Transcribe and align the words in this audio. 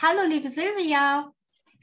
Hallo, 0.00 0.22
liebe 0.26 0.50
Silvia. 0.50 1.32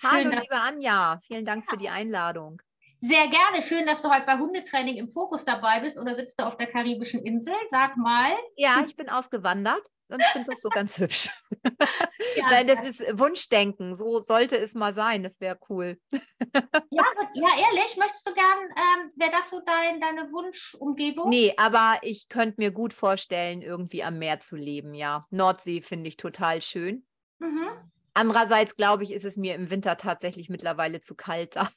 Hallo, 0.03 0.31
Schön, 0.31 0.39
liebe 0.39 0.55
Anja. 0.55 1.19
Vielen 1.25 1.45
Dank 1.45 1.65
ja. 1.65 1.71
für 1.71 1.77
die 1.77 1.89
Einladung. 1.89 2.61
Sehr 3.01 3.27
gerne. 3.27 3.61
Schön, 3.61 3.85
dass 3.85 4.01
du 4.01 4.09
heute 4.09 4.25
bei 4.25 4.37
Hundetraining 4.37 4.97
im 4.97 5.09
Fokus 5.09 5.45
dabei 5.45 5.79
bist 5.79 5.97
oder 5.97 6.15
sitzt 6.15 6.39
du 6.39 6.45
auf 6.45 6.57
der 6.57 6.67
karibischen 6.67 7.23
Insel? 7.23 7.53
Sag 7.69 7.95
mal. 7.95 8.31
Ja, 8.55 8.83
ich 8.85 8.95
bin 8.95 9.09
ausgewandert 9.09 9.89
und 10.09 10.23
finde 10.31 10.49
das 10.49 10.61
so 10.61 10.69
ganz 10.69 10.97
hübsch. 10.97 11.29
Ja, 12.35 12.49
Nein, 12.51 12.67
das 12.67 12.83
ist 12.83 12.99
Wunschdenken. 13.17 13.95
So 13.95 14.21
sollte 14.21 14.57
es 14.57 14.73
mal 14.73 14.93
sein. 14.93 15.23
Das 15.23 15.41
wäre 15.41 15.57
cool. 15.69 15.99
ja, 16.13 17.03
ja, 17.33 17.47
ehrlich, 17.57 17.97
möchtest 17.97 18.27
du 18.27 18.33
gern, 18.33 18.59
ähm, 18.75 19.11
wäre 19.15 19.31
das 19.31 19.49
so 19.49 19.61
dein, 19.65 19.99
deine 19.99 20.31
Wunschumgebung? 20.31 21.29
Nee, 21.29 21.53
aber 21.57 21.99
ich 22.01 22.29
könnte 22.29 22.55
mir 22.57 22.71
gut 22.71 22.93
vorstellen, 22.93 23.61
irgendwie 23.61 24.03
am 24.03 24.19
Meer 24.19 24.41
zu 24.41 24.55
leben, 24.55 24.93
ja. 24.93 25.25
Nordsee 25.31 25.81
finde 25.81 26.09
ich 26.09 26.17
total 26.17 26.61
schön. 26.61 27.05
Mhm. 27.39 27.69
Andererseits 28.13 28.75
glaube 28.75 29.03
ich, 29.03 29.11
ist 29.11 29.25
es 29.25 29.37
mir 29.37 29.55
im 29.55 29.69
Winter 29.69 29.97
tatsächlich 29.97 30.49
mittlerweile 30.49 31.01
zu 31.01 31.15
kalt 31.15 31.55
da. 31.55 31.69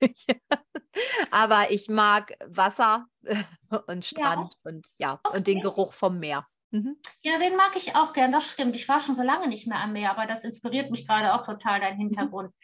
Aber 1.30 1.70
ich 1.70 1.88
mag 1.88 2.32
Wasser 2.46 3.06
und 3.86 4.04
Strand 4.04 4.54
ja. 4.54 4.70
und 4.70 4.86
ja, 4.98 5.20
okay. 5.22 5.36
und 5.36 5.46
den 5.46 5.60
Geruch 5.60 5.92
vom 5.92 6.18
Meer. 6.18 6.46
Mhm. 6.70 6.96
Ja, 7.22 7.38
den 7.38 7.56
mag 7.56 7.74
ich 7.76 7.96
auch 7.96 8.12
gern, 8.12 8.32
das 8.32 8.48
stimmt. 8.48 8.76
Ich 8.76 8.88
war 8.88 9.00
schon 9.00 9.16
so 9.16 9.22
lange 9.22 9.48
nicht 9.48 9.66
mehr 9.66 9.80
am 9.80 9.92
Meer, 9.92 10.10
aber 10.12 10.26
das 10.26 10.44
inspiriert 10.44 10.90
mich 10.90 11.06
gerade 11.06 11.34
auch 11.34 11.44
total, 11.44 11.80
dein 11.80 11.94
mhm. 11.96 12.02
Hintergrund. 12.02 12.50
Mhm. 12.50 12.54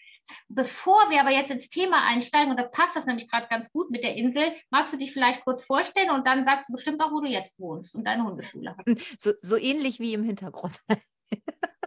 Bevor 0.49 1.11
wir 1.11 1.21
aber 1.21 1.31
jetzt 1.31 1.51
ins 1.51 1.69
Thema 1.69 2.05
einsteigen, 2.05 2.51
und 2.51 2.59
da 2.59 2.65
passt 2.65 2.97
das 2.97 3.07
nämlich 3.07 3.31
gerade 3.31 3.47
ganz 3.49 3.71
gut 3.71 3.91
mit 3.91 4.03
der 4.03 4.15
Insel, 4.17 4.55
magst 4.71 4.93
du 4.93 4.97
dich 4.97 5.13
vielleicht 5.13 5.45
kurz 5.45 5.65
vorstellen 5.65 6.11
und 6.11 6.27
dann 6.27 6.45
sagst 6.45 6.69
du 6.69 6.73
bestimmt 6.73 7.01
auch, 7.01 7.13
wo 7.13 7.21
du 7.21 7.29
jetzt 7.29 7.59
wohnst 7.59 7.95
und 7.95 8.05
deine 8.05 8.25
Hundeschule 8.25 8.77
hast. 8.77 9.21
So, 9.21 9.33
so 9.41 9.57
ähnlich 9.57 10.01
wie 10.01 10.15
im 10.15 10.25
Hintergrund. 10.25 10.81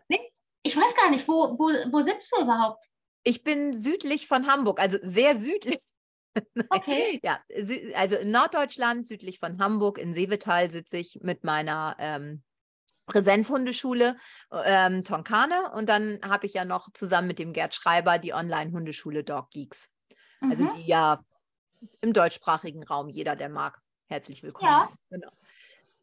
nee, 0.09 0.31
ich 0.64 0.76
weiß 0.76 0.95
gar 0.95 1.09
nicht, 1.09 1.28
wo, 1.28 1.58
wo, 1.58 1.70
wo 1.92 2.02
sitzt 2.02 2.31
du 2.34 2.42
überhaupt? 2.42 2.86
Ich 3.23 3.44
bin 3.44 3.73
südlich 3.73 4.28
von 4.28 4.47
Hamburg, 4.47 4.80
also 4.80 4.97
sehr 5.02 5.38
südlich. 5.38 5.80
Okay. 6.70 7.20
ja, 7.23 7.40
also 7.95 8.16
in 8.18 8.32
Norddeutschland, 8.32 9.08
südlich 9.08 9.40
von 9.40 9.59
Hamburg, 9.59 9.98
in 9.98 10.14
Seevetal 10.14 10.70
sitze 10.72 10.98
ich 10.98 11.20
mit 11.22 11.44
meiner 11.44 11.96
ähm, 12.00 12.44
Präsenzhundeschule 13.06 14.18
ähm, 14.52 15.04
Tonkane 15.04 15.72
und 15.72 15.90
dann 15.90 16.20
habe 16.23 16.46
ich 16.46 16.54
ja 16.54 16.66
noch 16.66 16.90
zusammen 16.94 17.28
mit 17.28 17.40
dem 17.40 17.54
Gerd 17.54 17.73
Schreiber 17.73 18.20
die 18.20 18.34
Online-Hundeschule 18.34 19.23
Dog 19.23 19.50
Geeks. 19.50 19.94
Also 20.42 20.64
mhm. 20.64 20.70
Also 20.70 20.78
die 20.78 20.88
ja 20.88 21.23
im 22.02 22.14
deutschsprachigen 22.14 22.84
Raum 22.84 23.09
jeder, 23.09 23.36
der 23.36 23.50
mag, 23.50 23.81
herzlich 24.08 24.44
willkommen 24.44 24.70
ja. 24.70 24.90
ist. 24.94 25.09
Genau. 25.09 25.31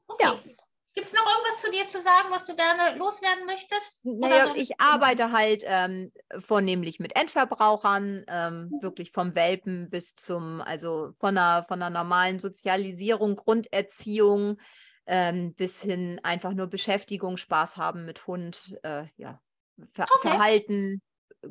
Okay. 0.08 0.24
Ja. 0.24 0.65
Gibt 0.96 1.08
es 1.08 1.12
noch 1.12 1.26
irgendwas 1.26 1.60
zu 1.60 1.70
dir 1.70 1.86
zu 1.88 2.02
sagen, 2.02 2.30
was 2.30 2.46
du 2.46 2.56
gerne 2.56 2.96
loswerden 2.96 3.44
möchtest? 3.44 3.98
Naja, 4.02 4.46
so? 4.48 4.54
ich 4.54 4.80
arbeite 4.80 5.30
halt 5.30 5.62
ähm, 5.66 6.10
vornehmlich 6.38 6.98
mit 7.00 7.14
Endverbrauchern, 7.14 8.24
ähm, 8.26 8.70
mhm. 8.70 8.82
wirklich 8.82 9.12
vom 9.12 9.34
Welpen 9.34 9.90
bis 9.90 10.16
zum, 10.16 10.62
also 10.62 11.12
von 11.20 11.36
einer, 11.36 11.64
von 11.64 11.82
einer 11.82 11.90
normalen 11.90 12.38
Sozialisierung, 12.38 13.36
Grunderziehung 13.36 14.56
ähm, 15.06 15.52
bis 15.54 15.82
hin 15.82 16.18
einfach 16.22 16.54
nur 16.54 16.66
Beschäftigung, 16.66 17.36
Spaß 17.36 17.76
haben 17.76 18.06
mit 18.06 18.26
Hund, 18.26 18.78
äh, 18.82 19.04
ja, 19.18 19.38
Ver 19.92 20.06
okay. 20.16 20.30
Verhalten, 20.30 21.02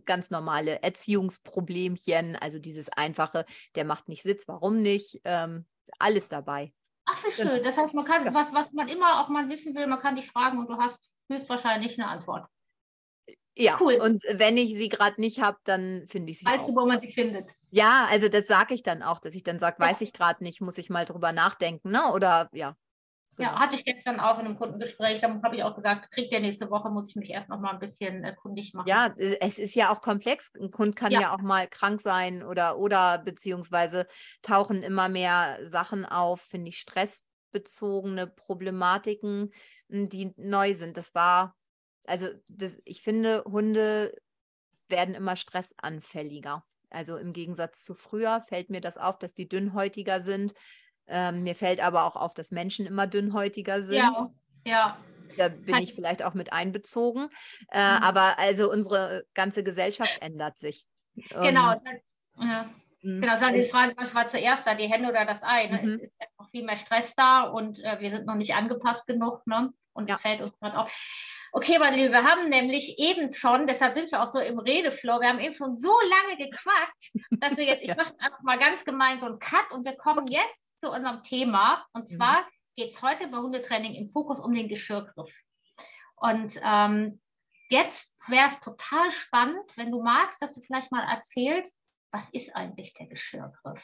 ganz 0.05 0.31
normale 0.31 0.81
Erziehungsproblemchen, 0.81 2.35
also 2.35 2.57
dieses 2.57 2.89
einfache, 2.89 3.45
der 3.75 3.85
macht 3.85 4.09
nicht 4.09 4.23
Sitz, 4.23 4.47
warum 4.47 4.81
nicht? 4.81 5.21
Ähm, 5.23 5.67
alles 5.99 6.29
dabei. 6.29 6.73
Ach, 7.05 7.23
wie 7.23 7.31
schön. 7.31 7.63
Das 7.63 7.77
heißt, 7.77 7.93
man 7.93 8.05
kann, 8.05 8.33
was, 8.33 8.53
was 8.53 8.71
man 8.73 8.87
immer 8.87 9.21
auch 9.21 9.29
mal 9.29 9.47
wissen 9.49 9.75
will, 9.75 9.87
man 9.87 9.99
kann 9.99 10.15
dich 10.15 10.29
fragen 10.29 10.59
und 10.59 10.69
du 10.69 10.77
hast 10.77 10.99
höchstwahrscheinlich 11.29 11.99
eine 11.99 12.09
Antwort. 12.09 12.47
Ja, 13.57 13.77
cool. 13.79 13.95
Und 14.01 14.21
wenn 14.33 14.57
ich 14.57 14.75
sie 14.75 14.89
gerade 14.89 15.19
nicht 15.21 15.39
habe, 15.39 15.57
dann 15.63 16.05
finde 16.09 16.31
ich 16.31 16.39
sie. 16.39 16.45
Weißt 16.45 16.67
du, 16.67 16.75
wo 16.75 16.85
man 16.85 16.99
sie 16.99 17.11
findet? 17.11 17.51
Ja, 17.71 18.05
also 18.09 18.27
das 18.27 18.47
sage 18.47 18.73
ich 18.73 18.83
dann 18.83 19.01
auch, 19.01 19.19
dass 19.19 19.33
ich 19.33 19.43
dann 19.43 19.59
sage, 19.59 19.77
ja. 19.79 19.89
weiß 19.89 20.01
ich 20.01 20.11
gerade 20.11 20.43
nicht, 20.43 20.59
muss 20.61 20.77
ich 20.77 20.89
mal 20.89 21.05
drüber 21.05 21.31
nachdenken, 21.31 21.91
ne? 21.91 22.11
Oder 22.11 22.49
ja. 22.53 22.75
Genau. 23.37 23.49
Ja, 23.49 23.59
hatte 23.59 23.75
ich 23.75 23.83
gestern 23.83 24.19
auch 24.19 24.39
in 24.39 24.45
einem 24.45 24.57
Kundengespräch. 24.57 25.19
Da 25.19 25.41
habe 25.43 25.55
ich 25.55 25.63
auch 25.63 25.75
gesagt, 25.75 26.09
kriegt 26.11 26.31
der 26.31 26.39
nächste 26.39 26.69
Woche, 26.69 26.89
muss 26.89 27.09
ich 27.09 27.15
mich 27.17 27.29
erst 27.31 27.49
noch 27.49 27.59
mal 27.59 27.71
ein 27.71 27.79
bisschen 27.79 28.23
äh, 28.23 28.33
kundig 28.33 28.73
machen. 28.73 28.87
Ja, 28.87 29.13
es 29.17 29.59
ist 29.59 29.75
ja 29.75 29.93
auch 29.93 30.01
komplex. 30.01 30.53
Ein 30.55 30.71
Kund 30.71 30.95
kann 30.95 31.11
ja. 31.11 31.21
ja. 31.21 31.33
auch 31.33 31.41
mal 31.41 31.67
krank 31.67 32.01
sein 32.01 32.43
oder, 32.43 32.77
oder 32.77 33.17
beziehungsweise 33.17 34.07
tauchen 34.41 34.83
immer 34.83 35.09
mehr 35.09 35.59
Sachen 35.63 36.05
auf, 36.05 36.41
finde 36.41 36.69
ich, 36.69 36.79
stressbezogene 36.79 38.27
Problematiken, 38.27 39.51
hm, 39.89 40.09
die 40.09 40.33
neu 40.37 40.73
sind. 40.73 40.95
Das 40.95 41.13
war, 41.13 41.55
also 42.05 42.29
das, 42.49 42.81
ich 42.85 43.01
finde, 43.01 43.43
Hunde 43.43 44.15
werden 44.87 45.13
immer 45.13 45.35
stressanfälliger. 45.35 46.63
Also 46.89 47.17
im 47.17 47.33
Gegensatz 47.33 47.83
zu 47.83 47.95
früher 47.95 48.45
fällt 48.47 48.69
mir 48.69 48.79
das 48.79 48.97
auf, 48.97 49.19
dass 49.19 49.33
die 49.33 49.49
dünnhäutiger 49.49 50.21
sind 50.21 50.53
ähm, 51.07 51.43
mir 51.43 51.55
fällt 51.55 51.79
aber 51.79 52.05
auch 52.05 52.15
auf, 52.15 52.33
dass 52.33 52.51
Menschen 52.51 52.85
immer 52.85 53.07
dünnhäutiger 53.07 53.83
sind. 53.83 53.95
Ja, 53.95 54.29
ja. 54.65 54.97
Da 55.37 55.49
bin 55.49 55.77
ich 55.77 55.93
vielleicht 55.93 56.23
auch 56.23 56.33
mit 56.33 56.53
einbezogen. 56.53 57.29
Äh, 57.71 57.79
mhm. 57.79 58.03
Aber 58.03 58.39
also 58.39 58.71
unsere 58.71 59.25
ganze 59.33 59.63
Gesellschaft 59.63 60.17
ändert 60.21 60.59
sich. 60.59 60.85
Genau. 61.29 61.73
Und, 61.73 61.81
ja. 62.39 62.69
Mhm. 63.01 63.21
Genau, 63.21 63.37
sondern 63.37 63.61
die 63.61 63.65
Frage, 63.65 63.93
was 63.97 64.15
war 64.15 64.27
zuerst 64.27 64.65
da, 64.65 64.73
die 64.73 64.87
Hände 64.87 65.09
oder 65.09 65.25
das 65.25 65.43
Ei? 65.43 65.67
Ne? 65.67 65.81
Mhm. 65.81 65.89
Es 65.95 66.13
ist 66.13 66.21
einfach 66.21 66.49
viel 66.51 66.63
mehr 66.63 66.77
Stress 66.77 67.13
da 67.15 67.43
und 67.43 67.79
äh, 67.83 67.99
wir 67.99 68.11
sind 68.11 68.25
noch 68.25 68.35
nicht 68.35 68.55
angepasst 68.55 69.07
genug. 69.07 69.45
Ne? 69.45 69.71
Und 69.93 70.11
es 70.11 70.19
fällt 70.19 70.41
uns 70.41 70.57
gerade 70.59 70.77
auf. 70.77 70.91
Okay, 71.51 71.79
meine 71.79 71.95
Liebe, 71.95 72.11
wir 72.11 72.25
haben 72.25 72.49
nämlich 72.49 72.99
eben 72.99 73.33
schon, 73.33 73.65
deshalb 73.65 73.93
sind 73.93 74.11
wir 74.11 74.21
auch 74.21 74.27
so 74.27 74.39
im 74.39 74.59
Redeflow, 74.59 75.21
wir 75.21 75.29
haben 75.29 75.39
eben 75.39 75.55
schon 75.55 75.77
so 75.77 75.93
lange 76.09 76.37
gequatscht, 76.37 77.13
dass 77.39 77.55
wir 77.55 77.63
jetzt, 77.63 77.81
ich 77.83 77.95
mache 77.95 78.13
einfach 78.19 78.41
mal 78.41 78.59
ganz 78.59 78.83
gemein 78.83 79.21
so 79.21 79.27
einen 79.27 79.39
Cut 79.39 79.71
und 79.71 79.85
wir 79.85 79.95
kommen 79.95 80.27
jetzt 80.27 80.74
zu 80.85 80.91
unserem 80.91 81.23
Thema. 81.23 81.85
Und 81.93 82.09
mhm. 82.11 82.17
zwar 82.17 82.41
mhm. 82.41 82.45
geht 82.75 82.91
es 82.91 83.01
heute 83.01 83.27
bei 83.27 83.37
Hundetraining 83.37 83.95
im 83.95 84.09
Fokus 84.11 84.39
um 84.39 84.53
den 84.53 84.69
Geschirrgriff. 84.69 85.33
Und 86.15 86.59
ähm, 86.63 87.21
jetzt 87.69 88.15
wäre 88.27 88.47
es 88.47 88.59
total 88.59 89.11
spannend, 89.11 89.65
wenn 89.75 89.91
du 89.91 90.01
magst, 90.01 90.41
dass 90.41 90.53
du 90.53 90.61
vielleicht 90.61 90.91
mal 90.91 91.03
erzählst, 91.03 91.79
was 92.11 92.29
ist 92.29 92.55
eigentlich 92.55 92.93
der 92.93 93.07
Geschirrgriff? 93.07 93.83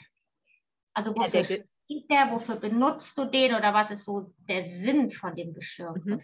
Also 0.93 1.15
wofür 1.15 1.41
ja, 1.41 1.47
der, 1.47 1.65
steht 1.85 2.09
der, 2.09 2.31
wofür 2.31 2.55
benutzt 2.55 3.17
du 3.17 3.25
den 3.25 3.55
oder 3.55 3.73
was 3.73 3.91
ist 3.91 4.05
so 4.05 4.33
der 4.47 4.67
Sinn 4.67 5.11
von 5.11 5.35
dem 5.35 5.53
Geschirrgriff? 5.53 6.05
Mhm. 6.05 6.23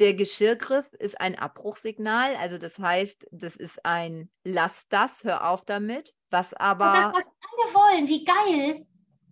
Der 0.00 0.14
Geschirrgriff 0.14 0.92
ist 0.94 1.20
ein 1.20 1.38
Abbruchsignal, 1.38 2.34
also 2.34 2.58
das 2.58 2.80
heißt, 2.80 3.28
das 3.30 3.54
ist 3.54 3.86
ein 3.86 4.28
Lass 4.42 4.88
das, 4.88 5.22
hör 5.22 5.48
auf 5.48 5.64
damit, 5.64 6.16
was 6.30 6.52
aber. 6.52 6.90
Und 6.90 6.94
das, 6.94 7.14
was 7.14 7.24
alle 7.24 7.74
wollen, 7.74 8.08
wie 8.08 8.24
geil! 8.24 8.86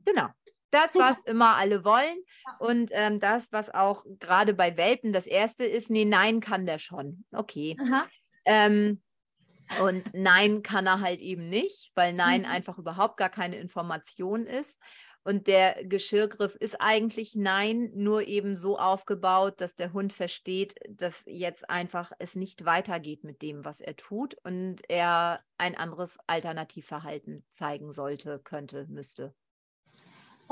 Genau. 0.04 0.28
Das, 0.70 0.94
was 0.94 1.22
immer 1.24 1.56
alle 1.56 1.84
wollen. 1.84 2.16
Und 2.58 2.90
ähm, 2.94 3.20
das, 3.20 3.52
was 3.52 3.68
auch 3.68 4.04
gerade 4.18 4.54
bei 4.54 4.76
Welpen 4.78 5.12
das 5.12 5.26
erste 5.26 5.64
ist, 5.64 5.90
nee, 5.90 6.06
nein 6.06 6.40
kann 6.40 6.64
der 6.64 6.78
schon. 6.78 7.26
Okay. 7.30 7.76
Ähm, 8.46 9.02
und 9.80 10.14
nein 10.14 10.62
kann 10.62 10.86
er 10.86 11.00
halt 11.00 11.20
eben 11.20 11.48
nicht, 11.48 11.92
weil 11.94 12.12
nein 12.12 12.42
mhm. 12.42 12.48
einfach 12.48 12.78
überhaupt 12.78 13.16
gar 13.18 13.28
keine 13.28 13.56
Information 13.56 14.46
ist. 14.46 14.78
Und 15.24 15.46
der 15.46 15.84
Geschirrgriff 15.84 16.56
ist 16.56 16.80
eigentlich 16.80 17.36
nein, 17.36 17.92
nur 17.94 18.26
eben 18.26 18.56
so 18.56 18.76
aufgebaut, 18.78 19.60
dass 19.60 19.76
der 19.76 19.92
Hund 19.92 20.12
versteht, 20.12 20.74
dass 20.88 21.22
jetzt 21.26 21.70
einfach 21.70 22.10
es 22.18 22.34
nicht 22.34 22.64
weitergeht 22.64 23.22
mit 23.22 23.40
dem, 23.40 23.64
was 23.64 23.80
er 23.80 23.94
tut 23.94 24.34
und 24.42 24.82
er 24.88 25.40
ein 25.58 25.76
anderes 25.76 26.18
Alternativverhalten 26.26 27.44
zeigen 27.50 27.92
sollte, 27.92 28.40
könnte, 28.40 28.86
müsste. 28.88 29.32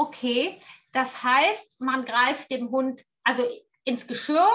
Okay, 0.00 0.58
das 0.92 1.22
heißt, 1.22 1.78
man 1.78 2.06
greift 2.06 2.50
dem 2.50 2.70
Hund 2.70 3.04
also 3.22 3.44
ins 3.84 4.06
Geschirr, 4.06 4.48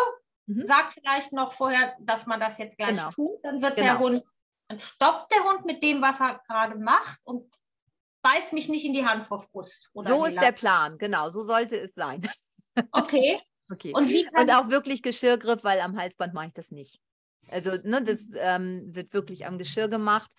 mhm. 0.48 0.66
sagt 0.66 0.94
vielleicht 0.94 1.34
noch 1.34 1.54
vorher, 1.54 1.96
dass 2.00 2.26
man 2.26 2.40
das 2.40 2.58
jetzt 2.58 2.78
gleich 2.78 2.98
genau. 2.98 3.12
tut, 3.12 3.44
dann 3.44 3.62
wird 3.62 3.76
genau. 3.76 3.88
der 3.88 4.00
Hund, 4.00 4.24
dann 4.70 4.80
stoppt 4.80 5.32
der 5.32 5.44
Hund 5.44 5.64
mit 5.66 5.84
dem, 5.84 6.02
was 6.02 6.20
er 6.20 6.42
gerade 6.48 6.80
macht 6.80 7.20
und 7.26 7.54
beiß 8.24 8.54
mich 8.54 8.70
nicht 8.70 8.86
in 8.86 8.94
die 8.94 9.06
Hand 9.06 9.28
vor 9.28 9.40
Frust. 9.40 9.92
so 9.94 10.26
ist 10.26 10.42
der 10.42 10.52
Plan, 10.52 10.98
genau, 10.98 11.30
so 11.30 11.44
sollte 11.44 11.80
es 11.80 11.94
sein. 11.94 12.28
Okay. 12.92 13.40
okay. 13.72 13.94
Und, 13.94 14.12
Und 14.36 14.50
auch 14.50 14.70
wirklich 14.70 15.04
Geschirrgriff, 15.04 15.64
weil 15.64 15.80
am 15.80 15.96
Halsband 15.96 16.34
mache 16.34 16.48
ich 16.48 16.54
das 16.54 16.72
nicht. 16.72 17.00
Also 17.50 17.72
ne, 17.84 18.04
das 18.04 18.20
ähm, 18.36 18.84
wird 18.96 19.14
wirklich 19.14 19.46
am 19.46 19.58
Geschirr 19.58 19.88
gemacht 19.88 20.32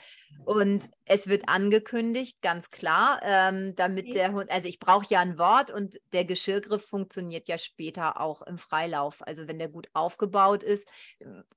und 0.45 0.89
es 1.05 1.27
wird 1.27 1.49
angekündigt, 1.49 2.41
ganz 2.43 2.71
klar, 2.71 3.21
ähm, 3.23 3.75
damit 3.77 4.13
der 4.15 4.33
Hund, 4.33 4.51
also 4.51 4.69
ich 4.69 4.79
brauche 4.79 5.07
ja 5.09 5.21
ein 5.21 5.39
Wort 5.39 5.71
und 5.71 5.97
der 6.13 6.25
Geschirrgriff 6.25 6.85
funktioniert 6.85 7.49
ja 7.49 7.59
später 7.59 8.21
auch 8.21 8.43
im 8.43 8.59
Freilauf. 8.59 9.27
Also 9.27 9.49
wenn 9.49 9.59
der 9.59 9.69
gut 9.69 9.89
aufgebaut 9.93 10.63
ist, 10.63 10.89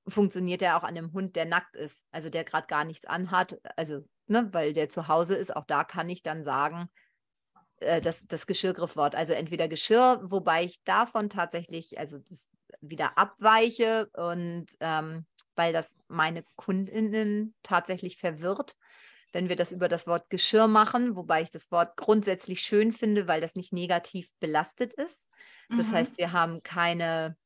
funktioniert 0.08 0.62
er 0.62 0.76
auch 0.76 0.84
an 0.84 0.96
einem 0.96 1.12
Hund, 1.12 1.36
der 1.36 1.46
nackt 1.46 1.76
ist, 1.76 2.06
also 2.10 2.30
der 2.30 2.44
gerade 2.44 2.66
gar 2.66 2.84
nichts 2.84 3.06
anhat, 3.06 3.60
also 3.76 4.04
ne, 4.26 4.48
weil 4.52 4.72
der 4.72 4.88
zu 4.88 5.08
Hause 5.08 5.36
ist, 5.36 5.54
auch 5.54 5.66
da 5.66 5.84
kann 5.84 6.08
ich 6.08 6.22
dann 6.22 6.44
sagen, 6.44 6.88
äh, 7.80 8.00
das, 8.00 8.26
das 8.26 8.46
Geschirrgriffwort, 8.46 9.14
also 9.14 9.32
entweder 9.32 9.68
Geschirr, 9.68 10.20
wobei 10.22 10.64
ich 10.64 10.82
davon 10.84 11.28
tatsächlich, 11.28 11.98
also 11.98 12.18
das 12.18 12.50
wieder 12.80 13.18
abweiche 13.18 14.08
und 14.14 14.66
ähm, 14.80 15.26
weil 15.60 15.74
das 15.74 15.94
meine 16.08 16.42
Kundinnen 16.56 17.54
tatsächlich 17.62 18.16
verwirrt, 18.16 18.76
wenn 19.34 19.50
wir 19.50 19.56
das 19.56 19.72
über 19.72 19.88
das 19.88 20.06
Wort 20.06 20.30
Geschirr 20.30 20.68
machen, 20.68 21.16
wobei 21.16 21.42
ich 21.42 21.50
das 21.50 21.70
Wort 21.70 21.98
grundsätzlich 21.98 22.62
schön 22.62 22.94
finde, 22.94 23.28
weil 23.28 23.42
das 23.42 23.56
nicht 23.56 23.70
negativ 23.70 24.30
belastet 24.40 24.94
ist. 24.94 25.28
Das 25.68 25.88
mhm. 25.88 25.92
heißt, 25.92 26.16
wir 26.16 26.32
haben 26.32 26.62
keine, 26.62 27.36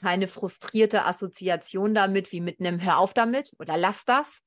keine 0.00 0.26
frustrierte 0.26 1.04
Assoziation 1.04 1.94
damit, 1.94 2.32
wie 2.32 2.40
mit 2.40 2.58
einem 2.58 2.82
Hör 2.82 2.98
auf 2.98 3.14
damit 3.14 3.54
oder 3.60 3.76
lass 3.76 4.04
das. 4.04 4.40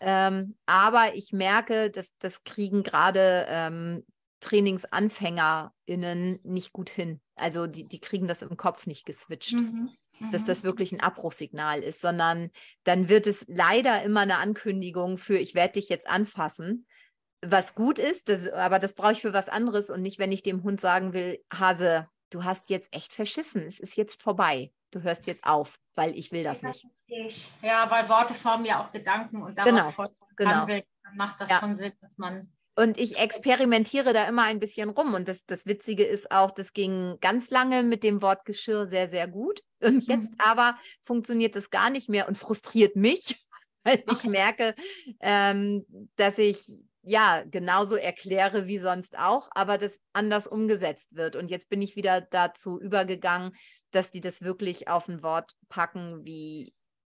Ähm, 0.00 0.56
aber 0.64 1.14
ich 1.16 1.34
merke, 1.34 1.90
dass 1.90 2.16
das 2.16 2.44
kriegen 2.44 2.82
gerade 2.82 3.44
ähm, 3.50 4.06
TrainingsanfängerInnen 4.40 6.38
nicht 6.44 6.72
gut 6.72 6.88
hin. 6.88 7.20
Also 7.34 7.66
die, 7.66 7.84
die 7.84 8.00
kriegen 8.00 8.26
das 8.26 8.40
im 8.40 8.56
Kopf 8.56 8.86
nicht 8.86 9.04
geswitcht. 9.04 9.52
Mhm. 9.52 9.90
Dass 10.32 10.44
das 10.44 10.62
mhm. 10.62 10.66
wirklich 10.66 10.92
ein 10.92 11.00
Abbruchssignal 11.00 11.82
ist, 11.82 12.00
sondern 12.00 12.50
dann 12.84 13.08
wird 13.08 13.26
es 13.26 13.44
leider 13.48 14.02
immer 14.02 14.20
eine 14.20 14.38
Ankündigung 14.38 15.16
für, 15.16 15.38
ich 15.38 15.54
werde 15.54 15.74
dich 15.74 15.88
jetzt 15.88 16.08
anfassen, 16.08 16.86
was 17.40 17.74
gut 17.74 17.98
ist, 17.98 18.28
das, 18.28 18.48
aber 18.48 18.78
das 18.78 18.94
brauche 18.94 19.12
ich 19.12 19.20
für 19.20 19.32
was 19.32 19.48
anderes 19.48 19.90
und 19.90 20.02
nicht, 20.02 20.18
wenn 20.18 20.32
ich 20.32 20.42
dem 20.42 20.64
Hund 20.64 20.80
sagen 20.80 21.12
will, 21.12 21.42
Hase, 21.52 22.08
du 22.30 22.44
hast 22.44 22.68
jetzt 22.68 22.92
echt 22.92 23.12
verschissen, 23.12 23.62
es 23.62 23.78
ist 23.78 23.96
jetzt 23.96 24.22
vorbei, 24.22 24.72
du 24.90 25.02
hörst 25.02 25.26
jetzt 25.26 25.44
auf, 25.44 25.78
weil 25.94 26.16
ich 26.16 26.32
will 26.32 26.42
das 26.42 26.62
nicht. 26.62 26.86
Ja, 27.62 27.90
weil 27.90 28.08
Worte 28.08 28.34
formen 28.34 28.64
ja 28.64 28.82
auch 28.82 28.92
Gedanken 28.92 29.42
und 29.42 29.56
daraus 29.56 29.94
genau, 29.96 30.16
genau. 30.36 30.66
will, 30.66 30.84
dann 31.04 31.16
macht 31.16 31.40
das 31.40 31.48
ja. 31.48 31.60
schon 31.60 31.78
Sinn, 31.78 31.92
dass 32.00 32.18
man 32.18 32.52
und 32.78 32.96
ich 32.96 33.18
experimentiere 33.18 34.12
da 34.12 34.28
immer 34.28 34.44
ein 34.44 34.60
bisschen 34.60 34.88
rum. 34.90 35.14
Und 35.14 35.26
das, 35.26 35.44
das 35.46 35.66
Witzige 35.66 36.04
ist 36.04 36.30
auch, 36.30 36.52
das 36.52 36.72
ging 36.72 37.18
ganz 37.20 37.50
lange 37.50 37.82
mit 37.82 38.04
dem 38.04 38.22
Wort 38.22 38.44
Geschirr 38.44 38.86
sehr, 38.86 39.10
sehr 39.10 39.26
gut. 39.26 39.64
Und 39.82 40.06
jetzt 40.06 40.30
mhm. 40.30 40.38
aber 40.38 40.78
funktioniert 41.02 41.56
das 41.56 41.70
gar 41.70 41.90
nicht 41.90 42.08
mehr 42.08 42.26
und 42.26 42.36
frustriert 42.36 42.96
mich, 42.96 43.46
weil 43.84 44.02
ich 44.10 44.24
merke, 44.24 44.74
ähm, 45.20 45.86
dass 46.16 46.38
ich 46.38 46.80
ja 47.02 47.44
genauso 47.48 47.94
erkläre 47.96 48.66
wie 48.66 48.78
sonst 48.78 49.16
auch, 49.16 49.48
aber 49.52 49.78
das 49.78 50.00
anders 50.12 50.46
umgesetzt 50.46 51.14
wird. 51.14 51.36
Und 51.36 51.48
jetzt 51.48 51.68
bin 51.68 51.80
ich 51.80 51.94
wieder 51.94 52.20
dazu 52.20 52.80
übergegangen, 52.80 53.56
dass 53.92 54.10
die 54.10 54.20
das 54.20 54.42
wirklich 54.42 54.88
auf 54.88 55.08
ein 55.08 55.22
Wort 55.22 55.54
packen 55.68 56.24
wie 56.24 56.72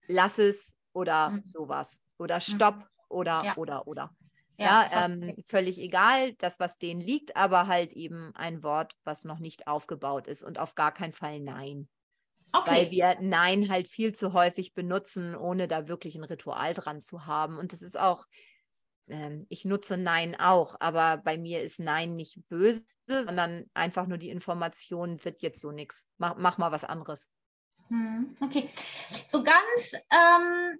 lass 0.06 0.38
es 0.38 0.76
oder 0.92 1.30
mhm. 1.30 1.42
sowas 1.44 2.04
oder 2.18 2.36
mhm. 2.36 2.40
stopp 2.40 2.86
oder 3.08 3.42
ja. 3.44 3.56
oder 3.56 3.86
oder. 3.86 4.10
Ja, 4.58 4.88
ja 4.90 5.04
ähm, 5.06 5.34
völlig 5.44 5.78
egal, 5.78 6.34
das, 6.34 6.60
was 6.60 6.78
denen 6.78 7.00
liegt, 7.00 7.37
aber 7.37 7.66
halt 7.66 7.93
eben 7.93 8.32
ein 8.34 8.62
Wort, 8.62 8.96
was 9.04 9.25
noch 9.25 9.38
nicht 9.38 9.66
aufgebaut 9.66 10.26
ist 10.26 10.43
und 10.43 10.58
auf 10.58 10.75
gar 10.75 10.93
keinen 10.93 11.12
Fall 11.12 11.40
Nein. 11.40 11.88
Okay. 12.52 12.70
Weil 12.70 12.90
wir 12.90 13.16
Nein 13.20 13.70
halt 13.70 13.88
viel 13.88 14.12
zu 14.12 14.34
häufig 14.34 14.75
benutzen, 14.75 15.34
ohne 15.34 15.69
da 15.69 15.88
wirklich 15.88 16.16
ein 16.16 16.25
Ritual 16.25 16.75
dran 16.75 17.00
zu 17.00 17.25
haben. 17.25 17.56
Und 17.56 17.72
das 17.72 17.81
ist 17.81 17.99
auch, 17.99 18.26
ähm, 19.08 19.46
ich 19.49 19.64
nutze 19.64 19.96
Nein 19.96 20.38
auch, 20.38 20.76
aber 20.78 21.16
bei 21.16 21.38
mir 21.38 21.62
ist 21.62 21.81
Nein 21.81 22.14
nicht 22.14 22.38
böse, 22.48 22.84
sondern 23.06 23.64
einfach 23.72 24.06
nur 24.06 24.19
die 24.19 24.28
Information 24.28 25.25
wird 25.25 25.40
jetzt 25.40 25.60
so 25.60 25.72
nichts. 25.72 26.10
Mach, 26.19 26.37
mach 26.37 26.58
mal 26.58 26.72
was 26.72 26.84
anderes. 26.84 27.32
Hm, 27.88 28.37
okay. 28.40 28.69
So 29.26 29.43
ganz 29.43 29.93
ähm, 30.10 30.78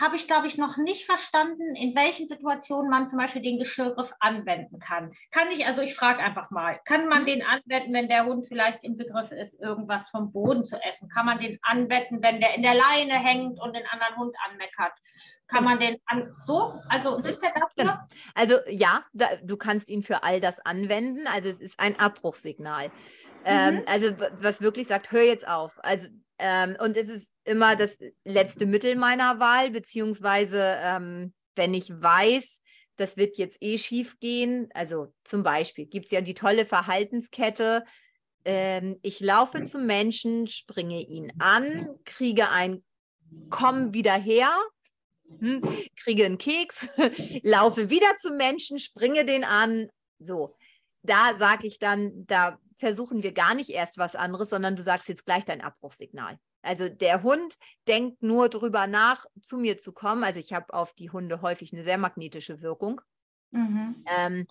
habe 0.00 0.16
ich, 0.16 0.26
glaube 0.26 0.46
ich, 0.46 0.58
noch 0.58 0.76
nicht 0.76 1.06
verstanden, 1.06 1.74
in 1.76 1.94
welchen 1.94 2.28
Situationen 2.28 2.90
man 2.90 3.06
zum 3.06 3.18
Beispiel 3.18 3.42
den 3.42 3.58
Geschirrgriff 3.58 4.10
anwenden 4.20 4.78
kann. 4.78 5.12
Kann 5.30 5.50
ich, 5.50 5.66
also 5.66 5.80
ich 5.80 5.94
frage 5.94 6.20
einfach 6.20 6.50
mal, 6.50 6.80
kann 6.84 7.08
man 7.08 7.22
mhm. 7.22 7.26
den 7.26 7.42
anwenden, 7.42 7.94
wenn 7.94 8.08
der 8.08 8.24
Hund 8.24 8.46
vielleicht 8.48 8.84
im 8.84 8.96
Begriff 8.96 9.30
ist, 9.30 9.60
irgendwas 9.60 10.08
vom 10.10 10.32
Boden 10.32 10.64
zu 10.64 10.76
essen? 10.82 11.08
Kann 11.08 11.26
man 11.26 11.38
den 11.38 11.58
anwenden, 11.62 12.22
wenn 12.22 12.40
der 12.40 12.54
in 12.54 12.62
der 12.62 12.74
Leine 12.74 13.14
hängt 13.14 13.60
und 13.60 13.74
den 13.74 13.86
anderen 13.86 14.16
Hund 14.16 14.36
anmeckert? 14.48 14.92
Kann 15.46 15.64
man 15.64 15.78
den 15.78 15.98
an, 16.06 16.34
so? 16.46 16.80
Also 16.88 17.18
ist 17.18 17.42
der 17.42 17.50
dafür? 17.50 17.68
Genau. 17.76 17.94
Also 18.34 18.56
ja, 18.68 19.04
da, 19.12 19.28
du 19.42 19.56
kannst 19.56 19.90
ihn 19.90 20.02
für 20.02 20.22
all 20.22 20.40
das 20.40 20.64
anwenden. 20.64 21.26
Also 21.26 21.48
es 21.48 21.60
ist 21.60 21.78
ein 21.78 21.98
Abbruchssignal. 21.98 22.90
Ähm, 23.44 23.76
mhm. 23.76 23.82
also 23.86 24.10
was 24.40 24.62
wirklich 24.62 24.86
sagt, 24.86 25.12
hör 25.12 25.22
jetzt 25.22 25.46
auf. 25.46 25.72
Also 25.82 26.08
ähm, 26.38 26.76
und 26.80 26.96
es 26.96 27.08
ist 27.08 27.32
immer 27.44 27.76
das 27.76 27.98
letzte 28.24 28.66
Mittel 28.66 28.96
meiner 28.96 29.38
Wahl, 29.38 29.70
beziehungsweise 29.70 30.78
ähm, 30.80 31.32
wenn 31.54 31.74
ich 31.74 31.90
weiß, 31.90 32.60
das 32.96 33.16
wird 33.16 33.36
jetzt 33.36 33.58
eh 33.60 33.78
schief 33.78 34.18
gehen, 34.20 34.68
also 34.74 35.12
zum 35.24 35.42
Beispiel 35.42 35.86
gibt 35.86 36.06
es 36.06 36.12
ja 36.12 36.20
die 36.20 36.34
tolle 36.34 36.64
Verhaltenskette, 36.64 37.84
ähm, 38.44 38.98
ich 39.02 39.20
laufe 39.20 39.64
zum 39.64 39.86
Menschen, 39.86 40.46
springe 40.46 41.00
ihn 41.00 41.32
an, 41.38 41.88
kriege 42.04 42.48
ein 42.50 42.84
Komm 43.50 43.94
wieder 43.94 44.14
her, 44.14 44.54
hm, 45.40 45.62
kriege 45.96 46.24
einen 46.24 46.38
Keks, 46.38 46.88
laufe 47.42 47.90
wieder 47.90 48.16
zum 48.20 48.36
Menschen, 48.36 48.78
springe 48.78 49.24
den 49.24 49.44
an, 49.44 49.88
so. 50.18 50.54
Da 51.04 51.36
sage 51.36 51.66
ich 51.66 51.78
dann, 51.78 52.26
da 52.26 52.58
versuchen 52.76 53.22
wir 53.22 53.32
gar 53.32 53.54
nicht 53.54 53.70
erst 53.70 53.98
was 53.98 54.16
anderes, 54.16 54.50
sondern 54.50 54.74
du 54.74 54.82
sagst 54.82 55.08
jetzt 55.08 55.26
gleich 55.26 55.44
dein 55.44 55.60
Abbruchssignal. 55.60 56.38
Also 56.62 56.88
der 56.88 57.22
Hund 57.22 57.56
denkt 57.86 58.22
nur 58.22 58.48
darüber 58.48 58.86
nach, 58.86 59.24
zu 59.40 59.58
mir 59.58 59.78
zu 59.78 59.92
kommen. 59.92 60.24
Also 60.24 60.40
ich 60.40 60.52
habe 60.52 60.72
auf 60.72 60.94
die 60.94 61.10
Hunde 61.10 61.42
häufig 61.42 61.72
eine 61.72 61.82
sehr 61.82 61.98
magnetische 61.98 62.62
Wirkung. 62.62 63.00
Mhm. 63.50 64.04
Ähm, 64.18 64.46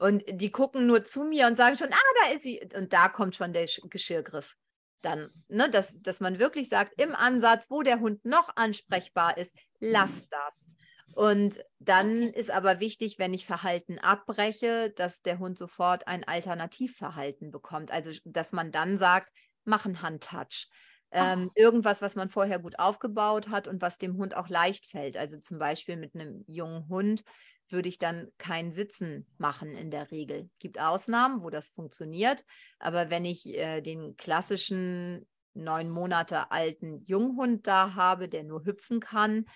und 0.00 0.24
die 0.28 0.50
gucken 0.50 0.86
nur 0.86 1.04
zu 1.04 1.24
mir 1.24 1.46
und 1.46 1.56
sagen 1.56 1.76
schon, 1.76 1.92
ah, 1.92 2.12
da 2.22 2.32
ist 2.32 2.42
sie. 2.42 2.60
Und 2.74 2.92
da 2.92 3.08
kommt 3.08 3.36
schon 3.36 3.52
der 3.52 3.66
Geschirrgriff. 3.90 4.54
Dann, 5.02 5.30
ne, 5.48 5.70
dass, 5.70 5.96
dass 5.98 6.20
man 6.20 6.38
wirklich 6.38 6.68
sagt, 6.68 7.00
im 7.00 7.14
Ansatz, 7.14 7.66
wo 7.70 7.82
der 7.82 8.00
Hund 8.00 8.24
noch 8.24 8.50
ansprechbar 8.56 9.36
ist, 9.36 9.54
lass 9.78 10.28
das. 10.28 10.72
Und 11.18 11.58
dann 11.80 12.22
ist 12.28 12.48
aber 12.48 12.78
wichtig, 12.78 13.18
wenn 13.18 13.34
ich 13.34 13.44
Verhalten 13.44 13.98
abbreche, 13.98 14.90
dass 14.94 15.20
der 15.20 15.40
Hund 15.40 15.58
sofort 15.58 16.06
ein 16.06 16.22
Alternativverhalten 16.22 17.50
bekommt. 17.50 17.90
Also, 17.90 18.12
dass 18.24 18.52
man 18.52 18.70
dann 18.70 18.98
sagt, 18.98 19.32
mach 19.64 19.84
einen 19.84 20.00
Handtouch. 20.00 20.68
Ähm, 21.10 21.50
irgendwas, 21.56 22.02
was 22.02 22.14
man 22.14 22.28
vorher 22.28 22.60
gut 22.60 22.78
aufgebaut 22.78 23.48
hat 23.48 23.66
und 23.66 23.82
was 23.82 23.98
dem 23.98 24.16
Hund 24.16 24.36
auch 24.36 24.48
leicht 24.48 24.86
fällt. 24.86 25.16
Also 25.16 25.40
zum 25.40 25.58
Beispiel 25.58 25.96
mit 25.96 26.14
einem 26.14 26.44
jungen 26.46 26.88
Hund 26.88 27.24
würde 27.68 27.88
ich 27.88 27.98
dann 27.98 28.28
kein 28.38 28.70
Sitzen 28.70 29.26
machen 29.38 29.74
in 29.74 29.90
der 29.90 30.12
Regel. 30.12 30.48
Gibt 30.60 30.78
Ausnahmen, 30.78 31.42
wo 31.42 31.50
das 31.50 31.70
funktioniert, 31.70 32.44
aber 32.78 33.10
wenn 33.10 33.24
ich 33.24 33.44
äh, 33.44 33.80
den 33.80 34.16
klassischen 34.16 35.26
neun 35.52 35.90
Monate 35.90 36.52
alten 36.52 37.02
Junghund 37.06 37.66
da 37.66 37.94
habe, 37.96 38.28
der 38.28 38.44
nur 38.44 38.64
hüpfen 38.64 39.00
kann, 39.00 39.46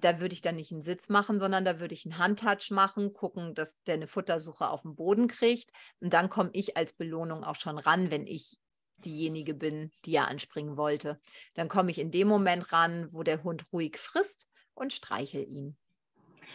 da 0.00 0.20
würde 0.20 0.34
ich 0.34 0.40
dann 0.40 0.56
nicht 0.56 0.72
einen 0.72 0.82
Sitz 0.82 1.08
machen, 1.08 1.38
sondern 1.38 1.64
da 1.64 1.78
würde 1.80 1.94
ich 1.94 2.04
einen 2.04 2.18
Handtouch 2.18 2.70
machen, 2.70 3.12
gucken, 3.12 3.54
dass 3.54 3.82
der 3.84 3.94
eine 3.94 4.06
Futtersuche 4.06 4.68
auf 4.68 4.82
den 4.82 4.94
Boden 4.94 5.28
kriegt. 5.28 5.70
Und 6.00 6.12
dann 6.12 6.28
komme 6.28 6.50
ich 6.52 6.76
als 6.76 6.92
Belohnung 6.92 7.44
auch 7.44 7.56
schon 7.56 7.78
ran, 7.78 8.10
wenn 8.10 8.26
ich 8.26 8.58
diejenige 8.98 9.54
bin, 9.54 9.90
die 10.04 10.14
er 10.14 10.28
anspringen 10.28 10.76
wollte. 10.76 11.20
Dann 11.54 11.68
komme 11.68 11.90
ich 11.90 11.98
in 11.98 12.10
dem 12.10 12.28
Moment 12.28 12.72
ran, 12.72 13.08
wo 13.12 13.22
der 13.22 13.42
Hund 13.42 13.64
ruhig 13.72 13.98
frisst 13.98 14.48
und 14.74 14.92
streichel 14.92 15.46
ihn. 15.48 15.76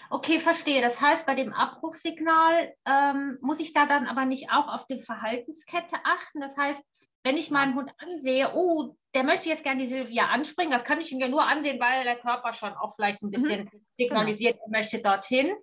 Okay, 0.09 0.39
verstehe. 0.39 0.81
Das 0.81 1.01
heißt, 1.01 1.25
bei 1.25 1.35
dem 1.35 1.53
Abbruchsignal 1.53 2.73
ähm, 2.85 3.37
muss 3.41 3.59
ich 3.59 3.73
da 3.73 3.85
dann 3.85 4.07
aber 4.07 4.25
nicht 4.25 4.49
auch 4.51 4.67
auf 4.67 4.87
die 4.87 5.01
Verhaltenskette 5.01 5.97
achten. 6.03 6.39
Das 6.39 6.55
heißt, 6.55 6.83
wenn 7.27 7.35
ich 7.35 7.51
meinen 7.51 7.75
Hund 7.75 7.91
ansehe, 7.97 8.51
oh, 8.53 8.95
der 9.13 9.25
möchte 9.25 9.49
jetzt 9.49 9.63
gerne 9.63 9.83
die 9.83 9.89
Silvia 9.89 10.27
anspringen, 10.27 10.71
das 10.71 10.85
kann 10.85 11.01
ich 11.01 11.11
ihm 11.11 11.19
ja 11.19 11.27
nur 11.27 11.45
ansehen, 11.45 11.77
weil 11.77 12.05
der 12.05 12.15
Körper 12.15 12.53
schon 12.53 12.71
auch 12.71 12.95
vielleicht 12.95 13.21
ein 13.21 13.31
bisschen 13.31 13.65
mhm. 13.65 13.85
signalisiert, 13.97 14.57
er 14.63 14.69
möchte 14.69 14.99
dorthin. 14.99 15.53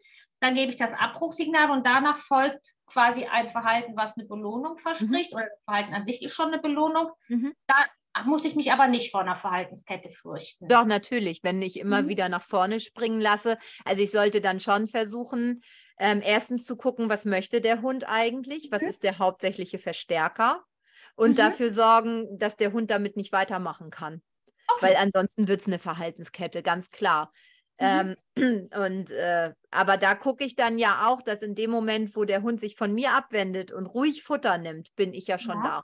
Dann 0.40 0.56
gebe 0.56 0.70
ich 0.70 0.76
das 0.76 0.92
Abbruchsignal 0.92 1.70
und 1.70 1.86
danach 1.86 2.18
folgt 2.18 2.74
quasi 2.86 3.24
ein 3.24 3.48
Verhalten, 3.48 3.96
was 3.96 4.14
eine 4.14 4.26
Belohnung 4.26 4.76
verspricht 4.76 5.32
mhm. 5.32 5.38
oder 5.38 5.46
das 5.46 5.64
Verhalten 5.64 5.94
an 5.94 6.04
sich 6.04 6.20
ist 6.22 6.34
schon 6.34 6.48
eine 6.48 6.60
Belohnung. 6.60 7.12
Mhm. 7.28 7.54
Da 7.66 7.76
muss 8.26 8.44
ich 8.44 8.56
mich 8.56 8.70
aber 8.70 8.86
nicht 8.86 9.10
vor 9.10 9.22
einer 9.22 9.36
Verhaltenskette 9.36 10.10
fürchten. 10.10 10.68
Doch, 10.68 10.84
natürlich, 10.84 11.42
wenn 11.44 11.62
ich 11.62 11.78
immer 11.78 12.02
mhm. 12.02 12.08
wieder 12.08 12.28
nach 12.28 12.42
vorne 12.42 12.78
springen 12.78 13.22
lasse. 13.22 13.56
Also 13.86 14.02
ich 14.02 14.10
sollte 14.10 14.42
dann 14.42 14.60
schon 14.60 14.86
versuchen, 14.86 15.62
ähm, 15.98 16.20
erstens 16.22 16.66
zu 16.66 16.76
gucken, 16.76 17.08
was 17.08 17.24
möchte 17.24 17.62
der 17.62 17.80
Hund 17.80 18.04
eigentlich? 18.06 18.68
Was 18.70 18.82
mhm. 18.82 18.88
ist 18.88 19.02
der 19.02 19.18
hauptsächliche 19.18 19.78
Verstärker? 19.78 20.62
Und 21.16 21.32
mhm. 21.32 21.36
dafür 21.36 21.70
sorgen, 21.70 22.38
dass 22.38 22.56
der 22.56 22.72
Hund 22.72 22.90
damit 22.90 23.16
nicht 23.16 23.32
weitermachen 23.32 23.90
kann. 23.90 24.22
Okay. 24.68 24.86
Weil 24.86 24.96
ansonsten 24.96 25.48
wird 25.48 25.60
es 25.60 25.66
eine 25.66 25.78
Verhaltenskette, 25.78 26.62
ganz 26.62 26.90
klar. 26.90 27.28
Mhm. 27.80 28.16
Ähm, 28.36 28.68
und 28.84 29.10
äh, 29.10 29.52
aber 29.70 29.96
da 29.96 30.14
gucke 30.14 30.44
ich 30.44 30.56
dann 30.56 30.78
ja 30.78 31.08
auch, 31.08 31.22
dass 31.22 31.42
in 31.42 31.54
dem 31.54 31.70
Moment, 31.70 32.16
wo 32.16 32.24
der 32.24 32.42
Hund 32.42 32.60
sich 32.60 32.76
von 32.76 32.94
mir 32.94 33.12
abwendet 33.12 33.72
und 33.72 33.86
ruhig 33.86 34.22
Futter 34.22 34.58
nimmt, 34.58 34.94
bin 34.96 35.12
ich 35.12 35.26
ja 35.26 35.38
schon 35.38 35.56
ja. 35.56 35.82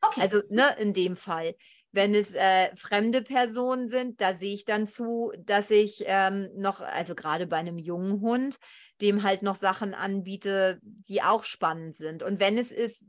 da. 0.00 0.08
Okay. 0.08 0.20
Also 0.20 0.42
ne, 0.48 0.76
in 0.78 0.92
dem 0.92 1.16
Fall. 1.16 1.54
Wenn 1.92 2.14
es 2.14 2.34
äh, 2.34 2.74
fremde 2.76 3.20
Personen 3.20 3.88
sind, 3.88 4.20
da 4.20 4.32
sehe 4.32 4.54
ich 4.54 4.64
dann 4.64 4.86
zu, 4.86 5.32
dass 5.38 5.72
ich 5.72 6.04
ähm, 6.06 6.48
noch, 6.54 6.80
also 6.80 7.16
gerade 7.16 7.48
bei 7.48 7.56
einem 7.56 7.78
jungen 7.78 8.20
Hund, 8.20 8.58
dem 9.00 9.24
halt 9.24 9.42
noch 9.42 9.56
Sachen 9.56 9.94
anbiete, 9.94 10.78
die 10.82 11.20
auch 11.22 11.42
spannend 11.42 11.96
sind. 11.96 12.22
Und 12.22 12.38
wenn 12.38 12.58
es 12.58 12.70
ist, 12.70 13.06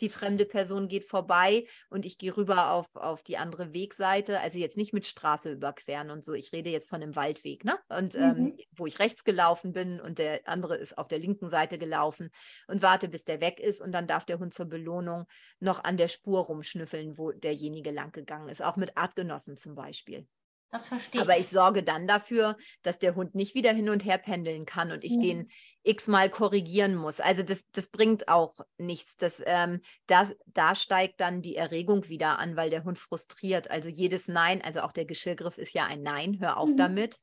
die 0.00 0.08
fremde 0.08 0.44
Person 0.44 0.88
geht 0.88 1.04
vorbei 1.04 1.66
und 1.90 2.04
ich 2.04 2.18
gehe 2.18 2.36
rüber 2.36 2.70
auf, 2.70 2.86
auf 2.94 3.22
die 3.22 3.38
andere 3.38 3.72
Wegseite. 3.72 4.40
Also 4.40 4.58
jetzt 4.58 4.76
nicht 4.76 4.92
mit 4.92 5.06
Straße 5.06 5.52
überqueren 5.52 6.10
und 6.10 6.24
so. 6.24 6.32
Ich 6.32 6.52
rede 6.52 6.70
jetzt 6.70 6.88
von 6.88 7.02
einem 7.02 7.16
Waldweg, 7.16 7.64
ne? 7.64 7.78
Und 7.88 8.14
ähm, 8.14 8.20
mhm. 8.20 8.46
ähm, 8.48 8.56
wo 8.76 8.86
ich 8.86 8.98
rechts 8.98 9.24
gelaufen 9.24 9.72
bin 9.72 10.00
und 10.00 10.18
der 10.18 10.40
andere 10.46 10.76
ist 10.76 10.98
auf 10.98 11.08
der 11.08 11.18
linken 11.18 11.48
Seite 11.48 11.78
gelaufen 11.78 12.30
und 12.66 12.82
warte, 12.82 13.08
bis 13.08 13.24
der 13.24 13.40
weg 13.40 13.60
ist. 13.60 13.80
Und 13.80 13.92
dann 13.92 14.06
darf 14.06 14.24
der 14.24 14.38
Hund 14.38 14.54
zur 14.54 14.66
Belohnung 14.66 15.26
noch 15.60 15.84
an 15.84 15.96
der 15.96 16.08
Spur 16.08 16.40
rumschnüffeln, 16.40 17.18
wo 17.18 17.32
derjenige 17.32 17.90
lang 17.90 18.12
gegangen 18.12 18.48
ist. 18.48 18.62
Auch 18.62 18.76
mit 18.76 18.96
Artgenossen 18.96 19.56
zum 19.56 19.74
Beispiel. 19.74 20.26
Das 20.72 20.86
verstehe 20.86 21.20
ich. 21.20 21.28
Aber 21.28 21.38
ich 21.38 21.48
sorge 21.48 21.82
dann 21.82 22.08
dafür, 22.08 22.56
dass 22.82 22.98
der 22.98 23.14
Hund 23.14 23.34
nicht 23.34 23.54
wieder 23.54 23.72
hin 23.72 23.90
und 23.90 24.04
her 24.04 24.16
pendeln 24.16 24.64
kann 24.64 24.90
und 24.90 25.04
ich 25.04 25.16
mhm. 25.16 25.20
den 25.20 25.48
x-mal 25.84 26.30
korrigieren 26.30 26.94
muss. 26.94 27.20
Also 27.20 27.42
das, 27.42 27.64
das 27.72 27.88
bringt 27.88 28.28
auch 28.28 28.54
nichts. 28.78 29.16
Das, 29.16 29.42
ähm, 29.44 29.80
das, 30.06 30.34
da 30.46 30.74
steigt 30.74 31.20
dann 31.20 31.42
die 31.42 31.56
Erregung 31.56 32.08
wieder 32.08 32.38
an, 32.38 32.56
weil 32.56 32.70
der 32.70 32.84
Hund 32.84 32.98
frustriert. 32.98 33.70
Also 33.70 33.88
jedes 33.88 34.28
Nein, 34.28 34.62
also 34.62 34.80
auch 34.80 34.92
der 34.92 35.04
Geschirrgriff 35.04 35.58
ist 35.58 35.74
ja 35.74 35.86
ein 35.86 36.02
Nein, 36.02 36.38
hör 36.40 36.56
auf 36.56 36.70
mhm. 36.70 36.76
damit. 36.76 37.18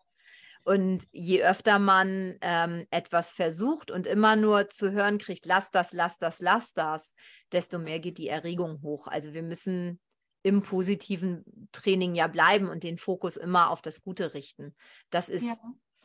Und 0.66 1.06
je 1.12 1.42
öfter 1.44 1.80
man 1.80 2.38
ähm, 2.42 2.86
etwas 2.92 3.32
versucht 3.32 3.92
und 3.92 4.06
immer 4.06 4.36
nur 4.36 4.70
zu 4.70 4.92
hören 4.92 5.18
kriegt, 5.18 5.46
lass 5.46 5.72
das, 5.72 5.94
lass 5.94 6.18
das, 6.18 6.40
lass 6.40 6.74
das, 6.74 7.16
desto 7.52 7.80
mehr 7.80 8.00
geht 8.00 8.18
die 8.18 8.28
Erregung 8.28 8.82
hoch. 8.82 9.08
Also 9.08 9.34
wir 9.34 9.42
müssen 9.42 10.02
im 10.44 10.62
positiven 10.62 11.70
Training 11.72 12.14
ja 12.14 12.28
bleiben 12.28 12.70
und 12.70 12.84
den 12.84 12.98
Fokus 12.98 13.38
immer 13.38 13.70
auf 13.70 13.82
das 13.82 14.02
Gute 14.02 14.34
richten. 14.34 14.76
Das 15.10 15.30
ist 15.30 15.44
ja. 15.44 15.56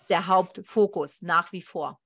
der 0.09 0.27
Hauptfokus 0.29 1.23
nach 1.23 1.53
wie 1.53 1.63
vor. 1.63 2.01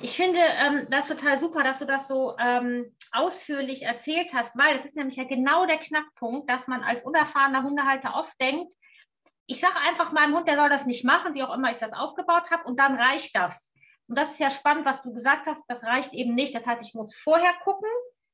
Ich 0.00 0.16
finde 0.16 0.38
ähm, 0.38 0.86
das 0.90 1.08
total 1.08 1.38
super, 1.38 1.62
dass 1.62 1.78
du 1.78 1.84
das 1.84 2.06
so 2.06 2.36
ähm, 2.38 2.94
ausführlich 3.12 3.82
erzählt 3.82 4.32
hast, 4.32 4.56
weil 4.56 4.76
es 4.76 4.84
ist 4.84 4.96
nämlich 4.96 5.16
ja 5.16 5.24
genau 5.24 5.66
der 5.66 5.78
Knackpunkt, 5.78 6.48
dass 6.48 6.66
man 6.68 6.82
als 6.82 7.04
unerfahrener 7.04 7.62
Hundehalter 7.62 8.14
oft 8.14 8.32
denkt, 8.40 8.72
ich 9.46 9.60
sage 9.60 9.76
einfach 9.86 10.12
meinem 10.12 10.34
Hund, 10.34 10.48
der 10.48 10.56
soll 10.56 10.70
das 10.70 10.86
nicht 10.86 11.04
machen, 11.04 11.34
wie 11.34 11.42
auch 11.42 11.52
immer 11.52 11.70
ich 11.70 11.76
das 11.76 11.92
aufgebaut 11.92 12.50
habe, 12.50 12.64
und 12.64 12.78
dann 12.78 12.98
reicht 12.98 13.36
das. 13.36 13.72
Und 14.06 14.18
das 14.18 14.32
ist 14.32 14.40
ja 14.40 14.50
spannend, 14.50 14.86
was 14.86 15.02
du 15.02 15.12
gesagt 15.12 15.46
hast, 15.46 15.64
das 15.68 15.82
reicht 15.82 16.12
eben 16.14 16.34
nicht. 16.34 16.54
Das 16.54 16.66
heißt, 16.66 16.82
ich 16.82 16.94
muss 16.94 17.14
vorher 17.14 17.52
gucken, 17.62 17.88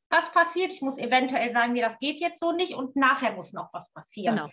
was 0.09 0.31
passiert. 0.33 0.71
Ich 0.71 0.83
muss 0.83 0.99
eventuell 0.99 1.53
sagen, 1.53 1.73
nee, 1.73 1.81
das 1.81 1.99
geht 1.99 2.21
jetzt 2.21 2.41
so 2.41 2.53
nicht 2.53 2.75
und 2.75 2.97
nachher 2.97 3.33
muss 3.33 3.53
noch 3.53 3.73
was 3.73 3.93
passieren. 3.93 4.37
Genau 4.37 4.51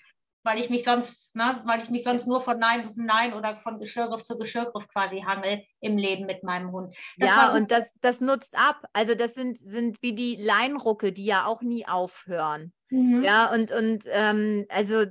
weil 0.47 0.59
ich 0.59 0.69
mich 0.69 0.85
sonst, 0.85 1.35
ne, 1.35 1.61
weil 1.65 1.81
ich 1.81 1.89
mich 1.89 2.05
sonst 2.05 2.25
nur 2.25 2.39
von 2.39 2.57
Nein 2.57 2.89
zu 2.89 3.03
Nein 3.03 3.33
oder 3.33 3.57
von 3.57 3.79
Geschirrgriff 3.79 4.23
zu 4.23 4.37
Geschirrgriff 4.37 4.87
quasi 4.87 5.19
hangel 5.19 5.61
im 5.81 5.97
Leben 5.97 6.25
mit 6.25 6.41
meinem 6.41 6.71
Hund. 6.71 6.95
Das 7.17 7.29
ja, 7.29 7.53
und 7.53 7.69
das, 7.69 7.93
das 7.99 8.21
nutzt 8.21 8.57
ab. 8.57 8.87
Also 8.93 9.13
das 9.13 9.33
sind, 9.33 9.57
sind 9.57 10.01
wie 10.01 10.15
die 10.15 10.37
Leinrucke, 10.37 11.11
die 11.11 11.25
ja 11.25 11.45
auch 11.45 11.61
nie 11.61 11.85
aufhören. 11.85 12.71
Mhm. 12.89 13.23
Ja, 13.23 13.51
und, 13.51 13.73
und 13.73 14.05
ähm, 14.07 14.65
also 14.69 15.03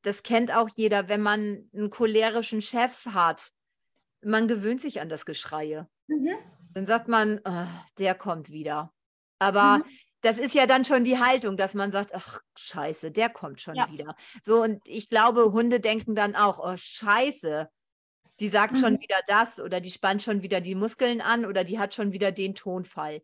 das 0.00 0.22
kennt 0.22 0.50
auch 0.50 0.70
jeder, 0.74 1.10
wenn 1.10 1.20
man 1.20 1.68
einen 1.74 1.90
cholerischen 1.90 2.62
Chef 2.62 3.04
hat. 3.04 3.50
Man 4.24 4.48
gewöhnt 4.48 4.80
sich 4.80 5.02
an 5.02 5.10
das 5.10 5.26
Geschreie. 5.26 5.88
Mhm. 6.08 6.36
Dann 6.72 6.86
sagt 6.86 7.06
man, 7.06 7.40
oh, 7.44 7.66
der 7.98 8.14
kommt 8.14 8.48
wieder. 8.48 8.94
Aber 9.38 9.78
mhm 9.78 9.84
das 10.22 10.38
ist 10.38 10.54
ja 10.54 10.66
dann 10.66 10.84
schon 10.84 11.04
die 11.04 11.18
Haltung, 11.18 11.56
dass 11.56 11.74
man 11.74 11.92
sagt, 11.92 12.14
ach 12.14 12.40
scheiße, 12.56 13.10
der 13.10 13.30
kommt 13.30 13.60
schon 13.60 13.74
ja. 13.74 13.90
wieder. 13.90 14.16
So, 14.42 14.62
und 14.62 14.82
ich 14.84 15.08
glaube, 15.08 15.52
Hunde 15.52 15.80
denken 15.80 16.14
dann 16.14 16.36
auch, 16.36 16.58
oh 16.58 16.76
scheiße, 16.76 17.68
die 18.38 18.48
sagt 18.48 18.74
mhm. 18.74 18.78
schon 18.78 19.00
wieder 19.00 19.18
das 19.26 19.60
oder 19.60 19.80
die 19.80 19.90
spannt 19.90 20.22
schon 20.22 20.42
wieder 20.42 20.60
die 20.60 20.74
Muskeln 20.74 21.20
an 21.20 21.44
oder 21.44 21.64
die 21.64 21.78
hat 21.78 21.94
schon 21.94 22.12
wieder 22.12 22.32
den 22.32 22.54
Tonfall 22.54 23.22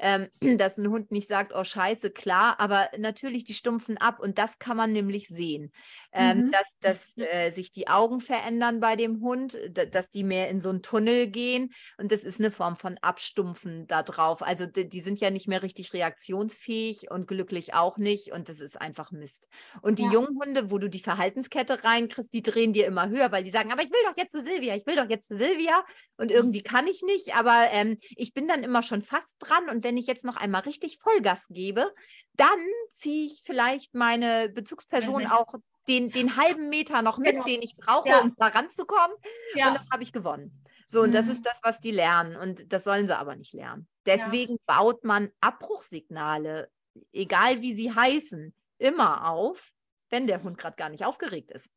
ähm, 0.00 0.28
dass 0.58 0.78
ein 0.78 0.88
Hund 0.88 1.10
nicht 1.10 1.28
sagt, 1.28 1.52
oh 1.54 1.64
scheiße, 1.64 2.10
klar, 2.10 2.58
aber 2.58 2.88
natürlich 2.96 3.44
die 3.44 3.54
stumpfen 3.54 3.98
ab 3.98 4.20
und 4.20 4.38
das 4.38 4.58
kann 4.58 4.76
man 4.76 4.92
nämlich 4.92 5.28
sehen, 5.28 5.72
mhm. 6.18 6.50
dass, 6.50 6.78
dass 6.80 7.16
äh, 7.16 7.50
sich 7.50 7.72
die 7.72 7.88
Augen 7.88 8.20
verändern 8.20 8.80
bei 8.80 8.96
dem 8.96 9.20
Hund, 9.20 9.58
dass 9.70 10.10
die 10.10 10.24
mehr 10.24 10.48
in 10.48 10.60
so 10.60 10.70
einen 10.70 10.82
Tunnel 10.82 11.26
gehen 11.28 11.72
und 11.96 12.12
das 12.12 12.22
ist 12.22 12.40
eine 12.40 12.50
Form 12.50 12.76
von 12.76 12.98
Abstumpfen 12.98 13.86
da 13.86 14.02
drauf. 14.02 14.42
Also 14.42 14.66
die, 14.66 14.88
die 14.88 15.00
sind 15.00 15.20
ja 15.20 15.30
nicht 15.30 15.48
mehr 15.48 15.62
richtig 15.62 15.92
reaktionsfähig 15.92 17.10
und 17.10 17.28
glücklich 17.28 17.74
auch 17.74 17.98
nicht 17.98 18.32
und 18.32 18.48
das 18.48 18.60
ist 18.60 18.80
einfach 18.80 19.12
Mist. 19.12 19.48
Und 19.82 19.98
die 19.98 20.04
ja. 20.04 20.12
jungen 20.12 20.38
Hunde, 20.40 20.70
wo 20.70 20.78
du 20.78 20.88
die 20.88 21.00
Verhaltenskette 21.00 21.84
reinkriegst, 21.84 22.32
die 22.32 22.42
drehen 22.42 22.72
dir 22.72 22.86
immer 22.86 23.08
höher, 23.08 23.32
weil 23.32 23.44
die 23.44 23.50
sagen, 23.50 23.72
aber 23.72 23.82
ich 23.82 23.90
will 23.90 24.00
doch 24.04 24.16
jetzt 24.16 24.32
zu 24.32 24.42
Silvia, 24.42 24.76
ich 24.76 24.86
will 24.86 24.96
doch 24.96 25.08
jetzt 25.08 25.28
zu 25.28 25.36
Silvia 25.36 25.84
und 26.16 26.30
mhm. 26.30 26.36
irgendwie 26.36 26.62
kann 26.62 26.86
ich 26.86 27.02
nicht, 27.02 27.36
aber 27.36 27.68
ähm, 27.72 27.98
ich 28.16 28.32
bin 28.32 28.48
dann 28.48 28.64
immer 28.64 28.82
schon 28.82 29.02
fast 29.02 29.36
dran 29.38 29.68
und 29.68 29.84
wenn 29.84 29.96
ich 29.96 30.06
jetzt 30.06 30.24
noch 30.24 30.36
einmal 30.36 30.62
richtig 30.62 30.98
Vollgas 30.98 31.46
gebe, 31.48 31.92
dann 32.34 32.58
ziehe 32.92 33.26
ich 33.26 33.42
vielleicht 33.44 33.94
meine 33.94 34.48
Bezugsperson 34.48 35.24
mhm. 35.24 35.30
auch 35.30 35.54
den, 35.88 36.10
den 36.10 36.36
halben 36.36 36.68
Meter 36.68 37.02
noch 37.02 37.18
mit, 37.18 37.32
genau. 37.32 37.44
den 37.44 37.62
ich 37.62 37.76
brauche, 37.76 38.08
ja. 38.08 38.20
um 38.20 38.34
da 38.36 38.48
ranzukommen. 38.48 39.16
Ja. 39.54 39.68
Und 39.68 39.74
dann 39.76 39.90
habe 39.90 40.02
ich 40.02 40.12
gewonnen. 40.12 40.52
So, 40.86 41.02
und 41.02 41.10
mhm. 41.10 41.14
das 41.14 41.28
ist 41.28 41.44
das, 41.44 41.60
was 41.62 41.80
die 41.80 41.90
lernen. 41.90 42.36
Und 42.36 42.72
das 42.72 42.84
sollen 42.84 43.06
sie 43.06 43.16
aber 43.16 43.36
nicht 43.36 43.52
lernen. 43.52 43.88
Deswegen 44.06 44.54
ja. 44.54 44.76
baut 44.76 45.04
man 45.04 45.30
Abbruchsignale, 45.40 46.70
egal 47.12 47.60
wie 47.60 47.74
sie 47.74 47.94
heißen, 47.94 48.54
immer 48.78 49.28
auf, 49.28 49.72
wenn 50.10 50.26
der 50.26 50.42
Hund 50.42 50.58
gerade 50.58 50.76
gar 50.76 50.88
nicht 50.88 51.04
aufgeregt 51.04 51.50
ist. 51.50 51.70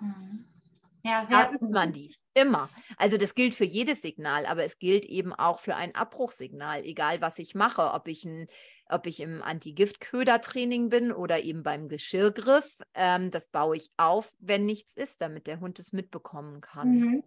Mhm. 0.00 0.44
Ja, 1.04 1.26
da 1.28 1.50
übt 1.50 1.66
man 1.70 1.92
die. 1.92 2.16
Immer. 2.32 2.70
Also 2.96 3.18
das 3.18 3.34
gilt 3.34 3.54
für 3.54 3.64
jedes 3.64 4.00
Signal, 4.00 4.46
aber 4.46 4.64
es 4.64 4.78
gilt 4.78 5.04
eben 5.04 5.34
auch 5.34 5.58
für 5.58 5.76
ein 5.76 5.94
Abbruchsignal, 5.94 6.82
egal 6.82 7.20
was 7.20 7.38
ich 7.38 7.54
mache, 7.54 7.92
ob 7.92 8.08
ich, 8.08 8.24
ein, 8.24 8.48
ob 8.88 9.06
ich 9.06 9.20
im 9.20 9.42
Anti-Gift-Köder-Training 9.42 10.88
bin 10.88 11.12
oder 11.12 11.42
eben 11.42 11.62
beim 11.62 11.88
Geschirrgriff. 11.88 12.80
Ähm, 12.94 13.30
das 13.30 13.48
baue 13.48 13.76
ich 13.76 13.90
auf, 13.98 14.32
wenn 14.38 14.64
nichts 14.64 14.96
ist, 14.96 15.20
damit 15.20 15.46
der 15.46 15.60
Hund 15.60 15.78
es 15.78 15.92
mitbekommen 15.92 16.62
kann. 16.62 16.98
Mhm. 16.98 17.24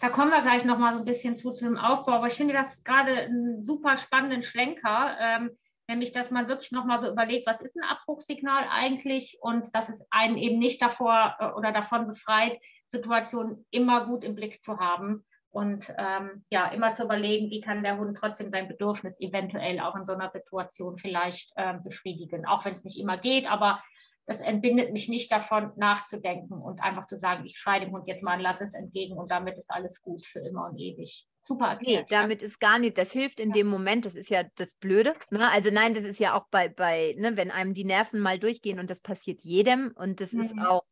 Da 0.00 0.08
kommen 0.08 0.30
wir 0.30 0.42
gleich 0.42 0.64
nochmal 0.64 0.94
so 0.94 1.00
ein 1.00 1.04
bisschen 1.04 1.36
zu, 1.36 1.52
zu 1.52 1.64
dem 1.64 1.76
Aufbau, 1.76 2.12
aber 2.12 2.28
ich 2.28 2.34
finde 2.34 2.54
das 2.54 2.82
gerade 2.84 3.12
einen 3.12 3.62
super 3.62 3.98
spannenden 3.98 4.44
Schlenker. 4.44 5.16
Ähm, 5.20 5.50
nämlich 5.88 6.12
dass 6.12 6.30
man 6.30 6.48
wirklich 6.48 6.72
nochmal 6.72 7.02
so 7.02 7.10
überlegt, 7.10 7.46
was 7.46 7.60
ist 7.60 7.76
ein 7.76 7.88
Abbruchsignal 7.88 8.64
eigentlich 8.70 9.38
und 9.40 9.74
dass 9.74 9.88
es 9.88 10.00
einen 10.10 10.38
eben 10.38 10.58
nicht 10.58 10.80
davor 10.80 11.36
äh, 11.38 11.46
oder 11.50 11.72
davon 11.72 12.06
befreit, 12.06 12.58
Situationen 12.92 13.66
immer 13.70 14.06
gut 14.06 14.22
im 14.22 14.34
Blick 14.34 14.62
zu 14.62 14.78
haben 14.78 15.24
und 15.50 15.92
ähm, 15.98 16.44
ja, 16.50 16.68
immer 16.68 16.92
zu 16.92 17.04
überlegen, 17.04 17.50
wie 17.50 17.60
kann 17.60 17.82
der 17.82 17.98
Hund 17.98 18.16
trotzdem 18.16 18.50
sein 18.50 18.68
Bedürfnis 18.68 19.20
eventuell 19.20 19.80
auch 19.80 19.96
in 19.96 20.04
so 20.04 20.12
einer 20.12 20.28
Situation 20.28 20.98
vielleicht 20.98 21.52
ähm, 21.56 21.82
befriedigen, 21.82 22.46
auch 22.46 22.64
wenn 22.64 22.74
es 22.74 22.84
nicht 22.84 22.98
immer 22.98 23.18
geht, 23.18 23.50
aber 23.50 23.82
das 24.26 24.40
entbindet 24.40 24.92
mich 24.92 25.08
nicht 25.08 25.32
davon, 25.32 25.72
nachzudenken 25.76 26.54
und 26.54 26.80
einfach 26.80 27.06
zu 27.06 27.18
sagen, 27.18 27.44
ich 27.44 27.58
schreie 27.58 27.80
dem 27.80 27.90
Hund 27.90 28.06
jetzt 28.06 28.22
mal, 28.22 28.40
lass 28.40 28.60
es 28.60 28.72
entgegen 28.72 29.18
und 29.18 29.30
damit 29.30 29.58
ist 29.58 29.70
alles 29.70 30.00
gut 30.00 30.24
für 30.24 30.38
immer 30.38 30.70
und 30.70 30.78
ewig. 30.78 31.26
Super 31.42 31.70
erklärt. 31.70 32.08
Nee, 32.08 32.16
damit 32.16 32.40
ist 32.40 32.60
gar 32.60 32.78
nicht, 32.78 32.96
das 32.96 33.10
hilft 33.10 33.40
in 33.40 33.48
ja. 33.48 33.56
dem 33.56 33.66
Moment, 33.66 34.04
das 34.04 34.14
ist 34.14 34.30
ja 34.30 34.44
das 34.54 34.74
Blöde. 34.74 35.14
Ne? 35.30 35.50
Also 35.50 35.70
nein, 35.72 35.94
das 35.94 36.04
ist 36.04 36.20
ja 36.20 36.34
auch 36.34 36.46
bei, 36.52 36.68
bei 36.68 37.16
ne, 37.18 37.36
wenn 37.36 37.50
einem 37.50 37.74
die 37.74 37.84
Nerven 37.84 38.20
mal 38.20 38.38
durchgehen 38.38 38.78
und 38.78 38.88
das 38.88 39.00
passiert 39.00 39.40
jedem 39.40 39.92
und 39.96 40.20
das 40.20 40.32
mhm. 40.32 40.40
ist 40.40 40.54
auch 40.64 40.84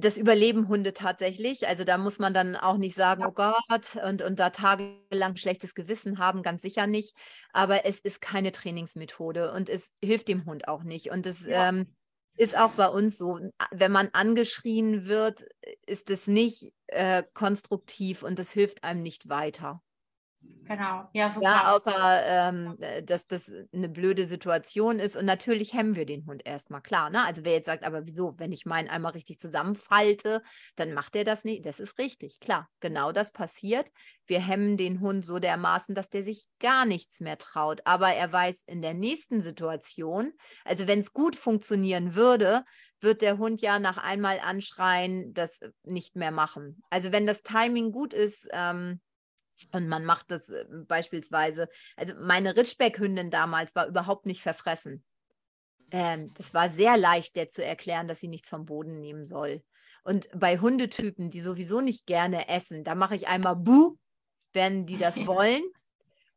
das 0.00 0.18
überleben 0.18 0.68
Hunde 0.68 0.92
tatsächlich. 0.92 1.68
Also 1.68 1.84
da 1.84 1.98
muss 1.98 2.18
man 2.18 2.34
dann 2.34 2.56
auch 2.56 2.76
nicht 2.76 2.94
sagen, 2.94 3.22
ja. 3.22 3.28
oh 3.28 3.32
Gott, 3.32 3.96
und, 4.04 4.22
und 4.22 4.38
da 4.38 4.50
tagelang 4.50 5.36
schlechtes 5.36 5.74
Gewissen 5.74 6.18
haben, 6.18 6.42
ganz 6.42 6.62
sicher 6.62 6.86
nicht. 6.86 7.16
Aber 7.52 7.84
es 7.84 8.00
ist 8.00 8.20
keine 8.20 8.52
Trainingsmethode 8.52 9.52
und 9.52 9.68
es 9.68 9.92
hilft 10.02 10.28
dem 10.28 10.44
Hund 10.46 10.68
auch 10.68 10.82
nicht. 10.82 11.10
Und 11.10 11.26
es 11.26 11.44
ja. 11.44 11.68
ähm, 11.68 11.94
ist 12.36 12.56
auch 12.56 12.72
bei 12.72 12.88
uns 12.88 13.18
so, 13.18 13.38
wenn 13.70 13.92
man 13.92 14.08
angeschrien 14.12 15.06
wird, 15.06 15.44
ist 15.86 16.10
es 16.10 16.26
nicht 16.26 16.72
äh, 16.86 17.22
konstruktiv 17.34 18.22
und 18.22 18.38
es 18.38 18.50
hilft 18.50 18.82
einem 18.82 19.02
nicht 19.02 19.28
weiter. 19.28 19.82
Genau, 20.70 21.08
ja, 21.14 21.30
super. 21.30 21.46
Ja, 21.46 21.74
außer, 21.74 22.22
ähm, 22.26 22.76
äh, 22.80 23.02
dass 23.02 23.26
das 23.26 23.52
eine 23.72 23.88
blöde 23.88 24.24
Situation 24.24 25.00
ist. 25.00 25.16
Und 25.16 25.26
natürlich 25.26 25.74
hemmen 25.74 25.96
wir 25.96 26.06
den 26.06 26.26
Hund 26.26 26.42
erstmal, 26.46 26.80
klar. 26.80 27.10
Ne? 27.10 27.24
Also 27.24 27.44
wer 27.44 27.54
jetzt 27.54 27.66
sagt, 27.66 27.82
aber 27.82 28.06
wieso, 28.06 28.38
wenn 28.38 28.52
ich 28.52 28.66
meinen 28.66 28.88
einmal 28.88 29.10
richtig 29.12 29.40
zusammenfalte, 29.40 30.42
dann 30.76 30.94
macht 30.94 31.16
er 31.16 31.24
das 31.24 31.42
nicht. 31.42 31.66
Das 31.66 31.80
ist 31.80 31.98
richtig, 31.98 32.38
klar. 32.38 32.68
Genau 32.78 33.10
das 33.10 33.32
passiert. 33.32 33.90
Wir 34.26 34.40
hemmen 34.40 34.76
den 34.76 35.00
Hund 35.00 35.26
so 35.26 35.40
dermaßen, 35.40 35.96
dass 35.96 36.08
der 36.08 36.22
sich 36.22 36.46
gar 36.60 36.86
nichts 36.86 37.18
mehr 37.20 37.36
traut. 37.36 37.80
Aber 37.84 38.12
er 38.12 38.32
weiß 38.32 38.62
in 38.66 38.80
der 38.80 38.94
nächsten 38.94 39.42
Situation, 39.42 40.32
also 40.64 40.86
wenn 40.86 41.00
es 41.00 41.12
gut 41.12 41.34
funktionieren 41.34 42.14
würde, 42.14 42.64
wird 43.00 43.22
der 43.22 43.38
Hund 43.38 43.60
ja 43.60 43.80
nach 43.80 43.98
einmal 43.98 44.38
anschreien, 44.38 45.34
das 45.34 45.60
nicht 45.82 46.14
mehr 46.14 46.30
machen. 46.30 46.80
Also 46.90 47.10
wenn 47.10 47.26
das 47.26 47.42
Timing 47.42 47.90
gut 47.90 48.14
ist, 48.14 48.48
ähm, 48.52 49.00
und 49.72 49.88
man 49.88 50.04
macht 50.04 50.30
das 50.30 50.50
äh, 50.50 50.64
beispielsweise, 50.86 51.68
also 51.96 52.14
meine 52.18 52.56
Ritschbeck-Hündin 52.56 53.30
damals 53.30 53.74
war 53.74 53.86
überhaupt 53.86 54.26
nicht 54.26 54.42
verfressen. 54.42 55.04
Ähm, 55.90 56.32
das 56.34 56.54
war 56.54 56.70
sehr 56.70 56.96
leicht, 56.96 57.36
der 57.36 57.48
zu 57.48 57.64
erklären, 57.64 58.08
dass 58.08 58.20
sie 58.20 58.28
nichts 58.28 58.48
vom 58.48 58.66
Boden 58.66 59.00
nehmen 59.00 59.24
soll. 59.24 59.62
Und 60.02 60.28
bei 60.34 60.58
Hundetypen, 60.58 61.30
die 61.30 61.40
sowieso 61.40 61.80
nicht 61.80 62.06
gerne 62.06 62.48
essen, 62.48 62.84
da 62.84 62.94
mache 62.94 63.16
ich 63.16 63.28
einmal 63.28 63.56
Buh, 63.56 63.94
wenn 64.52 64.86
die 64.86 64.98
das 64.98 65.16
wollen. 65.26 65.62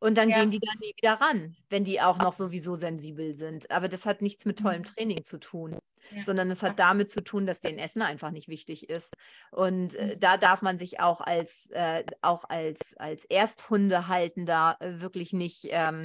Und 0.00 0.18
dann 0.18 0.28
ja. 0.28 0.40
gehen 0.40 0.50
die 0.50 0.60
gar 0.60 0.74
nie 0.80 0.92
wieder 0.96 1.14
ran, 1.14 1.56
wenn 1.70 1.84
die 1.84 2.00
auch 2.00 2.18
noch 2.18 2.32
sowieso 2.32 2.74
sensibel 2.74 3.34
sind. 3.34 3.70
Aber 3.70 3.88
das 3.88 4.04
hat 4.04 4.20
nichts 4.20 4.44
mit 4.44 4.58
tollem 4.58 4.80
mhm. 4.80 4.84
Training 4.84 5.24
zu 5.24 5.38
tun, 5.38 5.78
ja. 6.10 6.24
sondern 6.24 6.50
es 6.50 6.62
hat 6.62 6.78
damit 6.78 7.10
zu 7.10 7.22
tun, 7.22 7.46
dass 7.46 7.60
denen 7.60 7.78
Essen 7.78 8.02
einfach 8.02 8.30
nicht 8.30 8.48
wichtig 8.48 8.90
ist. 8.90 9.14
Und 9.50 9.94
äh, 9.94 10.14
mhm. 10.14 10.20
da 10.20 10.36
darf 10.36 10.60
man 10.60 10.78
sich 10.78 11.00
auch 11.00 11.20
als, 11.20 11.70
äh, 11.70 12.04
auch 12.20 12.44
als, 12.48 12.94
als 12.98 13.24
Ersthundehaltender 13.26 14.76
äh, 14.80 15.00
wirklich 15.00 15.32
nicht 15.32 15.68
ähm, 15.70 16.02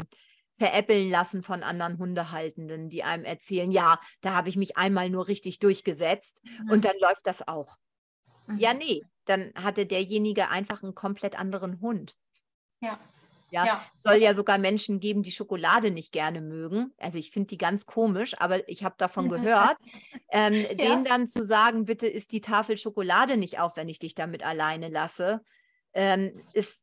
veräppeln 0.60 1.10
lassen 1.10 1.41
von 1.41 1.63
anderen 1.63 1.98
Hundehaltenden, 1.98 2.89
die 2.89 3.03
einem 3.03 3.25
erzählen, 3.25 3.72
ja, 3.72 4.00
da 4.22 4.34
habe 4.34 4.50
ich 4.50 4.58
mich 4.58 4.77
einmal 4.77 5.10
nur 5.10 5.27
richtig 5.27 5.60
durchgesetzt 5.60 6.41
mhm. 6.43 6.72
und 6.72 6.86
dann 6.86 6.96
läuft 7.00 7.25
das 7.25 7.48
auch. 7.48 7.77
Mhm. 8.48 8.60
Ja, 8.60 8.74
nee, 8.74 9.01
dann 9.25 9.51
hatte 9.55 9.86
derjenige 9.86 10.50
einfach 10.50 10.84
einen 10.84 10.96
komplett 10.96 11.39
anderen 11.39 11.79
Hund. 11.81 12.15
Ja. 12.81 13.00
Ja, 13.51 13.65
ja. 13.65 13.85
Es 13.95 14.03
soll 14.03 14.15
ja 14.15 14.33
sogar 14.33 14.57
Menschen 14.57 14.99
geben, 14.99 15.23
die 15.23 15.31
Schokolade 15.31 15.91
nicht 15.91 16.11
gerne 16.11 16.41
mögen. 16.41 16.93
Also 16.97 17.17
ich 17.17 17.31
finde 17.31 17.47
die 17.47 17.57
ganz 17.57 17.85
komisch, 17.85 18.35
aber 18.39 18.67
ich 18.69 18.83
habe 18.83 18.95
davon 18.97 19.29
gehört. 19.29 19.77
ähm, 20.29 20.53
ja. 20.53 20.73
Denen 20.73 21.03
dann 21.03 21.27
zu 21.27 21.43
sagen, 21.43 21.85
bitte 21.85 22.07
isst 22.07 22.31
die 22.31 22.41
Tafel 22.41 22.77
Schokolade 22.77 23.37
nicht 23.37 23.59
auf, 23.59 23.75
wenn 23.75 23.89
ich 23.89 23.99
dich 23.99 24.15
damit 24.15 24.43
alleine 24.43 24.89
lasse, 24.89 25.41
ähm, 25.93 26.41
ist 26.53 26.77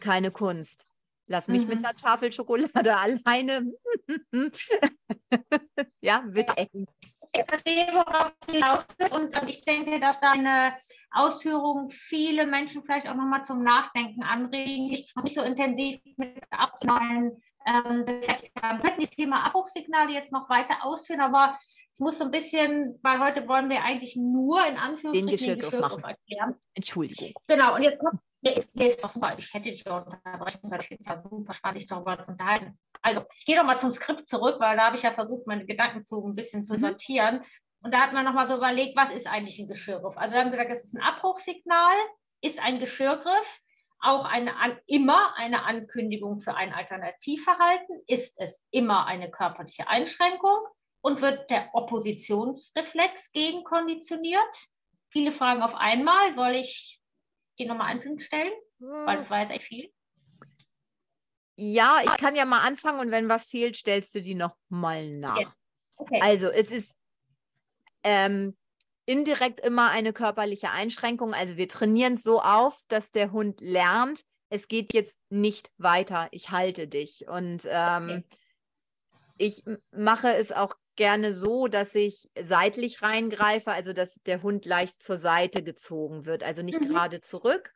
keine 0.00 0.30
Kunst. 0.30 0.86
Lass 1.26 1.46
mich 1.46 1.62
mhm. 1.62 1.68
mit 1.68 1.78
einer 1.78 1.94
Tafel 1.94 2.32
Schokolade 2.32 2.96
alleine. 2.96 3.72
ja, 6.00 6.24
wird 6.26 6.50
eng. 6.56 6.86
Ich 7.32 7.44
verstehe, 7.46 7.86
worauf 7.92 8.32
du 8.46 8.54
hinaus 8.54 8.86
und 9.12 9.48
ich 9.48 9.64
denke, 9.64 10.00
dass 10.00 10.20
deine 10.20 10.74
Ausführungen 11.12 11.90
viele 11.90 12.46
Menschen 12.46 12.82
vielleicht 12.82 13.08
auch 13.08 13.14
nochmal 13.14 13.44
zum 13.44 13.62
Nachdenken 13.62 14.22
anregen. 14.22 14.90
Ich 14.90 15.12
habe 15.16 15.24
nicht 15.24 15.36
so 15.36 15.42
intensiv 15.42 16.00
mit 16.16 16.42
Abmalen 16.50 17.40
ähm, 17.66 18.04
beschäftigt 18.04 18.60
haben. 18.62 18.78
Wir 18.78 18.84
könnten 18.84 19.02
das 19.02 19.10
Thema 19.10 19.44
Abbruchssignale 19.44 20.12
jetzt 20.12 20.32
noch 20.32 20.48
weiter 20.48 20.84
ausführen, 20.84 21.20
aber 21.20 21.56
ich 21.60 21.98
muss 21.98 22.18
so 22.18 22.24
ein 22.24 22.30
bisschen, 22.30 22.98
weil 23.02 23.20
heute 23.20 23.46
wollen 23.46 23.68
wir 23.68 23.82
eigentlich 23.84 24.16
nur 24.16 24.64
in 24.66 24.76
Anführungsstrichen 24.76 25.26
den 25.26 25.36
Geschirrgriff 25.36 25.80
machen. 25.80 26.02
Erklären. 26.02 26.56
Entschuldigung. 26.74 27.32
Genau, 27.46 27.74
und 27.74 27.82
jetzt 27.82 27.98
kommt 27.98 28.20
der 28.42 28.56
ist, 28.56 28.70
der 28.72 28.88
ist 28.88 29.04
doch 29.04 29.10
super. 29.10 29.34
Ich 29.38 29.52
hätte 29.52 29.70
dich 29.70 29.86
unterbrechen 29.86 30.62
können. 30.62 30.80
Ich 30.80 30.88
finde 30.88 31.02
es 31.02 31.08
ja 31.08 31.22
super 31.22 31.54
spannend, 31.54 31.80
dich 31.80 31.88
darüber 31.88 32.20
zu 32.20 32.30
unterhalten. 32.30 32.78
Also, 33.02 33.24
ich 33.36 33.44
gehe 33.44 33.56
nochmal 33.56 33.80
zum 33.80 33.92
Skript 33.92 34.28
zurück, 34.28 34.56
weil 34.60 34.76
da 34.76 34.86
habe 34.86 34.96
ich 34.96 35.02
ja 35.02 35.12
versucht, 35.12 35.46
meine 35.46 35.66
Gedanken 35.66 36.04
zu 36.04 36.26
ein 36.26 36.34
bisschen 36.34 36.66
zu 36.66 36.74
mhm. 36.74 36.80
sortieren. 36.80 37.44
Und 37.82 37.94
da 37.94 38.00
hat 38.00 38.12
man 38.12 38.24
nochmal 38.24 38.46
so 38.46 38.56
überlegt, 38.56 38.96
was 38.96 39.10
ist 39.10 39.26
eigentlich 39.26 39.58
ein 39.58 39.68
Geschirrgriff? 39.68 40.16
Also, 40.16 40.34
wir 40.34 40.40
haben 40.40 40.50
gesagt, 40.50 40.70
es 40.70 40.84
ist 40.84 40.94
ein 40.94 41.02
Abbruchsignal, 41.02 41.96
ist 42.40 42.60
ein 42.60 42.80
Geschirrgriff 42.80 43.60
auch 44.00 44.24
eine, 44.24 44.52
immer 44.86 45.34
eine 45.36 45.64
Ankündigung 45.64 46.40
für 46.40 46.54
ein 46.54 46.72
Alternativverhalten? 46.72 48.02
Ist 48.06 48.34
es 48.38 48.62
immer 48.70 49.06
eine 49.06 49.30
körperliche 49.30 49.88
Einschränkung? 49.88 50.56
Und 51.02 51.22
wird 51.22 51.48
der 51.50 51.70
Oppositionsreflex 51.74 53.32
gegenkonditioniert? 53.32 54.68
Viele 55.08 55.32
Fragen 55.32 55.62
auf 55.62 55.74
einmal. 55.74 56.34
Soll 56.34 56.54
ich 56.56 56.99
die 57.60 57.66
nochmal 57.66 57.88
einzeln 57.88 58.20
stellen? 58.20 58.52
Weil 58.78 59.18
das 59.18 59.30
war 59.30 59.40
jetzt 59.40 59.52
echt 59.52 59.64
viel. 59.64 59.92
Ja, 61.56 62.00
ich 62.02 62.16
kann 62.16 62.34
ja 62.34 62.46
mal 62.46 62.66
anfangen 62.66 63.00
und 63.00 63.10
wenn 63.10 63.28
was 63.28 63.44
fehlt, 63.44 63.76
stellst 63.76 64.14
du 64.14 64.22
die 64.22 64.34
nochmal 64.34 65.10
nach. 65.10 65.38
Yes. 65.38 65.48
Okay. 65.96 66.20
Also 66.22 66.48
es 66.48 66.70
ist 66.70 66.98
ähm, 68.02 68.56
indirekt 69.04 69.60
immer 69.60 69.90
eine 69.90 70.14
körperliche 70.14 70.70
Einschränkung. 70.70 71.34
Also 71.34 71.58
wir 71.58 71.68
trainieren 71.68 72.14
es 72.14 72.22
so 72.22 72.40
auf, 72.40 72.82
dass 72.88 73.12
der 73.12 73.32
Hund 73.32 73.60
lernt, 73.60 74.22
es 74.48 74.68
geht 74.68 74.94
jetzt 74.94 75.20
nicht 75.28 75.70
weiter, 75.76 76.28
ich 76.32 76.50
halte 76.50 76.88
dich. 76.88 77.28
Und 77.28 77.68
ähm, 77.70 78.24
okay. 78.24 78.24
ich 79.36 79.62
mache 79.92 80.34
es 80.34 80.52
auch 80.52 80.74
gerne 81.00 81.32
so, 81.32 81.66
dass 81.66 81.94
ich 81.94 82.28
seitlich 82.44 83.00
reingreife, 83.00 83.72
also 83.72 83.94
dass 83.94 84.20
der 84.26 84.42
Hund 84.42 84.66
leicht 84.66 85.02
zur 85.02 85.16
Seite 85.16 85.62
gezogen 85.62 86.26
wird, 86.26 86.42
also 86.42 86.60
nicht 86.60 86.82
mhm. 86.82 86.88
gerade 86.88 87.22
zurück, 87.22 87.72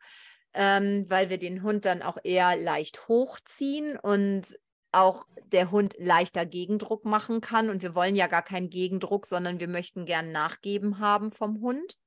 ähm, 0.53 1.07
weil 1.09 1.31
wir 1.31 1.39
den 1.39 1.63
Hund 1.63 1.85
dann 1.85 2.03
auch 2.03 2.19
eher 2.23 2.55
leicht 2.55 3.07
hochziehen 3.07 3.97
und 3.97 4.55
auch 4.91 5.25
der 5.41 5.71
Hund 5.71 5.95
leichter 5.97 6.45
Gegendruck 6.45 7.03
machen 7.03 7.41
kann. 7.41 7.71
Und 7.71 7.81
wir 7.81 7.95
wollen 7.95 8.15
ja 8.15 8.27
gar 8.27 8.43
keinen 8.43 8.69
Gegendruck, 8.69 9.25
sondern 9.25 9.59
wir 9.59 9.69
möchten 9.69 10.05
gern 10.05 10.31
Nachgeben 10.31 10.99
haben 10.99 11.31
vom 11.31 11.61
Hund, 11.61 11.97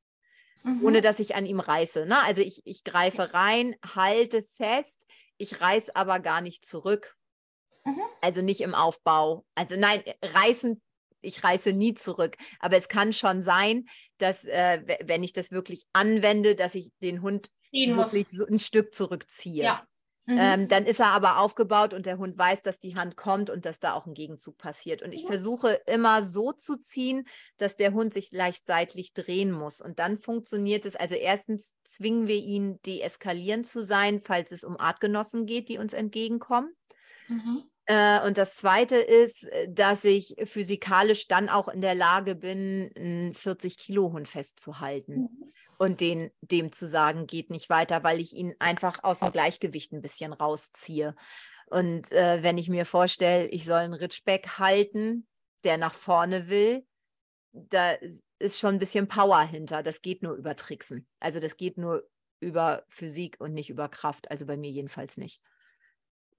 mhm. 0.62 0.84
ohne 0.84 1.00
dass 1.00 1.18
ich 1.18 1.34
an 1.34 1.46
ihm 1.46 1.58
reiße. 1.58 2.06
Ne? 2.06 2.22
Also 2.22 2.42
ich, 2.42 2.62
ich 2.64 2.84
greife 2.84 3.34
rein, 3.34 3.74
halte 3.84 4.44
fest, 4.56 5.04
ich 5.36 5.60
reiße 5.60 5.96
aber 5.96 6.20
gar 6.20 6.42
nicht 6.42 6.64
zurück. 6.64 7.16
Mhm. 7.84 7.98
Also 8.20 8.40
nicht 8.40 8.60
im 8.60 8.76
Aufbau. 8.76 9.44
Also 9.56 9.74
nein, 9.74 10.04
reißen 10.22 10.80
ich 11.20 11.42
reiße 11.42 11.72
nie 11.72 11.94
zurück. 11.94 12.36
Aber 12.60 12.76
es 12.76 12.88
kann 12.88 13.12
schon 13.12 13.42
sein, 13.42 13.86
dass, 14.18 14.44
äh, 14.44 14.82
wenn 15.04 15.22
ich 15.22 15.32
das 15.32 15.50
wirklich 15.50 15.86
anwende, 15.92 16.54
dass 16.54 16.74
ich 16.74 16.90
den 17.00 17.22
Hund 17.22 17.50
Ziehen 17.70 17.96
wirklich 17.96 18.28
so 18.28 18.46
ein 18.46 18.58
Stück 18.58 18.94
zurückziehe. 18.94 19.64
Ja. 19.64 19.86
Mhm. 20.28 20.36
Ähm, 20.38 20.68
dann 20.68 20.84
ist 20.84 21.00
er 21.00 21.06
aber 21.06 21.38
aufgebaut 21.38 21.94
und 21.94 22.04
der 22.04 22.18
Hund 22.18 22.36
weiß, 22.36 22.62
dass 22.62 22.78
die 22.78 22.96
Hand 22.96 23.16
kommt 23.16 23.48
und 23.48 23.64
dass 23.64 23.80
da 23.80 23.94
auch 23.94 24.04
ein 24.04 24.12
Gegenzug 24.12 24.58
passiert. 24.58 25.00
Und 25.00 25.12
ich 25.12 25.24
mhm. 25.24 25.28
versuche 25.28 25.80
immer 25.86 26.22
so 26.22 26.52
zu 26.52 26.76
ziehen, 26.76 27.26
dass 27.56 27.76
der 27.76 27.94
Hund 27.94 28.12
sich 28.12 28.30
leicht 28.30 28.66
seitlich 28.66 29.14
drehen 29.14 29.50
muss. 29.50 29.80
Und 29.80 29.98
dann 29.98 30.18
funktioniert 30.18 30.84
es. 30.84 30.96
Also 30.96 31.14
erstens 31.14 31.76
zwingen 31.82 32.26
wir 32.26 32.36
ihn, 32.36 32.78
deeskalierend 32.82 33.66
zu 33.66 33.82
sein, 33.82 34.20
falls 34.20 34.52
es 34.52 34.64
um 34.64 34.78
Artgenossen 34.78 35.46
geht, 35.46 35.70
die 35.70 35.78
uns 35.78 35.94
entgegenkommen. 35.94 36.74
Mhm. 37.28 37.64
Äh, 37.88 38.20
und 38.26 38.36
das 38.36 38.54
Zweite 38.56 38.96
ist, 38.96 39.44
äh, 39.44 39.66
dass 39.72 40.04
ich 40.04 40.36
physikalisch 40.44 41.26
dann 41.26 41.48
auch 41.48 41.68
in 41.68 41.80
der 41.80 41.94
Lage 41.94 42.34
bin, 42.34 42.90
einen 42.94 43.32
40-Kilo-Hund 43.32 44.28
festzuhalten 44.28 45.22
mhm. 45.22 45.52
und 45.78 46.00
den, 46.02 46.30
dem 46.42 46.70
zu 46.70 46.86
sagen, 46.86 47.26
geht 47.26 47.48
nicht 47.48 47.70
weiter, 47.70 48.04
weil 48.04 48.20
ich 48.20 48.34
ihn 48.34 48.54
einfach 48.58 49.02
aus 49.04 49.20
dem 49.20 49.30
Gleichgewicht 49.30 49.92
ein 49.92 50.02
bisschen 50.02 50.34
rausziehe. 50.34 51.16
Und 51.70 52.12
äh, 52.12 52.42
wenn 52.42 52.58
ich 52.58 52.68
mir 52.68 52.84
vorstelle, 52.84 53.48
ich 53.48 53.64
soll 53.64 53.80
einen 53.80 53.94
Ritschbeck 53.94 54.58
halten, 54.58 55.26
der 55.64 55.78
nach 55.78 55.94
vorne 55.94 56.48
will, 56.48 56.86
da 57.52 57.96
ist 58.38 58.58
schon 58.58 58.74
ein 58.74 58.78
bisschen 58.78 59.08
Power 59.08 59.40
hinter. 59.40 59.82
Das 59.82 60.02
geht 60.02 60.22
nur 60.22 60.34
über 60.34 60.56
Tricksen. 60.56 61.06
Also 61.20 61.40
das 61.40 61.56
geht 61.56 61.78
nur 61.78 62.06
über 62.40 62.84
Physik 62.90 63.36
und 63.38 63.54
nicht 63.54 63.70
über 63.70 63.88
Kraft. 63.88 64.30
Also 64.30 64.44
bei 64.44 64.58
mir 64.58 64.70
jedenfalls 64.70 65.16
nicht. 65.16 65.40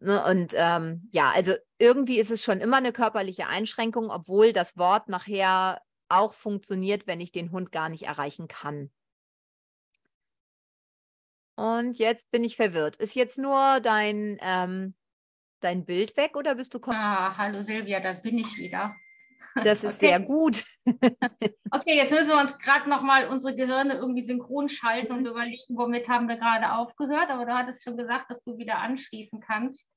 Ne, 0.02 0.24
und 0.26 0.54
ähm, 0.56 1.10
ja, 1.12 1.32
also 1.32 1.56
irgendwie 1.78 2.20
ist 2.20 2.32
es 2.32 2.42
schon 2.44 2.62
immer 2.62 2.78
eine 2.78 2.94
körperliche 2.94 3.48
Einschränkung, 3.48 4.10
obwohl 4.10 4.54
das 4.54 4.78
Wort 4.78 5.10
nachher 5.10 5.82
auch 6.08 6.34
funktioniert, 6.34 7.06
wenn 7.06 7.20
ich 7.20 7.32
den 7.32 7.52
Hund 7.52 7.72
gar 7.72 7.90
nicht 7.90 8.04
erreichen 8.04 8.48
kann. 8.48 8.92
Und 11.56 12.00
jetzt 12.00 12.32
bin 12.32 12.46
ich 12.46 12.56
verwirrt. 12.56 12.96
Ist 12.96 13.16
jetzt 13.16 13.38
nur 13.38 13.82
dein, 13.82 14.38
ähm, 14.42 14.96
dein 15.60 15.84
Bild 15.84 16.16
weg 16.16 16.38
oder 16.38 16.56
bist 16.56 16.74
du... 16.74 16.80
Ah, 16.88 17.36
hallo 17.38 17.62
Silvia, 17.64 18.00
das 18.00 18.22
bin 18.22 18.38
ich 18.38 18.58
wieder. 18.58 18.96
Das 19.64 19.84
ist 19.84 19.98
okay. 19.98 20.08
sehr 20.08 20.20
gut. 20.20 20.64
okay, 21.72 21.96
jetzt 21.96 22.12
müssen 22.12 22.30
wir 22.30 22.40
uns 22.40 22.58
gerade 22.60 22.90
nochmal 22.90 23.28
unsere 23.28 23.56
Gehirne 23.56 23.96
irgendwie 23.96 24.24
synchron 24.24 24.70
schalten 24.70 25.14
und 25.14 25.26
überlegen, 25.26 25.78
womit 25.78 26.08
haben 26.08 26.28
wir 26.28 26.38
gerade 26.38 26.72
aufgehört. 26.74 27.30
Aber 27.30 27.46
du 27.46 27.54
hattest 27.54 27.84
schon 27.84 27.98
gesagt, 27.98 28.30
dass 28.30 28.44
du 28.44 28.58
wieder 28.58 28.78
anschließen 28.78 29.40
kannst. 29.42 29.90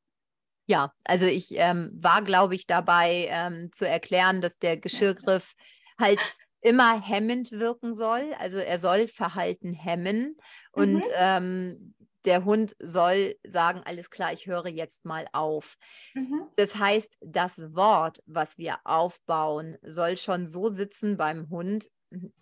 Ja, 0.67 0.93
also 1.05 1.27
ich 1.27 1.49
ähm, 1.53 1.91
war, 1.95 2.23
glaube 2.23 2.55
ich, 2.55 2.67
dabei 2.67 3.29
ähm, 3.31 3.71
zu 3.73 3.87
erklären, 3.87 4.41
dass 4.41 4.59
der 4.59 4.77
Geschirrgriff 4.77 5.55
halt 6.01 6.21
immer 6.61 7.01
hemmend 7.01 7.51
wirken 7.53 7.95
soll. 7.95 8.35
Also 8.39 8.59
er 8.59 8.79
soll 8.79 9.09
Verhalten 9.09 9.75
hemmen. 9.75 10.37
Und 10.71 10.95
mhm. 10.95 11.03
ähm, 11.17 11.95
der 12.25 12.45
Hund 12.45 12.77
soll 12.79 13.37
sagen, 13.45 13.83
alles 13.85 14.11
klar, 14.11 14.33
ich 14.33 14.47
höre 14.47 14.69
jetzt 14.69 15.05
mal 15.05 15.27
auf. 15.33 15.77
Mhm. 16.15 16.49
Das 16.57 16.77
heißt, 16.77 17.17
das 17.21 17.75
Wort, 17.75 18.23
was 18.27 18.59
wir 18.59 18.79
aufbauen, 18.85 19.77
soll 19.83 20.17
schon 20.17 20.47
so 20.47 20.69
sitzen 20.69 21.17
beim 21.17 21.51
Hund, 21.51 21.91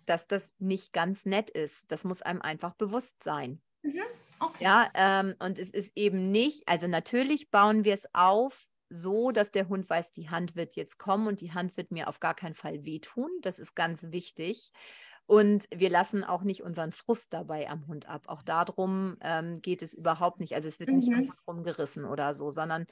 dass 0.05 0.27
das 0.27 0.53
nicht 0.59 0.93
ganz 0.93 1.25
nett 1.25 1.49
ist. 1.49 1.91
Das 1.91 2.03
muss 2.03 2.21
einem 2.21 2.41
einfach 2.41 2.73
bewusst 2.75 3.23
sein. 3.23 3.61
Mhm. 3.83 4.01
Okay. 4.39 4.63
Ja, 4.63 4.89
ähm, 4.95 5.35
und 5.39 5.59
es 5.59 5.69
ist 5.69 5.95
eben 5.95 6.31
nicht, 6.31 6.67
also 6.67 6.87
natürlich 6.87 7.51
bauen 7.51 7.83
wir 7.83 7.93
es 7.93 8.07
auf, 8.13 8.67
so, 8.89 9.31
dass 9.31 9.51
der 9.51 9.69
Hund 9.69 9.89
weiß, 9.89 10.11
die 10.11 10.29
Hand 10.29 10.55
wird 10.55 10.75
jetzt 10.75 10.97
kommen 10.97 11.27
und 11.27 11.39
die 11.39 11.53
Hand 11.53 11.77
wird 11.77 11.91
mir 11.91 12.09
auf 12.09 12.19
gar 12.19 12.35
keinen 12.35 12.55
Fall 12.55 12.83
wehtun. 12.83 13.29
Das 13.41 13.57
ist 13.57 13.73
ganz 13.73 14.07
wichtig. 14.11 14.71
Und 15.31 15.65
wir 15.73 15.89
lassen 15.89 16.25
auch 16.25 16.43
nicht 16.43 16.61
unseren 16.61 16.91
Frust 16.91 17.31
dabei 17.31 17.69
am 17.69 17.87
Hund 17.87 18.05
ab. 18.05 18.23
Auch 18.27 18.43
darum 18.43 19.15
ähm, 19.21 19.61
geht 19.61 19.81
es 19.81 19.93
überhaupt 19.93 20.41
nicht. 20.41 20.55
Also 20.55 20.67
es 20.67 20.77
wird 20.81 20.89
mhm. 20.89 20.97
nicht 20.97 21.31
rumgerissen 21.47 22.03
oder 22.03 22.35
so, 22.35 22.49
sondern 22.49 22.85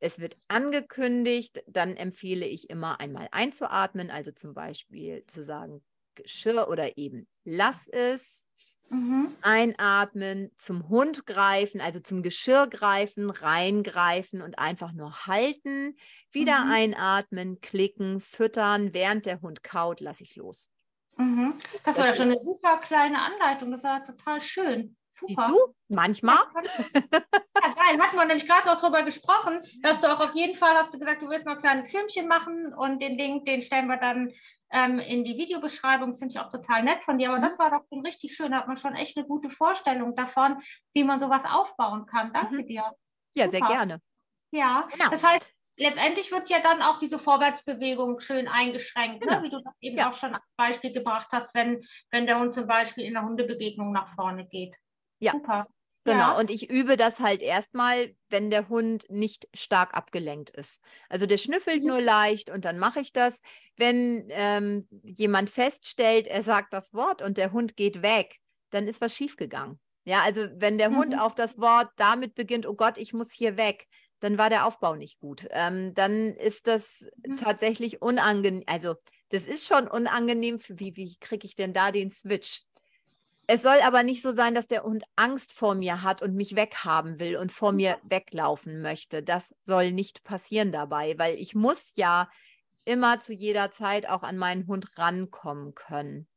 es 0.00 0.18
wird 0.18 0.36
angekündigt. 0.48 1.62
Dann 1.68 1.96
empfehle 1.96 2.46
ich 2.46 2.68
immer 2.68 2.98
einmal 2.98 3.28
einzuatmen, 3.30 4.10
also 4.10 4.32
zum 4.32 4.54
Beispiel 4.54 5.22
zu 5.28 5.44
sagen, 5.44 5.80
Geschirr 6.16 6.66
oder 6.68 6.98
eben 6.98 7.28
lass 7.44 7.86
es. 7.86 8.44
Mhm. 8.90 9.36
Einatmen, 9.42 10.50
zum 10.56 10.88
Hund 10.88 11.26
greifen, 11.26 11.80
also 11.80 12.00
zum 12.00 12.24
Geschirr 12.24 12.66
greifen, 12.66 13.30
reingreifen 13.30 14.42
und 14.42 14.58
einfach 14.58 14.90
nur 14.90 15.26
halten. 15.26 15.94
Wieder 16.32 16.64
mhm. 16.64 16.72
einatmen, 16.72 17.60
klicken, 17.60 18.20
füttern. 18.20 18.92
Während 18.94 19.26
der 19.26 19.42
Hund 19.42 19.62
kaut, 19.62 20.00
lasse 20.00 20.24
ich 20.24 20.34
los. 20.34 20.72
Mhm. 21.18 21.54
Das, 21.72 21.82
das 21.82 21.98
war 21.98 22.06
ja 22.06 22.14
schon 22.14 22.30
eine 22.30 22.38
super 22.38 22.78
kleine 22.78 23.20
Anleitung. 23.20 23.70
Das 23.72 23.82
war 23.82 24.04
total 24.04 24.40
schön. 24.40 24.96
Super. 25.10 25.46
Siehst 25.46 25.48
du? 25.48 25.74
Manchmal. 25.88 26.38
Ja, 26.94 27.74
geil. 27.74 28.00
Hatten 28.00 28.16
wir 28.16 28.24
nämlich 28.24 28.46
gerade 28.46 28.68
noch 28.68 28.80
darüber 28.80 29.02
gesprochen, 29.02 29.60
dass 29.82 30.00
du 30.00 30.06
auch 30.06 30.20
auf 30.20 30.34
jeden 30.34 30.56
Fall 30.56 30.74
hast 30.74 30.94
du 30.94 30.98
gesagt, 30.98 31.22
du 31.22 31.28
willst 31.28 31.44
noch 31.44 31.54
ein 31.54 31.58
kleines 31.58 31.90
Filmchen 31.90 32.28
machen 32.28 32.72
und 32.72 33.02
den 33.02 33.18
Link, 33.18 33.46
den 33.46 33.62
stellen 33.62 33.88
wir 33.88 33.96
dann 33.96 34.32
ähm, 34.70 35.00
in 35.00 35.24
die 35.24 35.36
Videobeschreibung. 35.36 36.10
Das 36.10 36.20
finde 36.20 36.34
ich 36.34 36.40
auch 36.40 36.52
total 36.52 36.84
nett 36.84 37.02
von 37.02 37.18
dir. 37.18 37.30
Aber 37.30 37.38
mhm. 37.38 37.42
das 37.42 37.58
war 37.58 37.70
doch 37.70 37.82
schon 37.88 38.06
richtig 38.06 38.36
schön. 38.36 38.52
Da 38.52 38.58
hat 38.58 38.68
man 38.68 38.76
schon 38.76 38.94
echt 38.94 39.16
eine 39.16 39.26
gute 39.26 39.50
Vorstellung 39.50 40.14
davon, 40.14 40.62
wie 40.94 41.02
man 41.02 41.18
sowas 41.18 41.42
aufbauen 41.44 42.06
kann. 42.06 42.32
Danke 42.32 42.62
mhm. 42.62 42.66
dir. 42.66 42.84
Ja, 43.34 43.46
Super. 43.46 43.50
sehr 43.50 43.60
gerne. 43.66 44.00
Ja, 44.50 44.88
genau. 44.92 45.10
das 45.10 45.24
heißt, 45.24 45.46
letztendlich 45.78 46.30
wird 46.32 46.50
ja 46.50 46.58
dann 46.60 46.82
auch 46.82 46.98
diese 46.98 47.18
Vorwärtsbewegung 47.18 48.20
schön 48.20 48.48
eingeschränkt, 48.48 49.24
ne? 49.24 49.26
genau. 49.26 49.40
ne? 49.40 49.42
wie 49.44 49.50
du 49.50 49.62
das 49.62 49.74
eben 49.80 49.98
ja. 49.98 50.10
auch 50.10 50.14
schon 50.14 50.34
als 50.34 50.44
Beispiel 50.56 50.92
gebracht 50.92 51.28
hast, 51.30 51.54
wenn, 51.54 51.84
wenn 52.10 52.26
der 52.26 52.38
Hund 52.38 52.54
zum 52.54 52.66
Beispiel 52.66 53.04
in 53.04 53.14
der 53.14 53.22
Hundebegegnung 53.22 53.92
nach 53.92 54.14
vorne 54.14 54.46
geht. 54.46 54.76
Ja. 55.20 55.32
Super. 55.32 55.64
Genau, 56.04 56.32
ja. 56.32 56.38
und 56.38 56.48
ich 56.48 56.70
übe 56.70 56.96
das 56.96 57.20
halt 57.20 57.42
erstmal, 57.42 58.14
wenn 58.30 58.50
der 58.50 58.68
Hund 58.70 59.04
nicht 59.10 59.46
stark 59.52 59.94
abgelenkt 59.94 60.48
ist. 60.50 60.80
Also 61.10 61.26
der 61.26 61.36
schnüffelt 61.36 61.82
mhm. 61.82 61.88
nur 61.88 62.00
leicht 62.00 62.48
und 62.48 62.64
dann 62.64 62.78
mache 62.78 63.00
ich 63.00 63.12
das. 63.12 63.42
Wenn 63.76 64.26
ähm, 64.30 64.88
jemand 65.02 65.50
feststellt, 65.50 66.26
er 66.26 66.42
sagt 66.42 66.72
das 66.72 66.94
Wort 66.94 67.20
und 67.20 67.36
der 67.36 67.52
Hund 67.52 67.76
geht 67.76 68.00
weg, 68.00 68.36
dann 68.70 68.88
ist 68.88 69.00
was 69.02 69.14
schiefgegangen. 69.14 69.78
Ja, 70.04 70.22
also 70.22 70.46
wenn 70.54 70.78
der 70.78 70.88
mhm. 70.88 70.96
Hund 70.96 71.20
auf 71.20 71.34
das 71.34 71.58
Wort 71.58 71.90
damit 71.96 72.34
beginnt, 72.34 72.66
oh 72.66 72.74
Gott, 72.74 72.96
ich 72.96 73.12
muss 73.12 73.30
hier 73.30 73.58
weg, 73.58 73.86
dann 74.20 74.38
war 74.38 74.50
der 74.50 74.66
Aufbau 74.66 74.96
nicht 74.96 75.20
gut. 75.20 75.46
Ähm, 75.50 75.94
dann 75.94 76.34
ist 76.34 76.66
das 76.66 77.08
mhm. 77.26 77.36
tatsächlich 77.36 78.02
unangenehm. 78.02 78.64
Also 78.66 78.96
das 79.30 79.46
ist 79.46 79.66
schon 79.66 79.88
unangenehm. 79.88 80.58
Wie, 80.68 80.96
wie 80.96 81.16
kriege 81.18 81.46
ich 81.46 81.54
denn 81.54 81.72
da 81.72 81.92
den 81.92 82.10
Switch? 82.10 82.62
Es 83.50 83.62
soll 83.62 83.80
aber 83.80 84.02
nicht 84.02 84.20
so 84.20 84.30
sein, 84.30 84.54
dass 84.54 84.66
der 84.66 84.82
Hund 84.82 85.04
Angst 85.16 85.52
vor 85.52 85.74
mir 85.74 86.02
hat 86.02 86.20
und 86.20 86.34
mich 86.34 86.54
weghaben 86.54 87.18
will 87.18 87.36
und 87.36 87.50
vor 87.50 87.72
mir 87.72 87.98
weglaufen 88.02 88.82
möchte. 88.82 89.22
Das 89.22 89.54
soll 89.64 89.92
nicht 89.92 90.22
passieren 90.22 90.70
dabei, 90.70 91.18
weil 91.18 91.36
ich 91.36 91.54
muss 91.54 91.92
ja 91.96 92.28
immer 92.84 93.20
zu 93.20 93.32
jeder 93.32 93.70
Zeit 93.70 94.06
auch 94.06 94.22
an 94.22 94.36
meinen 94.36 94.66
Hund 94.66 94.98
rankommen 94.98 95.74
können. 95.74 96.28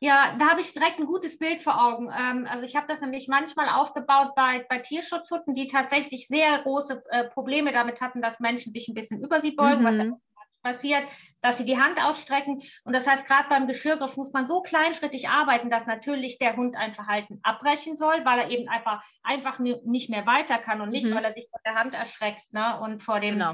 Ja, 0.00 0.34
da 0.38 0.50
habe 0.50 0.60
ich 0.60 0.72
direkt 0.72 0.98
ein 0.98 1.06
gutes 1.06 1.38
Bild 1.38 1.62
vor 1.62 1.80
Augen. 1.80 2.08
Ähm, 2.08 2.46
also 2.50 2.64
ich 2.64 2.76
habe 2.76 2.86
das 2.88 3.00
nämlich 3.00 3.28
manchmal 3.28 3.68
aufgebaut 3.68 4.34
bei, 4.34 4.64
bei 4.68 4.78
Tierschutzhunden, 4.78 5.54
die 5.54 5.68
tatsächlich 5.68 6.28
sehr 6.28 6.58
große 6.60 7.02
äh, 7.10 7.24
Probleme 7.24 7.72
damit 7.72 8.00
hatten, 8.00 8.22
dass 8.22 8.40
Menschen 8.40 8.72
sich 8.72 8.88
ein 8.88 8.94
bisschen 8.94 9.22
über 9.22 9.40
sie 9.40 9.52
beugen, 9.52 9.82
mhm. 9.82 10.12
was 10.34 10.74
passiert, 10.74 11.04
dass 11.42 11.58
sie 11.58 11.64
die 11.64 11.78
Hand 11.78 12.02
ausstrecken. 12.02 12.62
Und 12.84 12.94
das 12.94 13.06
heißt, 13.06 13.26
gerade 13.26 13.48
beim 13.48 13.66
Geschirrgriff 13.68 14.16
muss 14.16 14.32
man 14.32 14.46
so 14.46 14.62
kleinschrittig 14.62 15.28
arbeiten, 15.28 15.70
dass 15.70 15.86
natürlich 15.86 16.38
der 16.38 16.56
Hund 16.56 16.76
ein 16.76 16.94
Verhalten 16.94 17.38
abbrechen 17.42 17.96
soll, 17.96 18.24
weil 18.24 18.38
er 18.40 18.50
eben 18.50 18.68
einfach, 18.68 19.04
einfach 19.22 19.58
nicht 19.58 20.10
mehr 20.10 20.26
weiter 20.26 20.58
kann 20.58 20.80
und 20.80 20.88
nicht, 20.88 21.06
mhm. 21.06 21.14
weil 21.14 21.24
er 21.24 21.34
sich 21.34 21.48
vor 21.50 21.60
der 21.64 21.74
Hand 21.74 21.94
erschreckt 21.94 22.52
ne, 22.52 22.80
und 22.80 23.02
vor 23.02 23.20
dem, 23.20 23.34
genau 23.34 23.52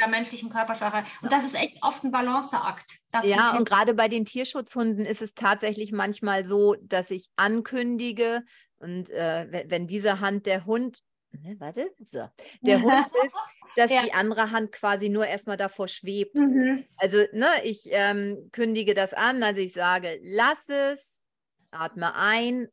der 0.00 0.08
menschlichen 0.08 0.50
Körpersprache. 0.50 1.04
Und 1.22 1.32
das 1.32 1.44
ist 1.44 1.54
echt 1.54 1.82
oft 1.82 2.04
ein 2.04 2.10
Balanceakt. 2.10 2.98
Ja, 3.24 3.56
und 3.56 3.68
gerade 3.68 3.94
bei 3.94 4.08
den 4.08 4.24
Tierschutzhunden 4.24 5.04
ist 5.04 5.22
es 5.22 5.34
tatsächlich 5.34 5.92
manchmal 5.92 6.44
so, 6.44 6.74
dass 6.80 7.10
ich 7.10 7.28
ankündige 7.36 8.44
und 8.78 9.10
äh, 9.10 9.64
wenn 9.68 9.86
diese 9.86 10.20
Hand 10.20 10.46
der 10.46 10.64
Hund, 10.66 11.02
ne, 11.32 11.56
warte, 11.58 11.90
so, 12.04 12.28
der 12.60 12.82
Hund 12.82 13.06
ist, 13.24 13.36
dass 13.76 13.90
ja. 13.90 14.02
die 14.02 14.12
andere 14.12 14.50
Hand 14.50 14.72
quasi 14.72 15.08
nur 15.08 15.26
erstmal 15.26 15.56
davor 15.56 15.88
schwebt. 15.88 16.36
Mhm. 16.36 16.84
Also, 16.96 17.18
ne, 17.32 17.48
ich 17.64 17.88
ähm, 17.90 18.48
kündige 18.52 18.94
das 18.94 19.14
an, 19.14 19.42
also 19.42 19.60
ich 19.60 19.72
sage, 19.72 20.20
lass 20.22 20.68
es, 20.68 21.22
atme 21.70 22.14
ein, 22.14 22.68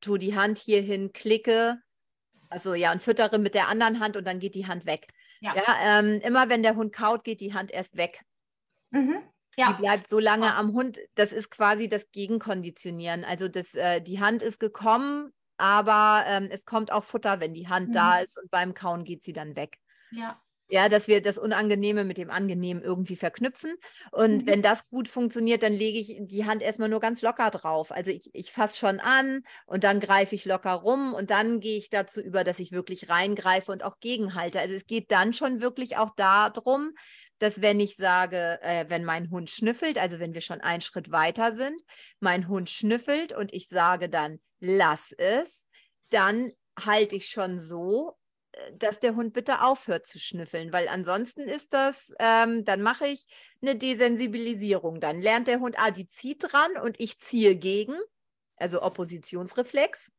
tu 0.00 0.16
die 0.16 0.36
Hand 0.36 0.58
hier 0.58 0.80
hin, 0.80 1.12
klicke, 1.12 1.78
also 2.48 2.74
ja, 2.74 2.92
und 2.92 3.02
füttere 3.02 3.38
mit 3.38 3.54
der 3.54 3.68
anderen 3.68 3.98
Hand 3.98 4.16
und 4.16 4.26
dann 4.26 4.38
geht 4.38 4.54
die 4.54 4.66
Hand 4.66 4.86
weg. 4.86 5.06
Ja. 5.42 5.54
ja 5.54 5.98
ähm, 5.98 6.20
immer 6.22 6.48
wenn 6.48 6.62
der 6.62 6.76
Hund 6.76 6.92
kaut, 6.92 7.24
geht 7.24 7.40
die 7.40 7.54
Hand 7.54 7.70
erst 7.70 7.96
weg. 7.96 8.22
Mhm. 8.90 9.22
Ja. 9.56 9.72
Die 9.72 9.82
bleibt 9.82 10.08
so 10.08 10.18
lange 10.18 10.46
ja. 10.46 10.56
am 10.56 10.72
Hund. 10.72 10.98
Das 11.14 11.32
ist 11.32 11.50
quasi 11.50 11.88
das 11.88 12.10
Gegenkonditionieren. 12.10 13.24
Also 13.24 13.48
das, 13.48 13.74
äh, 13.74 14.00
die 14.00 14.20
Hand 14.20 14.42
ist 14.42 14.60
gekommen, 14.60 15.32
aber 15.58 16.24
ähm, 16.26 16.48
es 16.50 16.64
kommt 16.64 16.90
auch 16.90 17.04
Futter, 17.04 17.40
wenn 17.40 17.52
die 17.52 17.68
Hand 17.68 17.88
mhm. 17.88 17.92
da 17.92 18.18
ist 18.20 18.40
und 18.40 18.50
beim 18.50 18.72
Kauen 18.72 19.04
geht 19.04 19.24
sie 19.24 19.32
dann 19.32 19.56
weg. 19.56 19.78
Ja 20.10 20.40
ja, 20.72 20.88
dass 20.88 21.06
wir 21.06 21.20
das 21.20 21.36
Unangenehme 21.36 22.02
mit 22.02 22.16
dem 22.16 22.30
Angenehmen 22.30 22.82
irgendwie 22.82 23.16
verknüpfen. 23.16 23.76
Und 24.10 24.36
mhm. 24.38 24.46
wenn 24.46 24.62
das 24.62 24.88
gut 24.88 25.06
funktioniert, 25.06 25.62
dann 25.62 25.74
lege 25.74 25.98
ich 25.98 26.16
die 26.18 26.46
Hand 26.46 26.62
erstmal 26.62 26.88
nur 26.88 27.00
ganz 27.00 27.20
locker 27.20 27.50
drauf. 27.50 27.92
Also 27.92 28.10
ich, 28.10 28.30
ich 28.32 28.52
fasse 28.52 28.78
schon 28.78 28.98
an 28.98 29.42
und 29.66 29.84
dann 29.84 30.00
greife 30.00 30.34
ich 30.34 30.46
locker 30.46 30.72
rum 30.72 31.12
und 31.12 31.28
dann 31.28 31.60
gehe 31.60 31.76
ich 31.76 31.90
dazu 31.90 32.22
über, 32.22 32.42
dass 32.42 32.58
ich 32.58 32.72
wirklich 32.72 33.10
reingreife 33.10 33.70
und 33.70 33.84
auch 33.84 34.00
gegenhalte. 34.00 34.60
Also 34.60 34.72
es 34.74 34.86
geht 34.86 35.12
dann 35.12 35.34
schon 35.34 35.60
wirklich 35.60 35.98
auch 35.98 36.14
darum, 36.16 36.92
dass 37.38 37.60
wenn 37.60 37.78
ich 37.78 37.96
sage, 37.96 38.58
äh, 38.62 38.86
wenn 38.88 39.04
mein 39.04 39.28
Hund 39.28 39.50
schnüffelt, 39.50 39.98
also 39.98 40.20
wenn 40.20 40.32
wir 40.32 40.40
schon 40.40 40.62
einen 40.62 40.80
Schritt 40.80 41.10
weiter 41.10 41.52
sind, 41.52 41.82
mein 42.18 42.48
Hund 42.48 42.70
schnüffelt 42.70 43.34
und 43.34 43.52
ich 43.52 43.68
sage 43.68 44.08
dann, 44.08 44.40
lass 44.58 45.12
es, 45.12 45.66
dann 46.08 46.50
halte 46.78 47.14
ich 47.14 47.26
schon 47.28 47.60
so 47.60 48.16
dass 48.78 49.00
der 49.00 49.14
Hund 49.14 49.32
bitte 49.32 49.62
aufhört 49.62 50.06
zu 50.06 50.18
schnüffeln, 50.18 50.72
weil 50.72 50.88
ansonsten 50.88 51.42
ist 51.42 51.72
das, 51.72 52.12
ähm, 52.18 52.64
dann 52.64 52.82
mache 52.82 53.06
ich 53.06 53.26
eine 53.60 53.76
Desensibilisierung. 53.76 55.00
Dann 55.00 55.20
lernt 55.20 55.48
der 55.48 55.60
Hund, 55.60 55.76
ah, 55.78 55.90
die 55.90 56.08
zieht 56.08 56.52
dran 56.52 56.76
und 56.82 56.98
ich 57.00 57.18
ziehe 57.18 57.56
gegen, 57.56 57.96
also 58.56 58.82
Oppositionsreflex. 58.82 60.12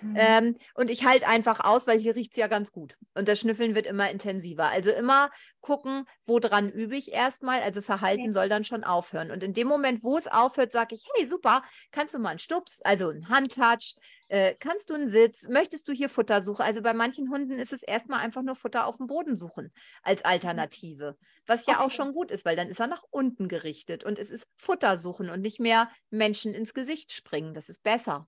Mhm. 0.00 0.14
Ähm, 0.16 0.56
und 0.74 0.90
ich 0.90 1.04
halte 1.04 1.26
einfach 1.26 1.60
aus, 1.60 1.86
weil 1.86 1.98
hier 1.98 2.14
riecht 2.16 2.32
es 2.32 2.36
ja 2.36 2.46
ganz 2.46 2.72
gut. 2.72 2.96
Und 3.14 3.28
das 3.28 3.40
Schnüffeln 3.40 3.74
wird 3.74 3.86
immer 3.86 4.10
intensiver. 4.10 4.68
Also 4.68 4.90
immer 4.90 5.30
gucken, 5.60 6.06
woran 6.26 6.70
übe 6.70 6.96
ich 6.96 7.12
erstmal. 7.12 7.60
Also 7.62 7.82
Verhalten 7.82 8.22
okay. 8.22 8.32
soll 8.32 8.48
dann 8.48 8.64
schon 8.64 8.84
aufhören. 8.84 9.30
Und 9.30 9.42
in 9.42 9.54
dem 9.54 9.68
Moment, 9.68 10.02
wo 10.02 10.16
es 10.16 10.28
aufhört, 10.28 10.72
sage 10.72 10.94
ich, 10.94 11.04
hey, 11.14 11.26
super, 11.26 11.62
kannst 11.90 12.14
du 12.14 12.18
mal 12.18 12.30
einen 12.30 12.38
Stups, 12.38 12.82
also 12.82 13.08
einen 13.08 13.28
Handtouch, 13.28 13.96
äh, 14.28 14.54
kannst 14.58 14.90
du 14.90 14.94
einen 14.94 15.08
Sitz, 15.08 15.48
möchtest 15.48 15.86
du 15.88 15.92
hier 15.92 16.08
Futter 16.08 16.40
suchen? 16.40 16.62
Also 16.62 16.82
bei 16.82 16.92
manchen 16.92 17.30
Hunden 17.30 17.58
ist 17.58 17.72
es 17.72 17.82
erstmal 17.82 18.20
einfach 18.20 18.42
nur 18.42 18.56
Futter 18.56 18.86
auf 18.86 18.96
dem 18.96 19.06
Boden 19.06 19.36
suchen 19.36 19.72
als 20.02 20.24
Alternative. 20.24 21.16
Was 21.46 21.66
ja 21.66 21.74
okay. 21.74 21.84
auch 21.84 21.90
schon 21.90 22.12
gut 22.12 22.30
ist, 22.30 22.44
weil 22.44 22.56
dann 22.56 22.68
ist 22.68 22.80
er 22.80 22.88
nach 22.88 23.04
unten 23.10 23.48
gerichtet 23.48 24.04
und 24.04 24.18
es 24.18 24.30
ist 24.30 24.48
Futter 24.56 24.96
suchen 24.96 25.30
und 25.30 25.40
nicht 25.40 25.60
mehr 25.60 25.90
Menschen 26.10 26.54
ins 26.54 26.74
Gesicht 26.74 27.12
springen. 27.12 27.54
Das 27.54 27.68
ist 27.68 27.82
besser. 27.82 28.26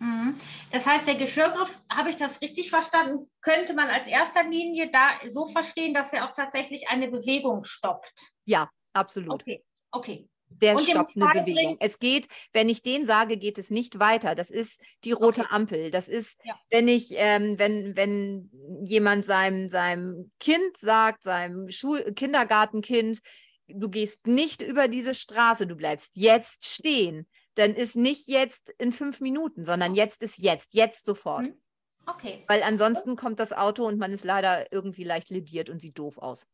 Mhm. 0.00 0.34
Das 0.70 0.86
heißt, 0.86 1.06
der 1.06 1.16
Geschirrgriff, 1.16 1.70
habe 1.90 2.10
ich 2.10 2.16
das 2.16 2.40
richtig 2.40 2.70
verstanden, 2.70 3.30
könnte 3.40 3.74
man 3.74 3.88
als 3.88 4.06
erster 4.06 4.44
Linie 4.44 4.90
da 4.90 5.18
so 5.28 5.48
verstehen, 5.48 5.94
dass 5.94 6.12
er 6.12 6.28
auch 6.28 6.34
tatsächlich 6.34 6.88
eine 6.88 7.08
Bewegung 7.08 7.64
stoppt. 7.64 8.12
Ja, 8.44 8.70
absolut. 8.92 9.34
Okay, 9.34 9.64
okay. 9.90 10.28
Der 10.50 10.76
und 10.76 10.88
stoppt 10.88 11.12
eine 11.16 11.42
Bewegung. 11.42 11.76
Es 11.78 11.98
geht, 11.98 12.26
wenn 12.52 12.68
ich 12.68 12.82
den 12.82 13.06
sage, 13.06 13.36
geht 13.36 13.58
es 13.58 13.70
nicht 13.70 13.98
weiter. 13.98 14.34
Das 14.34 14.50
ist 14.50 14.80
die 15.04 15.12
rote 15.12 15.42
okay. 15.42 15.50
Ampel. 15.50 15.90
Das 15.90 16.08
ist, 16.08 16.38
ja. 16.42 16.58
wenn 16.70 16.88
ich, 16.88 17.10
ähm, 17.12 17.58
wenn, 17.58 17.96
wenn 17.96 18.50
jemand 18.82 19.26
seinem, 19.26 19.68
seinem 19.68 20.32
Kind 20.40 20.78
sagt, 20.78 21.22
seinem 21.22 21.68
Schul 21.70 22.12
Kindergartenkind, 22.14 23.20
du 23.68 23.88
gehst 23.90 24.26
nicht 24.26 24.62
über 24.62 24.88
diese 24.88 25.14
Straße, 25.14 25.66
du 25.66 25.76
bleibst 25.76 26.16
jetzt 26.16 26.66
stehen 26.66 27.28
dann 27.58 27.74
ist 27.74 27.96
nicht 27.96 28.28
jetzt 28.28 28.70
in 28.78 28.92
fünf 28.92 29.20
Minuten, 29.20 29.64
sondern 29.64 29.94
jetzt 29.94 30.22
ist 30.22 30.38
jetzt, 30.38 30.74
jetzt 30.74 31.06
sofort. 31.06 31.46
Mhm. 31.46 31.60
Okay. 32.06 32.44
Weil 32.46 32.62
ansonsten 32.62 33.16
kommt 33.16 33.38
das 33.38 33.52
Auto 33.52 33.84
und 33.84 33.98
man 33.98 34.12
ist 34.12 34.24
leider 34.24 34.72
irgendwie 34.72 35.04
leicht 35.04 35.28
lediert 35.30 35.68
und 35.68 35.80
sieht 35.80 35.98
doof 35.98 36.18
aus. 36.18 36.46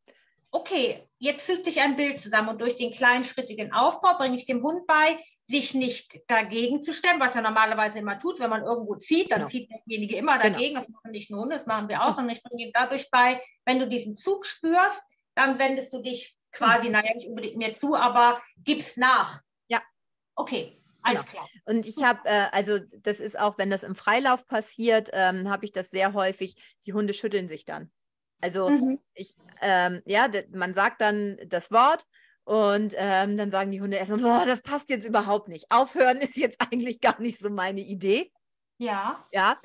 Okay, 0.51 1.03
jetzt 1.19 1.43
fügt 1.43 1.65
sich 1.65 1.81
ein 1.81 1.97
Bild 1.97 2.21
zusammen 2.21 2.49
und 2.49 2.61
durch 2.61 2.77
den 2.77 2.93
kleinschrittigen 2.93 3.73
Aufbau 3.73 4.17
bringe 4.17 4.37
ich 4.37 4.47
dem 4.47 4.63
Hund 4.63 4.87
bei, 4.87 5.19
sich 5.47 5.75
nicht 5.75 6.23
dagegen 6.29 6.83
zu 6.83 6.95
stemmen, 6.95 7.21
was 7.21 7.35
er 7.35 7.43
normalerweise 7.43 7.99
immer 7.99 8.19
tut. 8.19 8.41
Wenn 8.41 8.51
man 8.51 8.63
irgendwo 8.63 8.95
zieht, 8.97 9.31
dann 9.31 9.41
genau. 9.41 9.51
zieht 9.51 9.71
derjenige 9.71 10.17
immer 10.17 10.39
genau. 10.39 10.55
dagegen. 10.55 10.75
Genau. 10.75 10.81
Das 10.81 10.89
machen 10.91 11.11
nicht 11.11 11.31
nur 11.31 11.41
Hunde, 11.43 11.57
das 11.57 11.67
machen 11.67 11.89
wir 11.89 12.03
auch. 12.03 12.17
Und 12.19 12.31
ich 12.31 12.43
bringe 12.43 12.65
ihm 12.65 12.71
dadurch 12.73 13.11
bei, 13.11 13.43
wenn 13.65 13.79
du 13.79 13.89
diesen 13.89 14.17
Zug 14.17 14.47
spürst, 14.47 15.03
dann 15.35 15.59
wendest 15.59 15.93
du 15.93 16.01
dich 16.01 16.37
quasi, 16.53 16.87
mhm. 16.87 16.93
naja, 16.93 17.15
nicht 17.15 17.29
unbedingt 17.29 17.57
mir 17.57 17.75
zu, 17.75 17.95
aber 17.95 18.41
gibst 18.57 18.97
nach. 18.97 19.41
Ja. 19.69 19.83
Okay. 20.35 20.81
Alles 21.05 21.21
genau. 21.21 21.33
klar. 21.33 21.49
Und 21.67 21.87
ich 21.87 22.03
habe, 22.03 22.21
äh, 22.25 22.47
also 22.53 22.79
das 22.79 23.21
ist 23.21 23.39
auch, 23.39 23.59
wenn 23.59 23.71
das 23.71 23.83
im 23.85 23.95
Freilauf 23.95 24.47
passiert, 24.47 25.11
ähm, 25.13 25.49
habe 25.49 25.65
ich 25.65 25.73
das 25.73 25.91
sehr 25.91 26.13
häufig, 26.15 26.57
die 26.87 26.93
Hunde 26.93 27.15
schütteln 27.15 27.47
sich 27.47 27.65
dann. 27.65 27.91
Also 28.41 28.69
mhm. 28.69 28.99
ich, 29.15 29.37
ähm, 29.61 30.03
ja, 30.05 30.29
man 30.53 30.75
sagt 30.75 31.01
dann 31.01 31.39
das 31.47 31.71
Wort 31.71 32.07
Und 32.45 32.95
ähm, 32.97 33.39
dann 33.39 33.51
sagen 33.51 33.71
die 33.71 33.81
Hunde 33.81 33.97
erstmal, 33.97 34.21
boah, 34.21 34.45
das 34.47 34.61
passt 34.63 34.91
jetzt 34.91 35.07
überhaupt 35.07 35.49
nicht. 35.49 35.71
Aufhören 35.71 36.19
ist 36.21 36.37
jetzt 36.37 36.61
eigentlich 36.61 37.01
gar 37.01 37.21
nicht 37.21 37.39
so 37.39 37.49
meine 37.51 37.81
Idee. 37.81 38.33
Ja. 38.77 39.25
Ja, 39.33 39.61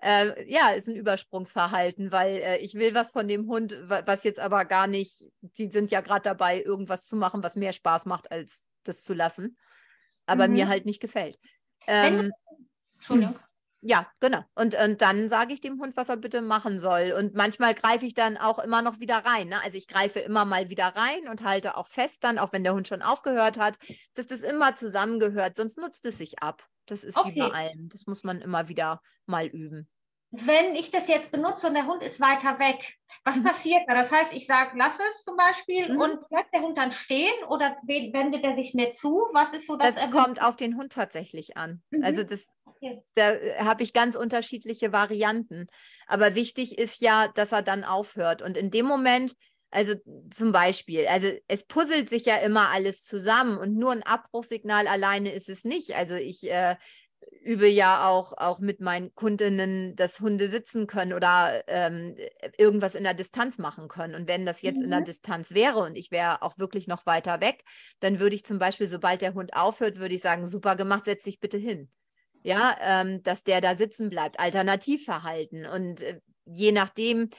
äh, 0.00 0.50
ja, 0.50 0.70
ist 0.70 0.88
ein 0.88 0.96
Übersprungsverhalten, 0.96 2.12
weil 2.12 2.36
äh, 2.36 2.58
ich 2.58 2.74
will 2.74 2.94
was 2.94 3.10
von 3.10 3.26
dem 3.28 3.48
Hund, 3.48 3.76
was 3.86 4.24
jetzt 4.24 4.40
aber 4.40 4.64
gar 4.64 4.86
nicht, 4.86 5.24
die 5.40 5.70
sind 5.70 5.90
ja 5.90 6.00
gerade 6.00 6.22
dabei, 6.22 6.62
irgendwas 6.62 7.06
zu 7.06 7.16
machen, 7.16 7.42
was 7.42 7.56
mehr 7.56 7.72
Spaß 7.72 8.06
macht, 8.06 8.30
als 8.30 8.64
das 8.84 9.02
zu 9.02 9.14
lassen, 9.14 9.58
aber 10.32 10.48
mhm. 10.48 10.54
mir 10.54 10.68
halt 10.68 10.86
nicht 10.86 11.00
gefällt. 11.00 11.38
Ähm, 11.86 12.32
Entschuldigung. 12.96 13.38
Ja, 13.84 14.06
genau. 14.20 14.44
Und, 14.54 14.76
und 14.76 15.02
dann 15.02 15.28
sage 15.28 15.52
ich 15.52 15.60
dem 15.60 15.80
Hund, 15.80 15.96
was 15.96 16.08
er 16.08 16.16
bitte 16.16 16.40
machen 16.40 16.78
soll. 16.78 17.12
Und 17.18 17.34
manchmal 17.34 17.74
greife 17.74 18.06
ich 18.06 18.14
dann 18.14 18.36
auch 18.36 18.60
immer 18.60 18.80
noch 18.80 19.00
wieder 19.00 19.24
rein. 19.24 19.48
Ne? 19.48 19.60
Also 19.60 19.76
ich 19.76 19.88
greife 19.88 20.20
immer 20.20 20.44
mal 20.44 20.70
wieder 20.70 20.94
rein 20.94 21.26
und 21.28 21.42
halte 21.42 21.76
auch 21.76 21.88
fest 21.88 22.22
dann, 22.22 22.38
auch 22.38 22.52
wenn 22.52 22.62
der 22.62 22.74
Hund 22.74 22.86
schon 22.86 23.02
aufgehört 23.02 23.58
hat, 23.58 23.78
dass 24.14 24.28
das 24.28 24.42
immer 24.42 24.76
zusammengehört, 24.76 25.56
sonst 25.56 25.78
nutzt 25.78 26.06
es 26.06 26.18
sich 26.18 26.38
ab. 26.38 26.64
Das 26.86 27.02
ist 27.02 27.16
okay. 27.16 27.34
wie 27.34 27.40
bei 27.40 27.50
allem. 27.50 27.88
Das 27.88 28.06
muss 28.06 28.22
man 28.22 28.40
immer 28.40 28.68
wieder 28.68 29.02
mal 29.26 29.48
üben 29.48 29.88
wenn 30.32 30.74
ich 30.74 30.90
das 30.90 31.08
jetzt 31.08 31.30
benutze 31.30 31.66
und 31.66 31.74
der 31.74 31.86
Hund 31.86 32.02
ist 32.02 32.18
weiter 32.18 32.58
weg, 32.58 32.94
was 33.22 33.36
mhm. 33.36 33.44
passiert 33.44 33.82
da? 33.86 33.94
Das 33.94 34.10
heißt, 34.10 34.32
ich 34.32 34.46
sage, 34.46 34.72
lass 34.76 34.98
es 34.98 35.24
zum 35.24 35.36
Beispiel 35.36 35.92
mhm. 35.92 36.00
und 36.00 36.28
bleibt 36.28 36.54
der 36.54 36.62
Hund 36.62 36.78
dann 36.78 36.92
stehen 36.92 37.32
oder 37.48 37.76
wendet 37.82 38.42
er 38.42 38.56
sich 38.56 38.72
mir 38.72 38.90
zu? 38.90 39.26
Was 39.34 39.52
ist 39.52 39.66
so 39.66 39.76
das? 39.76 39.96
Das 39.96 40.10
kommt 40.10 40.42
auf 40.42 40.56
den 40.56 40.76
Hund 40.76 40.94
tatsächlich 40.94 41.58
an. 41.58 41.82
Mhm. 41.90 42.02
Also 42.02 42.24
das, 42.24 42.40
okay. 42.64 43.02
da 43.14 43.34
habe 43.58 43.82
ich 43.82 43.92
ganz 43.92 44.16
unterschiedliche 44.16 44.90
Varianten. 44.90 45.66
Aber 46.06 46.34
wichtig 46.34 46.78
ist 46.78 47.02
ja, 47.02 47.28
dass 47.28 47.52
er 47.52 47.62
dann 47.62 47.84
aufhört. 47.84 48.40
Und 48.40 48.56
in 48.56 48.70
dem 48.70 48.86
Moment, 48.86 49.34
also 49.70 49.94
zum 50.30 50.52
Beispiel, 50.52 51.06
also 51.08 51.28
es 51.46 51.64
puzzelt 51.64 52.08
sich 52.08 52.24
ja 52.24 52.36
immer 52.36 52.70
alles 52.70 53.04
zusammen 53.04 53.58
und 53.58 53.76
nur 53.76 53.92
ein 53.92 54.02
Abbruchsignal 54.02 54.86
alleine 54.86 55.32
ist 55.32 55.50
es 55.50 55.64
nicht. 55.64 55.94
Also 55.94 56.14
ich 56.14 56.50
äh, 56.50 56.76
übe 57.42 57.66
ja 57.66 58.08
auch, 58.08 58.32
auch 58.36 58.60
mit 58.60 58.80
meinen 58.80 59.14
Kundinnen, 59.14 59.96
dass 59.96 60.20
Hunde 60.20 60.48
sitzen 60.48 60.86
können 60.86 61.12
oder 61.12 61.64
ähm, 61.66 62.16
irgendwas 62.56 62.94
in 62.94 63.04
der 63.04 63.14
Distanz 63.14 63.58
machen 63.58 63.88
können. 63.88 64.14
Und 64.14 64.28
wenn 64.28 64.46
das 64.46 64.62
jetzt 64.62 64.76
mhm. 64.78 64.84
in 64.84 64.90
der 64.90 65.00
mhm. 65.00 65.06
Distanz 65.06 65.50
wäre 65.52 65.80
und 65.80 65.96
ich 65.96 66.10
wäre 66.10 66.42
auch 66.42 66.56
wirklich 66.58 66.86
noch 66.86 67.04
weiter 67.04 67.40
weg, 67.40 67.64
dann 68.00 68.20
würde 68.20 68.36
ich 68.36 68.44
zum 68.44 68.58
Beispiel, 68.58 68.86
sobald 68.86 69.22
der 69.22 69.34
Hund 69.34 69.54
aufhört, 69.54 69.98
würde 69.98 70.14
ich 70.14 70.22
sagen, 70.22 70.46
super 70.46 70.76
gemacht, 70.76 71.04
setz 71.06 71.24
dich 71.24 71.40
bitte 71.40 71.58
hin. 71.58 71.90
Ja, 72.44 72.76
ähm, 72.80 73.22
dass 73.22 73.44
der 73.44 73.60
da 73.60 73.74
sitzen 73.74 74.08
bleibt, 74.08 74.38
Alternativverhalten. 74.38 75.66
Und 75.66 76.02
äh, 76.02 76.20
je 76.44 76.72
nachdem, 76.72 77.30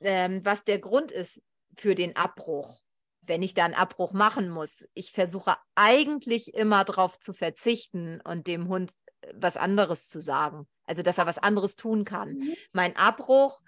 ähm, 0.00 0.40
was 0.44 0.64
der 0.64 0.78
Grund 0.78 1.12
ist 1.12 1.42
für 1.76 1.94
den 1.94 2.16
Abbruch, 2.16 2.80
wenn 3.22 3.42
ich 3.42 3.54
da 3.54 3.64
einen 3.64 3.74
Abbruch 3.74 4.12
machen 4.12 4.50
muss. 4.50 4.88
Ich 4.94 5.12
versuche 5.12 5.56
eigentlich 5.74 6.52
immer 6.54 6.84
darauf 6.84 7.18
zu 7.20 7.32
verzichten 7.32 8.20
und 8.22 8.46
dem 8.46 8.68
Hund 8.68 8.90
was 9.34 9.56
anderes 9.56 10.08
zu 10.08 10.20
sagen. 10.20 10.66
Also, 10.86 11.02
dass 11.02 11.18
er 11.18 11.26
was 11.26 11.38
anderes 11.38 11.76
tun 11.76 12.04
kann. 12.04 12.34
Mhm. 12.34 12.54
Mein 12.72 12.96
Abbruch 12.96 13.60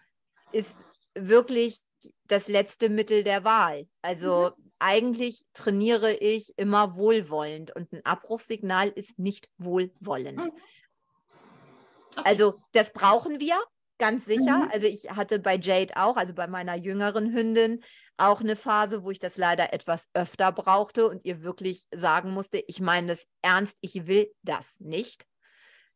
ist 0.52 0.78
wirklich 1.14 1.80
das 2.26 2.48
letzte 2.48 2.88
Mittel 2.88 3.24
der 3.24 3.44
Wahl. 3.44 3.86
Also 4.00 4.52
mhm. 4.56 4.72
eigentlich 4.78 5.44
trainiere 5.52 6.12
ich 6.12 6.52
immer 6.56 6.96
wohlwollend 6.96 7.74
und 7.74 7.92
ein 7.92 8.04
Abbruchssignal 8.04 8.88
ist 8.88 9.18
nicht 9.18 9.48
wohlwollend. 9.58 10.38
Mhm. 10.38 10.52
Okay. 12.16 12.22
Also 12.24 12.60
das 12.72 12.92
brauchen 12.92 13.40
wir, 13.40 13.58
ganz 13.98 14.24
sicher. 14.26 14.58
Mhm. 14.58 14.70
Also 14.72 14.86
ich 14.86 15.10
hatte 15.10 15.38
bei 15.38 15.56
Jade 15.56 15.96
auch, 15.96 16.16
also 16.16 16.34
bei 16.34 16.46
meiner 16.46 16.74
jüngeren 16.74 17.32
Hündin, 17.32 17.82
auch 18.16 18.40
eine 18.40 18.56
Phase, 18.56 19.04
wo 19.04 19.10
ich 19.10 19.18
das 19.18 19.36
leider 19.36 19.72
etwas 19.72 20.08
öfter 20.12 20.52
brauchte 20.52 21.08
und 21.08 21.24
ihr 21.24 21.42
wirklich 21.42 21.86
sagen 21.94 22.32
musste, 22.32 22.58
ich 22.66 22.80
meine 22.80 23.08
das 23.08 23.26
ernst, 23.42 23.78
ich 23.80 24.06
will 24.06 24.28
das 24.42 24.76
nicht. 24.80 25.24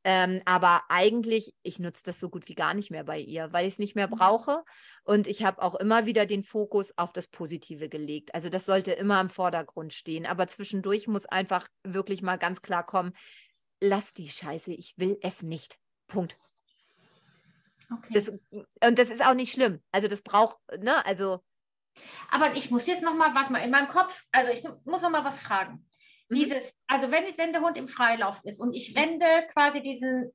Ähm, 0.09 0.41
aber 0.45 0.85
eigentlich, 0.89 1.53
ich 1.65 1.81
nutze 1.81 2.05
das 2.05 2.21
so 2.21 2.31
gut 2.31 2.49
wie 2.49 2.55
gar 2.55 2.75
nicht 2.75 2.93
mehr 2.93 3.03
bei 3.03 3.19
ihr, 3.19 3.53
weil 3.53 3.67
ich 3.67 3.73
es 3.73 3.81
nicht 3.81 3.97
mehr 3.97 4.07
mhm. 4.07 4.15
brauche. 4.15 4.63
Und 5.03 5.27
ich 5.27 5.43
habe 5.43 5.61
auch 5.61 5.75
immer 5.75 6.07
wieder 6.07 6.27
den 6.27 6.45
Fokus 6.45 6.97
auf 6.97 7.13
das 7.13 7.27
Positive 7.27 7.89
gelegt. 7.89 8.33
Also 8.33 8.49
das 8.49 8.67
sollte 8.67 8.93
immer 8.93 9.21
im 9.21 9.31
Vordergrund 9.31 9.93
stehen. 9.93 10.25
Aber 10.25 10.47
zwischendurch 10.47 11.09
muss 11.09 11.27
einfach 11.27 11.67
wirklich 11.83 12.23
mal 12.23 12.37
ganz 12.37 12.63
klar 12.63 12.87
kommen, 12.87 13.15
lass 13.81 14.13
die 14.13 14.29
Scheiße, 14.29 14.73
ich 14.75 14.97
will 14.97 15.19
es 15.23 15.43
nicht. 15.43 15.77
Punkt. 16.07 16.39
Okay. 17.93 18.15
Das, 18.15 18.29
und 18.29 18.99
das 19.01 19.11
ist 19.11 19.27
auch 19.27 19.35
nicht 19.35 19.53
schlimm. 19.53 19.83
Also 19.91 20.07
das 20.07 20.23
braucht, 20.23 20.57
ne, 20.79 21.05
also. 21.05 21.43
Aber 22.31 22.55
ich 22.55 22.71
muss 22.71 22.87
jetzt 22.87 23.03
nochmal, 23.03 23.35
warte 23.35 23.51
mal, 23.51 23.59
in 23.59 23.73
meinem 23.73 23.89
Kopf, 23.89 24.23
also 24.31 24.53
ich 24.53 24.63
muss 24.85 25.03
nochmal 25.03 25.25
was 25.25 25.41
fragen. 25.41 25.85
Mhm. 26.29 26.35
Dieses, 26.37 26.75
also 26.87 27.11
wenn, 27.11 27.25
wenn 27.37 27.53
der 27.53 27.63
Hund 27.63 27.77
im 27.77 27.89
Freilauf 27.89 28.41
ist 28.45 28.61
und 28.61 28.75
ich 28.75 28.95
wende 28.95 29.27
quasi 29.53 29.83
diesen 29.83 30.33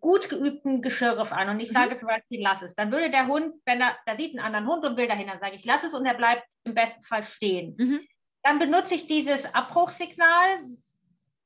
gut 0.00 0.28
geübten 0.28 0.82
Geschirrgriff 0.82 1.32
an 1.32 1.50
und 1.50 1.60
ich 1.60 1.70
mhm. 1.70 1.74
sage 1.74 1.96
zum 1.96 2.08
Beispiel, 2.08 2.40
lass 2.42 2.62
es, 2.62 2.74
dann 2.74 2.90
würde 2.90 3.10
der 3.10 3.26
Hund, 3.26 3.54
wenn 3.64 3.80
er, 3.80 3.96
da 4.06 4.16
sieht 4.16 4.30
einen 4.30 4.44
anderen 4.44 4.66
Hund 4.66 4.84
und 4.84 4.96
will 4.96 5.08
dahin, 5.08 5.26
dann 5.26 5.40
sage 5.40 5.56
ich, 5.56 5.64
lass 5.64 5.84
es 5.84 5.94
und 5.94 6.06
er 6.06 6.14
bleibt 6.14 6.46
im 6.64 6.74
besten 6.74 7.04
Fall 7.04 7.24
stehen. 7.24 7.74
Mhm. 7.76 8.00
Dann 8.42 8.58
benutze 8.58 8.94
ich 8.94 9.06
dieses 9.06 9.52
Abbruchsignal, 9.54 10.64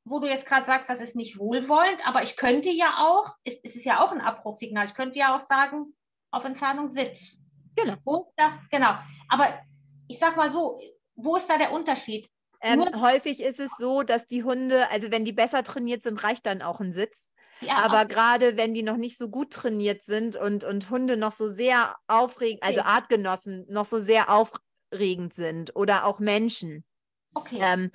wo 0.05 0.21
du 0.21 0.29
jetzt 0.29 0.47
gerade 0.47 0.65
sagst, 0.65 0.89
das 0.89 1.01
ist 1.01 1.17
nicht 1.17 1.39
wohlwollend, 1.39 2.07
aber 2.07 2.23
ich 2.23 2.37
könnte 2.37 2.71
ja 2.71 2.99
auch, 2.99 3.35
es, 3.45 3.59
es 3.65 3.75
ist 3.77 3.85
ja 3.85 4.05
auch 4.05 4.13
ein 4.13 4.21
Abbruchsignal, 4.21 4.87
ich 4.87 4.95
könnte 4.95 5.19
ja 5.19 5.37
auch 5.37 5.41
sagen, 5.41 5.95
auf 6.31 6.45
Entfernung 6.45 6.91
Sitz. 6.91 7.43
Genau. 7.75 8.33
Da, 8.37 8.61
genau. 8.71 8.95
Aber 9.29 9.61
ich 10.09 10.19
sag 10.19 10.37
mal 10.37 10.51
so, 10.51 10.79
wo 11.17 11.37
ist 11.37 11.51
da 11.51 11.59
der 11.59 11.73
Unterschied? 11.73 12.29
Ähm, 12.61 13.01
häufig 13.01 13.43
ist 13.43 13.61
es 13.61 13.71
so, 13.79 14.03
dass 14.03 14.27
die 14.27 14.45
Hunde, 14.45 14.91
also 14.91 15.11
wenn 15.11 15.25
die 15.25 15.33
besser 15.33 15.63
trainiert 15.63 16.03
sind, 16.03 16.23
reicht 16.23 16.47
dann 16.47 16.63
auch 16.63 16.81
ein 16.81 16.93
Sitz. 16.93 17.31
Ja, 17.61 17.77
Aber 17.77 18.05
gerade 18.05 18.57
wenn 18.57 18.75
die 18.75 18.83
noch 18.83 18.97
nicht 18.97 19.17
so 19.17 19.29
gut 19.29 19.53
trainiert 19.53 20.05
sind 20.05 20.37
und, 20.37 20.65
und 20.65 20.91
Hunde 20.91 21.17
noch 21.17 21.33
so 21.33 21.49
sehr 21.49 21.97
aufregend, 22.07 22.63
also 22.63 22.81
okay. 22.81 22.89
Artgenossen 22.89 23.65
noch 23.69 23.87
so 23.87 23.99
sehr 23.99 24.31
aufregend 24.31 25.35
sind 25.35 25.75
oder 25.75 26.05
auch 26.05 26.19
Menschen, 26.19 26.85
okay. 27.35 27.59
ähm, 27.61 27.91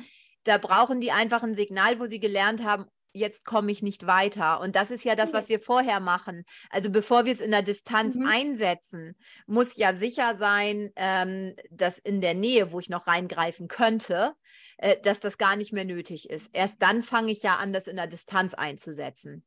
da 0.46 0.58
brauchen 0.58 1.00
die 1.00 1.12
einfach 1.12 1.44
ein 1.44 1.54
Signal, 1.54 2.00
wo 2.00 2.06
sie 2.06 2.20
gelernt 2.20 2.64
haben, 2.64 2.86
jetzt 3.14 3.46
komme 3.46 3.72
ich 3.72 3.82
nicht 3.82 4.08
weiter. 4.08 4.60
Und 4.62 4.76
das 4.76 4.92
ist 4.92 5.04
ja 5.04 5.16
das, 5.16 5.34
was 5.34 5.50
wir 5.50 5.60
vorher 5.60 6.00
machen. 6.00 6.46
Also 6.70 6.90
bevor 6.90 7.26
wir 7.26 7.34
es 7.34 7.42
in 7.42 7.52
der 7.52 7.62
Distanz 7.62 8.16
mhm. 8.16 8.28
einsetzen, 8.28 9.16
muss 9.48 9.78
ja 9.78 9.96
sicher 9.96 10.36
sein, 10.36 10.92
ähm, 10.96 11.56
dass 11.70 12.00
in 12.00 12.22
der 12.22 12.34
Nähe, 12.34 12.72
wo 12.72 12.80
ich 12.80 12.90
noch 12.90 13.08
reingreifen 13.08 13.68
könnte, 13.68 14.34
äh, 14.78 14.98
dass 15.02 15.20
das 15.20 15.38
gar 15.38 15.56
nicht 15.56 15.74
mehr 15.74 15.86
nötig 15.86 16.30
ist. 16.30 16.50
Erst 16.54 16.82
dann 16.82 17.04
fange 17.04 17.32
ich 17.32 17.44
ja 17.44 17.58
an, 17.58 17.74
das 17.74 17.88
in 17.88 17.96
der 17.96 18.08
Distanz 18.08 18.54
einzusetzen. 18.54 19.44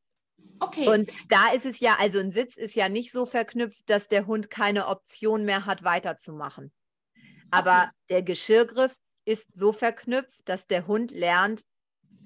Okay. 0.61 0.88
Und 0.88 1.11
da 1.29 1.50
ist 1.50 1.66
es 1.66 1.81
ja, 1.81 1.96
also 1.98 2.20
ein 2.20 2.31
Sitz 2.31 2.57
ist 2.57 2.74
ja 2.74 2.88
nicht 2.88 3.12
so 3.12 3.27
verknüpft, 3.27 3.83
dass 3.87 4.09
der 4.09 4.27
Hund 4.27 4.50
keine 4.50 4.87
Option 4.87 5.44
mehr 5.44 5.66
hat, 5.66 5.83
weiterzumachen. 5.83 6.72
Aber 7.50 7.85
okay. 7.85 7.90
der 8.11 8.22
Geschirrgriff 8.22 8.94
ist 9.24 9.57
so 9.57 9.72
verknüpft, 9.72 10.48
dass 10.48 10.66
der 10.66 10.87
Hund 10.87 11.11
lernt, 11.11 11.62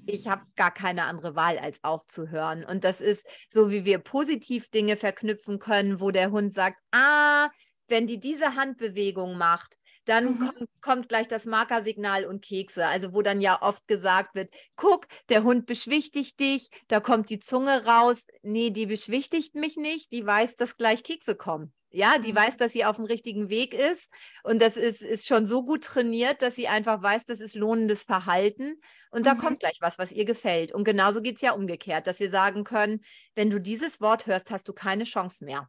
ich 0.08 0.26
habe 0.26 0.42
gar 0.56 0.72
keine 0.72 1.04
andere 1.04 1.36
Wahl, 1.36 1.58
als 1.58 1.84
aufzuhören. 1.84 2.64
Und 2.64 2.84
das 2.84 3.00
ist 3.00 3.26
so, 3.50 3.70
wie 3.70 3.84
wir 3.84 3.98
positiv 3.98 4.70
Dinge 4.70 4.96
verknüpfen 4.96 5.58
können, 5.58 6.00
wo 6.00 6.10
der 6.10 6.30
Hund 6.30 6.54
sagt, 6.54 6.78
ah, 6.92 7.48
wenn 7.88 8.06
die 8.06 8.18
diese 8.18 8.54
Handbewegung 8.54 9.36
macht, 9.36 9.76
dann 10.06 10.24
mhm. 10.24 10.38
kommt, 10.38 10.70
kommt, 10.80 11.08
gleich 11.10 11.28
das 11.28 11.44
Markersignal 11.44 12.24
und 12.24 12.42
Kekse. 12.42 12.86
Also 12.86 13.12
wo 13.12 13.20
dann 13.20 13.42
ja 13.42 13.60
oft 13.60 13.86
gesagt 13.86 14.34
wird, 14.34 14.52
guck, 14.76 15.06
der 15.28 15.42
Hund 15.42 15.66
beschwichtigt 15.66 16.40
dich, 16.40 16.70
da 16.88 17.00
kommt 17.00 17.28
die 17.28 17.40
Zunge 17.40 17.84
raus. 17.84 18.26
Nee, 18.42 18.70
die 18.70 18.86
beschwichtigt 18.86 19.54
mich 19.54 19.76
nicht, 19.76 20.10
die 20.10 20.24
weiß, 20.24 20.56
dass 20.56 20.78
gleich 20.78 21.02
Kekse 21.02 21.36
kommen. 21.36 21.74
Ja, 21.90 22.18
die 22.18 22.34
weiß, 22.34 22.58
dass 22.58 22.72
sie 22.72 22.84
auf 22.84 22.96
dem 22.96 23.06
richtigen 23.06 23.48
Weg 23.48 23.72
ist 23.72 24.12
und 24.44 24.60
das 24.60 24.76
ist, 24.76 25.00
ist 25.00 25.26
schon 25.26 25.46
so 25.46 25.64
gut 25.64 25.84
trainiert, 25.84 26.42
dass 26.42 26.54
sie 26.54 26.68
einfach 26.68 27.02
weiß, 27.02 27.24
das 27.24 27.40
ist 27.40 27.54
lohnendes 27.54 28.02
Verhalten 28.02 28.78
und 29.10 29.24
da 29.24 29.34
mhm. 29.34 29.38
kommt 29.38 29.60
gleich 29.60 29.78
was, 29.80 29.98
was 29.98 30.12
ihr 30.12 30.26
gefällt. 30.26 30.72
Und 30.72 30.84
genauso 30.84 31.22
geht 31.22 31.36
es 31.36 31.42
ja 31.42 31.52
umgekehrt, 31.52 32.06
dass 32.06 32.20
wir 32.20 32.28
sagen 32.28 32.64
können, 32.64 33.00
wenn 33.34 33.48
du 33.48 33.58
dieses 33.58 34.00
Wort 34.00 34.26
hörst, 34.26 34.50
hast 34.50 34.68
du 34.68 34.74
keine 34.74 35.04
Chance 35.04 35.44
mehr. 35.44 35.68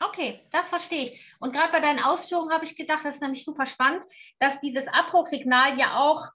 Okay, 0.00 0.40
das 0.52 0.68
verstehe 0.68 1.04
ich. 1.04 1.34
Und 1.40 1.52
gerade 1.52 1.72
bei 1.72 1.80
deinen 1.80 2.02
Ausführungen 2.02 2.52
habe 2.52 2.64
ich 2.64 2.76
gedacht, 2.76 3.04
das 3.04 3.16
ist 3.16 3.22
nämlich 3.22 3.44
super 3.44 3.66
spannend, 3.66 4.02
dass 4.38 4.60
dieses 4.60 4.86
Abbruchsignal 4.86 5.78
ja 5.78 5.98
auch 5.98 6.28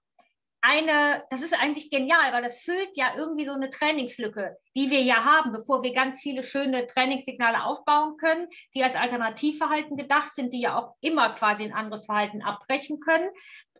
eine, 0.65 1.25
das 1.29 1.41
ist 1.41 1.53
eigentlich 1.53 1.91
genial, 1.91 2.31
weil 2.31 2.41
das 2.41 2.59
füllt 2.59 2.95
ja 2.95 3.07
irgendwie 3.17 3.45
so 3.45 3.51
eine 3.51 3.69
Trainingslücke, 3.69 4.55
die 4.77 4.89
wir 4.89 5.01
ja 5.01 5.25
haben, 5.25 5.51
bevor 5.51 5.83
wir 5.83 5.93
ganz 5.93 6.21
viele 6.21 6.45
schöne 6.45 6.87
Trainingssignale 6.87 7.65
aufbauen 7.65 8.15
können, 8.15 8.47
die 8.73 8.81
als 8.81 8.95
Alternativverhalten 8.95 9.97
gedacht 9.97 10.33
sind, 10.33 10.53
die 10.53 10.61
ja 10.61 10.77
auch 10.77 10.95
immer 11.01 11.35
quasi 11.35 11.65
ein 11.65 11.73
anderes 11.73 12.05
Verhalten 12.05 12.41
abbrechen 12.41 13.01
können, 13.01 13.29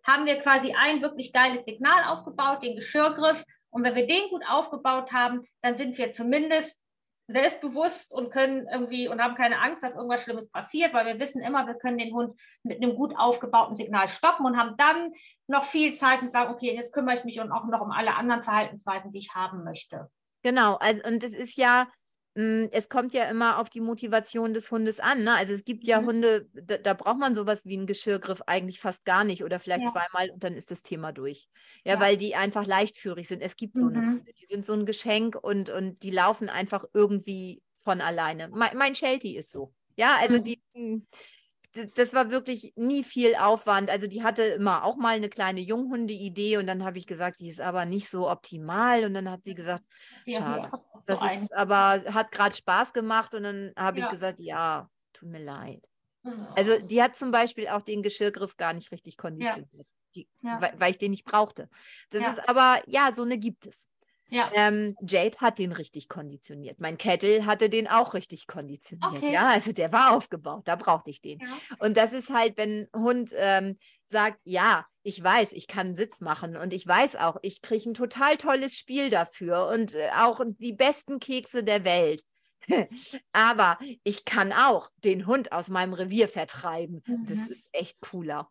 haben 0.05 0.25
wir 0.25 0.35
quasi 0.41 0.75
ein 0.77 1.01
wirklich 1.01 1.31
geiles 1.31 1.63
Signal 1.63 2.03
aufgebaut, 2.03 2.61
den 2.61 2.75
Geschirrgriff. 2.75 3.41
Und 3.69 3.85
wenn 3.85 3.95
wir 3.95 4.05
den 4.05 4.29
gut 4.29 4.43
aufgebaut 4.45 5.13
haben, 5.13 5.47
dann 5.61 5.77
sind 5.77 5.97
wir 5.97 6.11
zumindest 6.11 6.82
selbstbewusst 7.27 8.11
und 8.11 8.31
können 8.31 8.67
irgendwie 8.71 9.07
und 9.07 9.21
haben 9.21 9.35
keine 9.35 9.59
Angst, 9.59 9.81
dass 9.81 9.95
irgendwas 9.95 10.23
Schlimmes 10.23 10.49
passiert, 10.49 10.93
weil 10.93 11.05
wir 11.05 11.19
wissen 11.19 11.41
immer, 11.41 11.65
wir 11.65 11.75
können 11.75 11.97
den 11.97 12.13
Hund 12.13 12.39
mit 12.63 12.81
einem 12.81 12.95
gut 12.95 13.13
aufgebauten 13.17 13.77
Signal 13.77 14.09
stoppen 14.09 14.45
und 14.45 14.57
haben 14.57 14.75
dann 14.77 15.11
noch 15.47 15.63
viel 15.63 15.93
Zeit 15.93 16.21
und 16.21 16.31
sagen, 16.31 16.53
okay, 16.53 16.75
jetzt 16.75 16.93
kümmere 16.93 17.15
ich 17.15 17.23
mich 17.23 17.39
und 17.39 17.51
auch 17.51 17.65
noch 17.65 17.81
um 17.81 17.91
alle 17.91 18.15
anderen 18.15 18.43
Verhaltensweisen, 18.43 19.11
die 19.11 19.19
ich 19.19 19.33
haben 19.33 19.63
möchte. 19.63 20.09
Genau, 20.43 20.75
also 20.75 21.01
und 21.03 21.23
es 21.23 21.33
ist 21.33 21.55
ja, 21.55 21.87
es 22.35 22.89
kommt 22.89 23.13
ja 23.13 23.25
immer 23.25 23.59
auf 23.59 23.69
die 23.69 23.79
Motivation 23.79 24.55
des 24.55 24.71
Hundes 24.71 24.99
an. 24.99 25.23
Ne? 25.23 25.35
Also 25.35 25.53
es 25.53 25.65
gibt 25.65 25.85
ja 25.85 26.01
mhm. 26.01 26.05
Hunde, 26.07 26.49
da, 26.53 26.77
da, 26.77 26.93
braucht 26.95 27.19
man 27.19 27.35
sowas 27.35 27.63
wie 27.65 27.77
einen 27.77 27.85
Geschirrgriff 27.85 28.41
eigentlich 28.47 28.79
fast 28.79 29.05
gar 29.05 29.23
nicht 29.23 29.43
oder 29.43 29.59
vielleicht 29.59 29.83
ja. 29.83 29.91
zweimal 29.91 30.31
und 30.31 30.43
dann 30.43 30.55
ist 30.55 30.71
das 30.71 30.81
Thema 30.81 31.11
durch. 31.11 31.47
Ja, 31.83 31.93
ja, 31.93 31.99
weil 31.99 32.17
die 32.17 32.33
einfach 32.35 32.65
leichtführig 32.65 33.27
sind. 33.27 33.41
Es 33.41 33.55
gibt 33.55 33.77
so 33.77 33.85
mhm. 33.85 33.95
eine 33.95 34.07
Hunde, 34.07 34.33
die 34.33 34.45
sind 34.47 34.65
so 34.65 34.73
ein 34.73 34.87
Geschenk 34.87 35.35
und, 35.35 35.69
und 35.69 36.01
die 36.01 36.09
laufen 36.09 36.49
einfach 36.49 36.85
irgendwie 36.93 37.61
von 37.77 38.01
alleine. 38.01 38.47
Mein, 38.47 38.75
mein 38.77 38.95
Sheltie 38.95 39.37
ist 39.37 39.51
so. 39.51 39.71
Ja, 39.95 40.17
also 40.19 40.39
mhm. 40.39 40.43
die, 40.43 40.61
hm, 40.73 41.07
das 41.95 42.13
war 42.13 42.29
wirklich 42.29 42.73
nie 42.75 43.03
viel 43.03 43.35
Aufwand. 43.35 43.89
Also 43.89 44.07
die 44.07 44.23
hatte 44.23 44.43
immer 44.43 44.83
auch 44.83 44.95
mal 44.95 45.15
eine 45.15 45.29
kleine 45.29 45.59
Junghunde-Idee 45.59 46.57
und 46.57 46.67
dann 46.67 46.83
habe 46.83 46.99
ich 46.99 47.07
gesagt, 47.07 47.39
die 47.39 47.49
ist 47.49 47.61
aber 47.61 47.85
nicht 47.85 48.09
so 48.09 48.29
optimal. 48.29 49.05
Und 49.05 49.13
dann 49.13 49.29
hat 49.29 49.43
sie 49.43 49.55
gesagt, 49.55 49.85
schade. 50.27 50.69
Ja, 50.71 50.83
das 51.05 51.21
ist, 51.23 51.53
aber 51.53 52.03
hat 52.13 52.31
gerade 52.31 52.55
Spaß 52.55 52.93
gemacht 52.93 53.33
und 53.33 53.43
dann 53.43 53.73
habe 53.75 53.99
ja. 53.99 54.05
ich 54.05 54.11
gesagt, 54.11 54.39
ja, 54.39 54.89
tut 55.13 55.29
mir 55.29 55.43
leid. 55.43 55.87
Also 56.55 56.79
die 56.79 57.01
hat 57.01 57.15
zum 57.15 57.31
Beispiel 57.31 57.67
auch 57.67 57.81
den 57.81 58.01
Geschirrgriff 58.01 58.55
gar 58.55 58.73
nicht 58.73 58.91
richtig 58.91 59.17
konditioniert, 59.17 59.69
ja. 59.73 59.83
die, 60.15 60.29
weil, 60.41 60.73
weil, 60.77 60.91
ich 60.91 60.97
den 60.97 61.11
nicht 61.11 61.25
brauchte. 61.25 61.69
Das 62.11 62.25
ist 62.25 62.47
aber, 62.47 62.81
ja, 62.87 63.13
so 63.13 63.23
eine 63.23 63.37
gibt 63.37 63.65
es. 63.65 63.89
Ja. 64.33 64.49
Ähm, 64.55 64.95
Jade 64.99 65.37
hat 65.37 65.59
den 65.59 65.71
richtig 65.71 66.09
konditioniert. 66.09 66.79
Mein 66.79 66.97
Kettle 66.97 67.45
hatte 67.45 67.69
den 67.69 67.87
auch 67.87 68.15
richtig 68.15 68.47
konditioniert. 68.47 69.13
Okay. 69.13 69.31
Ja, 69.31 69.49
also 69.49 69.71
der 69.71 69.91
war 69.91 70.15
aufgebaut, 70.15 70.63
da 70.65 70.75
brauchte 70.75 71.11
ich 71.11 71.21
den. 71.21 71.39
Ja. 71.39 71.47
Und 71.77 71.97
das 71.97 72.13
ist 72.13 72.31
halt, 72.31 72.57
wenn 72.57 72.87
ein 72.91 73.03
Hund 73.03 73.29
ähm, 73.35 73.77
sagt, 74.05 74.39
ja, 74.43 74.85
ich 75.03 75.23
weiß, 75.23 75.53
ich 75.53 75.67
kann 75.67 75.95
Sitz 75.95 76.19
machen 76.19 76.57
und 76.57 76.73
ich 76.73 76.87
weiß 76.87 77.17
auch, 77.17 77.37
ich 77.43 77.61
kriege 77.61 77.91
ein 77.91 77.93
total 77.93 78.37
tolles 78.37 78.75
Spiel 78.75 79.11
dafür 79.11 79.67
und 79.67 79.93
äh, 79.93 80.09
auch 80.17 80.41
die 80.57 80.73
besten 80.73 81.19
Kekse 81.19 81.63
der 81.63 81.83
Welt. 81.83 82.23
Aber 83.33 83.77
ich 84.03 84.25
kann 84.25 84.51
auch 84.51 84.89
den 85.03 85.27
Hund 85.27 85.51
aus 85.51 85.69
meinem 85.69 85.93
Revier 85.93 86.27
vertreiben. 86.27 87.03
Mhm. 87.05 87.27
Das 87.27 87.49
ist 87.49 87.69
echt 87.71 88.01
cooler. 88.01 88.49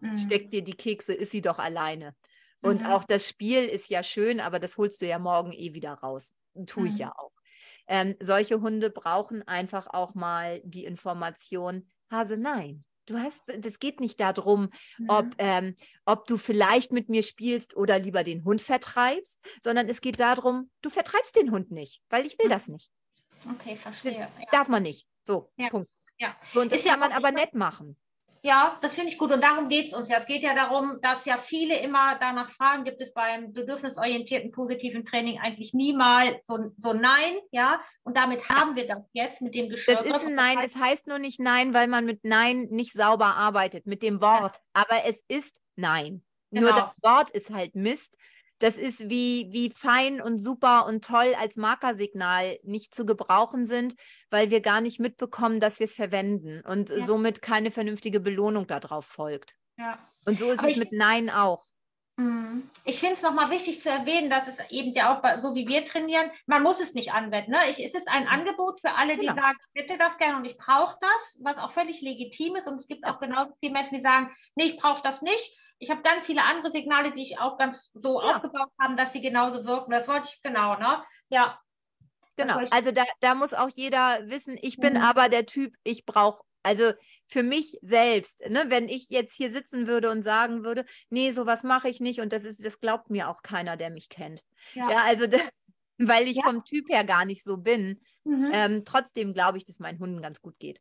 Mhm. 0.00 0.18
Steck 0.18 0.50
dir 0.50 0.62
die 0.62 0.74
Kekse, 0.74 1.14
ist 1.14 1.30
sie 1.30 1.40
doch 1.40 1.60
alleine. 1.60 2.16
Und 2.64 2.80
mhm. 2.80 2.86
auch 2.86 3.04
das 3.04 3.28
Spiel 3.28 3.66
ist 3.66 3.90
ja 3.90 4.02
schön, 4.02 4.40
aber 4.40 4.58
das 4.58 4.78
holst 4.78 5.02
du 5.02 5.06
ja 5.06 5.18
morgen 5.18 5.52
eh 5.52 5.74
wieder 5.74 5.92
raus. 5.92 6.34
Tue 6.66 6.88
ich 6.88 6.94
mhm. 6.94 7.00
ja 7.00 7.12
auch. 7.14 7.32
Ähm, 7.86 8.16
solche 8.20 8.62
Hunde 8.62 8.88
brauchen 8.88 9.46
einfach 9.46 9.86
auch 9.88 10.14
mal 10.14 10.62
die 10.64 10.86
Information, 10.86 11.86
Hase, 12.10 12.38
nein. 12.38 12.82
Du 13.04 13.18
hast, 13.18 13.42
das 13.58 13.78
geht 13.78 14.00
nicht 14.00 14.18
darum, 14.18 14.70
mhm. 14.96 15.10
ob, 15.10 15.26
ähm, 15.36 15.76
ob 16.06 16.26
du 16.26 16.38
vielleicht 16.38 16.90
mit 16.90 17.10
mir 17.10 17.22
spielst 17.22 17.76
oder 17.76 17.98
lieber 17.98 18.24
den 18.24 18.44
Hund 18.44 18.62
vertreibst, 18.62 19.44
sondern 19.62 19.86
es 19.90 20.00
geht 20.00 20.18
darum, 20.18 20.70
du 20.80 20.88
vertreibst 20.88 21.36
den 21.36 21.50
Hund 21.50 21.70
nicht, 21.70 22.00
weil 22.08 22.24
ich 22.24 22.38
will 22.38 22.46
mhm. 22.46 22.52
das 22.52 22.68
nicht. 22.68 22.90
Okay, 23.50 23.76
verstehe. 23.76 24.12
Das 24.12 24.20
ja. 24.20 24.48
darf 24.52 24.68
man 24.68 24.82
nicht. 24.82 25.06
So, 25.26 25.52
ja. 25.56 25.68
Punkt. 25.68 25.90
Ja. 26.18 26.34
So, 26.54 26.62
und 26.62 26.72
das 26.72 26.78
ist 26.78 26.86
kann 26.86 26.98
ja 26.98 27.08
man 27.08 27.12
aber 27.14 27.30
nett 27.30 27.52
machen. 27.52 27.98
Ja, 28.46 28.76
das 28.82 28.94
finde 28.94 29.08
ich 29.08 29.16
gut 29.16 29.32
und 29.32 29.42
darum 29.42 29.68
geht 29.68 29.86
es 29.86 29.94
uns 29.94 30.10
ja. 30.10 30.18
Es 30.18 30.26
geht 30.26 30.42
ja 30.42 30.54
darum, 30.54 30.98
dass 31.00 31.24
ja 31.24 31.38
viele 31.38 31.78
immer 31.78 32.18
danach 32.20 32.50
fragen, 32.50 32.84
gibt 32.84 33.00
es 33.00 33.14
beim 33.14 33.54
bedürfnisorientierten 33.54 34.52
positiven 34.52 35.06
Training 35.06 35.40
eigentlich 35.40 35.72
niemals 35.72 36.46
so, 36.46 36.58
so 36.76 36.92
Nein, 36.92 37.38
ja? 37.52 37.80
Und 38.02 38.18
damit 38.18 38.46
haben 38.50 38.76
wir 38.76 38.86
das 38.86 39.00
jetzt 39.14 39.40
mit 39.40 39.54
dem 39.54 39.70
Geschirr. 39.70 39.94
Das 39.94 40.04
ist 40.04 40.26
ein 40.26 40.34
Nein, 40.34 40.58
es 40.62 40.76
heißt 40.76 41.06
nur 41.06 41.18
nicht 41.18 41.40
Nein, 41.40 41.72
weil 41.72 41.88
man 41.88 42.04
mit 42.04 42.22
Nein 42.22 42.68
nicht 42.70 42.92
sauber 42.92 43.34
arbeitet, 43.34 43.86
mit 43.86 44.02
dem 44.02 44.20
Wort. 44.20 44.60
Aber 44.74 45.06
es 45.06 45.24
ist 45.26 45.62
Nein. 45.76 46.22
Genau. 46.50 46.70
Nur 46.70 46.78
das 46.78 46.94
Wort 47.02 47.30
ist 47.30 47.50
halt 47.50 47.74
Mist 47.74 48.18
das 48.64 48.78
ist 48.78 49.10
wie, 49.10 49.48
wie 49.50 49.68
fein 49.68 50.22
und 50.22 50.38
super 50.38 50.86
und 50.86 51.04
toll 51.04 51.34
als 51.38 51.58
Markersignal 51.58 52.58
nicht 52.62 52.94
zu 52.94 53.04
gebrauchen 53.04 53.66
sind, 53.66 53.94
weil 54.30 54.48
wir 54.48 54.62
gar 54.62 54.80
nicht 54.80 54.98
mitbekommen, 54.98 55.60
dass 55.60 55.80
wir 55.80 55.84
es 55.84 55.92
verwenden 55.92 56.62
und 56.66 56.88
ja. 56.88 57.04
somit 57.04 57.42
keine 57.42 57.70
vernünftige 57.70 58.20
Belohnung 58.20 58.66
darauf 58.66 59.04
folgt. 59.04 59.54
Ja. 59.76 59.98
Und 60.24 60.38
so 60.38 60.50
ist 60.50 60.60
Aber 60.60 60.70
es 60.70 60.76
mit 60.76 60.92
Nein 60.92 61.28
auch. 61.28 61.62
Mhm. 62.16 62.70
Ich 62.86 63.00
finde 63.00 63.16
es 63.16 63.22
nochmal 63.22 63.50
wichtig 63.50 63.82
zu 63.82 63.90
erwähnen, 63.90 64.30
dass 64.30 64.48
es 64.48 64.56
eben 64.70 64.94
ja 64.94 65.14
auch 65.14 65.42
so 65.42 65.54
wie 65.54 65.68
wir 65.68 65.84
trainieren, 65.84 66.30
man 66.46 66.62
muss 66.62 66.80
es 66.80 66.94
nicht 66.94 67.12
anwenden. 67.12 67.50
Ne? 67.50 67.58
Ich, 67.68 67.84
es 67.84 67.94
ist 67.94 68.08
ein 68.08 68.26
Angebot 68.26 68.80
für 68.80 68.92
alle, 68.92 69.16
die 69.16 69.26
genau. 69.26 69.34
sagen, 69.34 69.58
ich 69.74 69.82
hätte 69.82 69.98
das 69.98 70.16
gerne 70.16 70.38
und 70.38 70.46
ich 70.46 70.56
brauche 70.56 70.96
das, 71.02 71.38
was 71.42 71.58
auch 71.58 71.72
völlig 71.72 72.00
legitim 72.00 72.56
ist. 72.56 72.66
Und 72.66 72.78
es 72.78 72.86
gibt 72.86 73.04
auch 73.04 73.20
genauso 73.20 73.52
viele 73.60 73.74
Menschen, 73.74 73.96
die 73.96 74.00
sagen, 74.00 74.34
nee, 74.54 74.64
ich 74.64 74.78
brauche 74.78 75.02
das 75.02 75.20
nicht 75.20 75.54
ich 75.78 75.90
habe 75.90 76.02
ganz 76.02 76.26
viele 76.26 76.44
andere 76.44 76.70
Signale, 76.70 77.12
die 77.12 77.22
ich 77.22 77.38
auch 77.38 77.58
ganz 77.58 77.90
so 77.94 78.20
ja. 78.20 78.36
aufgebaut 78.36 78.70
habe, 78.80 78.94
dass 78.94 79.12
sie 79.12 79.20
genauso 79.20 79.64
wirken. 79.64 79.90
Das 79.90 80.08
wollte 80.08 80.28
ich 80.32 80.42
genau, 80.42 80.76
ne? 80.78 81.02
Ja. 81.28 81.58
Genau, 82.36 82.58
also 82.70 82.90
da, 82.90 83.04
da 83.20 83.36
muss 83.36 83.54
auch 83.54 83.70
jeder 83.72 84.28
wissen, 84.28 84.58
ich 84.60 84.78
bin 84.78 84.94
mhm. 84.94 85.02
aber 85.02 85.28
der 85.28 85.46
Typ, 85.46 85.76
ich 85.84 86.04
brauche, 86.04 86.42
also 86.64 86.92
für 87.28 87.44
mich 87.44 87.78
selbst, 87.80 88.40
ne, 88.48 88.64
wenn 88.68 88.88
ich 88.88 89.08
jetzt 89.08 89.36
hier 89.36 89.52
sitzen 89.52 89.86
würde 89.86 90.10
und 90.10 90.24
sagen 90.24 90.64
würde, 90.64 90.84
nee, 91.10 91.30
sowas 91.30 91.62
mache 91.62 91.88
ich 91.88 92.00
nicht 92.00 92.20
und 92.20 92.32
das 92.32 92.44
ist, 92.44 92.64
das 92.64 92.80
glaubt 92.80 93.08
mir 93.08 93.28
auch 93.28 93.42
keiner, 93.42 93.76
der 93.76 93.90
mich 93.90 94.08
kennt. 94.08 94.42
Ja, 94.72 94.90
ja 94.90 94.96
also 95.04 95.28
das, 95.28 95.42
weil 95.98 96.26
ich 96.26 96.38
ja. 96.38 96.42
vom 96.42 96.64
Typ 96.64 96.88
her 96.88 97.04
gar 97.04 97.24
nicht 97.24 97.44
so 97.44 97.56
bin. 97.56 98.00
Mhm. 98.24 98.50
Ähm, 98.52 98.84
trotzdem 98.84 99.32
glaube 99.32 99.58
ich, 99.58 99.64
dass 99.64 99.78
meinen 99.78 100.00
Hunden 100.00 100.20
ganz 100.20 100.40
gut 100.40 100.58
geht. 100.58 100.80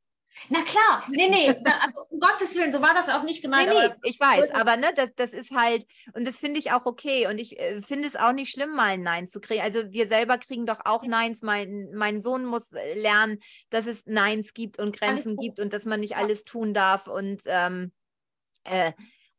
Na 0.50 0.62
klar, 0.64 1.04
nee, 1.10 1.30
nee, 1.30 1.54
da, 1.64 1.80
also, 1.80 2.02
um 2.10 2.20
Gottes 2.20 2.56
Willen, 2.56 2.74
so 2.74 2.82
war 2.82 2.94
das 2.94 3.10
auch 3.10 3.24
nicht 3.24 3.42
gemeint. 3.42 3.70
Nee, 3.70 3.88
nee, 3.88 3.94
ich 4.04 4.20
weiß, 4.20 4.52
aber 4.52 4.78
ne, 4.78 4.92
das, 4.96 5.14
das 5.16 5.34
ist 5.34 5.52
halt, 5.52 5.86
und 6.14 6.26
das 6.26 6.38
finde 6.38 6.60
ich 6.60 6.72
auch 6.72 6.86
okay. 6.86 7.28
Und 7.28 7.38
ich 7.38 7.60
äh, 7.60 7.82
finde 7.82 8.08
es 8.08 8.16
auch 8.16 8.34
nicht 8.34 8.52
schlimm, 8.52 8.76
mal 8.76 8.94
ein 8.94 9.04
Nein 9.04 9.28
zu 9.28 9.40
kriegen. 9.40 9.62
Also 9.62 9.92
wir 9.92 10.08
selber 10.08 10.38
kriegen 10.38 10.66
doch 10.66 10.82
auch 10.86 11.04
Neins. 11.04 11.42
Mein, 11.42 11.90
mein 11.94 12.22
Sohn 12.22 12.46
muss 12.46 12.72
äh, 12.74 12.94
lernen, 13.00 13.40
dass 13.70 13.88
es 13.88 14.06
Neins 14.06 14.54
gibt 14.54 14.80
und 14.80 14.98
Grenzen 14.98 15.38
gibt 15.38 15.60
und 15.60 15.74
dass 15.74 15.86
man 15.86 16.00
nicht 16.00 16.16
alles 16.16 16.44
tun 16.44 16.74
darf. 16.74 17.08
Und 17.08 17.44
ähm, 17.46 17.92
äh, 18.64 18.92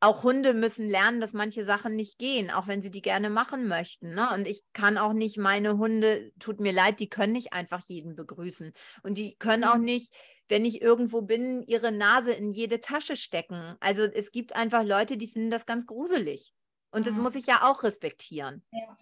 auch 0.05 0.23
Hunde 0.23 0.53
müssen 0.53 0.87
lernen, 0.87 1.21
dass 1.21 1.33
manche 1.33 1.65
Sachen 1.65 1.97
nicht 1.97 2.19
gehen, 2.19 2.51
auch 2.51 2.67
wenn 2.67 2.83
sie 2.83 2.91
die 2.91 3.01
gerne 3.01 3.31
machen 3.31 3.67
möchten. 3.67 4.15
Ne? 4.15 4.29
Und 4.35 4.47
ich 4.47 4.63
kann 4.75 4.99
auch 4.99 5.15
nicht 5.15 5.39
meine 5.39 5.79
Hunde, 5.79 6.31
tut 6.39 6.61
mir 6.61 6.73
leid, 6.73 7.01
die 7.01 7.09
können 7.09 7.33
nicht 7.33 7.53
einfach 7.53 7.83
jeden 7.87 8.15
begrüßen. 8.15 8.73
Und 9.03 9.17
die 9.17 9.37
können 9.37 9.65
auch 9.65 9.79
mhm. 9.79 9.85
nicht 9.85 10.15
wenn 10.49 10.65
ich 10.65 10.83
irgendwo 10.83 11.23
bin, 11.23 11.63
ihre 11.63 11.93
Nase 11.93 12.33
in 12.33 12.53
jede 12.53 12.81
Tasche 12.81 13.17
stecken. 13.17 13.77
Also 13.81 14.03
es 14.03 14.33
gibt 14.33 14.55
einfach 14.55 14.85
Leute, 14.85 15.17
die 15.17 15.29
finden 15.29 15.51
das 15.51 15.67
ganz 15.67 15.87
gruselig. 15.87 16.53
Und 16.91 17.07
das 17.07 17.17
mhm. 17.17 17.23
muss 17.23 17.35
ich 17.35 17.47
ja 17.47 17.63
auch 17.69 17.83
respektieren. 17.83 18.63
Ja. 18.71 18.97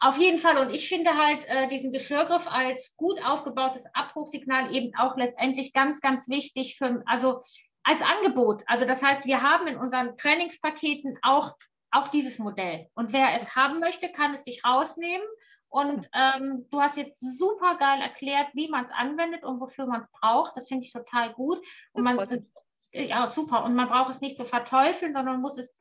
Auf 0.00 0.16
jeden 0.18 0.38
Fall. 0.38 0.58
Und 0.58 0.72
ich 0.72 0.88
finde 0.88 1.16
halt 1.16 1.44
äh, 1.48 1.68
diesen 1.68 1.92
Geschirrgriff 1.92 2.46
als 2.46 2.94
gut 2.96 3.18
aufgebautes 3.24 3.84
Abbruchsignal 3.94 4.72
eben 4.74 4.94
auch 4.96 5.16
letztendlich 5.16 5.72
ganz, 5.72 6.00
ganz 6.00 6.28
wichtig 6.28 6.76
für, 6.78 7.02
also 7.06 7.42
als 7.82 8.00
Angebot. 8.02 8.62
Also 8.66 8.84
das 8.84 9.02
heißt, 9.02 9.24
wir 9.24 9.42
haben 9.42 9.66
in 9.66 9.76
unseren 9.76 10.16
Trainingspaketen 10.16 11.18
auch, 11.22 11.56
auch 11.90 12.08
dieses 12.08 12.38
Modell. 12.38 12.86
Und 12.94 13.12
wer 13.12 13.34
es 13.34 13.56
haben 13.56 13.80
möchte, 13.80 14.10
kann 14.12 14.34
es 14.34 14.44
sich 14.44 14.62
rausnehmen 14.64 15.26
und 15.68 16.08
ähm, 16.14 16.66
du 16.70 16.80
hast 16.80 16.96
jetzt 16.96 17.20
super 17.38 17.76
geil 17.76 18.00
erklärt, 18.00 18.48
wie 18.54 18.68
man 18.68 18.84
es 18.84 18.90
anwendet 18.90 19.44
und 19.44 19.60
wofür 19.60 19.86
man 19.86 20.00
es 20.00 20.10
braucht. 20.10 20.56
Das 20.56 20.68
finde 20.68 20.86
ich 20.86 20.92
total 20.92 21.32
gut. 21.34 21.58
Und 21.92 22.04
man, 22.04 22.46
ja, 22.92 23.26
super. 23.26 23.64
Und 23.64 23.74
man 23.74 23.88
braucht 23.88 24.10
es 24.10 24.20
nicht 24.20 24.38
zu 24.38 24.44
verteufeln, 24.44 25.14
sondern 25.14 25.40
muss 25.40 25.58
es, 25.58 25.74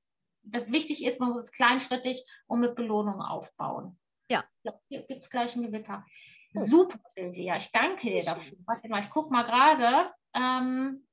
das 0.44 0.72
wichtig 0.72 1.06
ist, 1.06 1.20
man 1.20 1.30
muss 1.30 1.46
es 1.46 1.52
kleinschrittig 1.52 2.24
und 2.48 2.60
mit 2.60 2.76
Belohnung 2.76 3.22
aufbauen. 3.22 3.98
Ja. 4.30 4.44
Hier 4.90 5.04
gibt 5.04 5.24
es 5.24 5.30
gleich 5.30 5.56
ein 5.56 5.64
Gewitter. 5.64 6.06
Oh. 6.54 6.64
Super, 6.64 7.00
Silvia. 7.16 7.56
Ich 7.56 7.72
danke 7.72 8.10
dir 8.10 8.24
dafür. 8.24 8.58
Warte 8.66 8.90
mal, 8.90 9.00
ich 9.00 9.10
gucke 9.10 9.32
mal 9.32 9.44
gerade. 9.44 10.12
Ähm, 10.34 11.08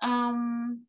ähm, 0.00 0.88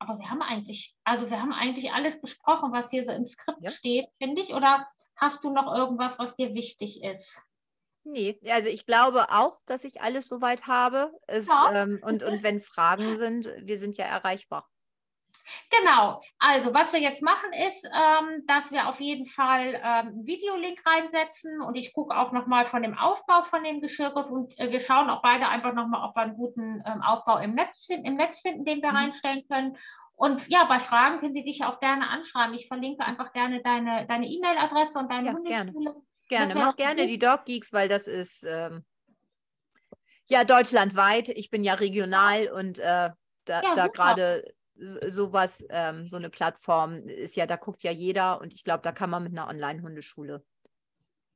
aber 0.00 0.18
wir 0.18 0.30
haben 0.30 0.42
eigentlich, 0.42 0.96
also 1.04 1.30
wir 1.30 1.40
haben 1.40 1.52
eigentlich 1.52 1.92
alles 1.92 2.20
besprochen, 2.20 2.72
was 2.72 2.90
hier 2.90 3.04
so 3.04 3.12
im 3.12 3.24
Skript 3.24 3.62
ja. 3.62 3.70
steht, 3.70 4.08
finde 4.18 4.42
ich. 4.42 4.52
Oder 4.52 4.88
Hast 5.22 5.44
du 5.44 5.52
noch 5.52 5.72
irgendwas, 5.72 6.18
was 6.18 6.34
dir 6.34 6.52
wichtig 6.52 7.04
ist? 7.04 7.46
Nee, 8.02 8.40
also 8.50 8.68
ich 8.68 8.86
glaube 8.86 9.30
auch, 9.30 9.60
dass 9.66 9.84
ich 9.84 10.02
alles 10.02 10.26
soweit 10.26 10.66
habe. 10.66 11.12
Es, 11.28 11.46
ja. 11.46 11.70
ähm, 11.72 12.00
und, 12.02 12.24
und 12.24 12.42
wenn 12.42 12.60
Fragen 12.60 13.16
sind, 13.16 13.48
wir 13.60 13.78
sind 13.78 13.96
ja 13.98 14.06
erreichbar. 14.06 14.68
Genau, 15.70 16.20
also 16.40 16.74
was 16.74 16.92
wir 16.92 16.98
jetzt 16.98 17.22
machen 17.22 17.52
ist, 17.68 17.84
ähm, 17.84 18.44
dass 18.48 18.72
wir 18.72 18.88
auf 18.88 19.00
jeden 19.00 19.26
Fall 19.26 19.74
ähm, 19.74 20.08
einen 20.08 20.26
Videolink 20.26 20.84
reinsetzen 20.84 21.62
und 21.62 21.76
ich 21.76 21.92
gucke 21.92 22.16
auch 22.16 22.32
nochmal 22.32 22.66
von 22.66 22.82
dem 22.82 22.98
Aufbau 22.98 23.44
von 23.44 23.62
dem 23.62 23.80
Geschirrgriff 23.80 24.26
und 24.26 24.58
äh, 24.58 24.72
wir 24.72 24.80
schauen 24.80 25.08
auch 25.08 25.22
beide 25.22 25.46
einfach 25.46 25.72
nochmal, 25.72 26.08
ob 26.08 26.16
wir 26.16 26.22
einen 26.22 26.36
guten 26.36 26.82
ähm, 26.84 27.00
Aufbau 27.00 27.38
im 27.38 27.54
Netz, 27.54 27.88
im 27.88 28.16
Netz 28.16 28.40
finden, 28.40 28.64
den 28.64 28.82
wir 28.82 28.90
mhm. 28.90 28.96
reinstellen 28.96 29.46
können 29.48 29.76
und 30.16 30.46
ja, 30.48 30.64
bei 30.64 30.78
Fragen 30.80 31.20
können 31.20 31.34
Sie 31.34 31.44
dich 31.44 31.64
auch 31.64 31.80
gerne 31.80 32.08
anschreiben. 32.08 32.54
Ich 32.54 32.68
verlinke 32.68 33.04
einfach 33.04 33.32
gerne 33.32 33.62
deine 33.62 34.06
deine 34.06 34.26
E-Mail-Adresse 34.26 34.98
und 34.98 35.10
deine 35.10 35.28
ja, 35.28 35.34
Hundeschule. 35.34 35.90
Gerne. 35.90 36.02
Gerne, 36.28 36.54
mach 36.54 36.76
gerne 36.76 37.06
die 37.06 37.18
Dog 37.18 37.44
Geeks, 37.44 37.72
weil 37.72 37.88
das 37.88 38.06
ist 38.06 38.46
ähm, 38.48 38.84
ja 40.30 40.44
deutschlandweit. 40.44 41.28
Ich 41.28 41.50
bin 41.50 41.64
ja 41.64 41.74
regional 41.74 42.48
und 42.48 42.78
äh, 42.78 43.10
da, 43.44 43.62
ja, 43.62 43.74
da 43.74 43.88
gerade 43.88 44.54
sowas, 45.08 45.64
ähm, 45.68 46.08
so 46.08 46.16
eine 46.16 46.30
Plattform 46.30 47.06
ist 47.06 47.36
ja, 47.36 47.46
da 47.46 47.56
guckt 47.56 47.82
ja 47.82 47.90
jeder 47.90 48.40
und 48.40 48.52
ich 48.52 48.64
glaube, 48.64 48.82
da 48.82 48.92
kann 48.92 49.10
man 49.10 49.22
mit 49.22 49.32
einer 49.32 49.48
Online-Hundeschule 49.48 50.42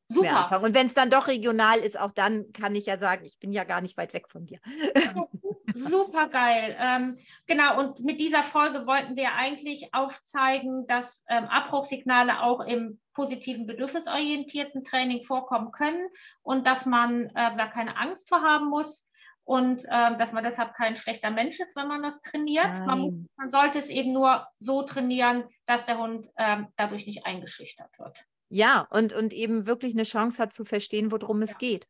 Super. 0.09 0.45
anfangen. 0.45 0.65
Und 0.65 0.75
wenn 0.75 0.87
es 0.87 0.95
dann 0.95 1.11
doch 1.11 1.27
regional 1.27 1.79
ist, 1.81 1.99
auch 1.99 2.13
dann 2.13 2.53
kann 2.53 2.75
ich 2.75 2.87
ja 2.87 2.99
sagen, 2.99 3.25
ich 3.25 3.39
bin 3.39 3.53
ja 3.53 3.65
gar 3.65 3.81
nicht 3.81 3.97
weit 3.97 4.15
weg 4.15 4.29
von 4.31 4.47
dir. 4.47 4.61
Super 5.79 6.29
geil. 6.29 6.77
Ähm, 6.79 7.19
genau, 7.47 7.79
und 7.79 8.01
mit 8.01 8.21
dieser 8.21 8.43
Folge 8.43 8.87
wollten 8.87 9.17
wir 9.17 9.35
eigentlich 9.35 9.93
aufzeigen, 9.93 10.87
dass 10.87 11.25
ähm, 11.29 11.45
Abbruchsignale 11.45 12.43
auch 12.43 12.61
im 12.61 13.01
positiven 13.15 13.67
bedürfnisorientierten 13.67 14.85
Training 14.85 15.25
vorkommen 15.25 15.73
können 15.73 16.09
und 16.43 16.67
dass 16.67 16.87
man 16.87 17.27
äh, 17.27 17.57
da 17.57 17.67
keine 17.67 17.97
Angst 17.97 18.29
vor 18.29 18.43
haben 18.43 18.69
muss 18.69 19.09
und 19.45 19.85
ähm, 19.91 20.19
dass 20.19 20.33
man 20.33 20.45
deshalb 20.45 20.75
kein 20.75 20.97
schlechter 20.97 21.31
Mensch 21.31 21.59
ist, 21.61 21.77
wenn 21.77 21.87
man 21.87 22.03
das 22.03 22.21
trainiert. 22.21 22.85
Man, 22.85 23.29
man, 23.37 23.51
sollte 23.51 23.79
es 23.79 23.89
eben 23.89 24.13
nur 24.13 24.47
so 24.59 24.83
trainieren, 24.83 25.45
dass 25.67 25.87
der 25.87 25.99
Hund 25.99 26.29
ähm, 26.37 26.67
dadurch 26.77 27.07
nicht 27.07 27.25
eingeschüchtert 27.25 27.97
wird. 27.99 28.19
Ja, 28.49 28.87
und, 28.91 29.13
und 29.13 29.33
eben 29.33 29.67
wirklich 29.67 29.95
eine 29.95 30.03
Chance 30.03 30.43
hat 30.43 30.53
zu 30.53 30.65
verstehen, 30.65 31.13
worum 31.13 31.39
ja. 31.39 31.45
es 31.45 31.59
geht. 31.59 31.87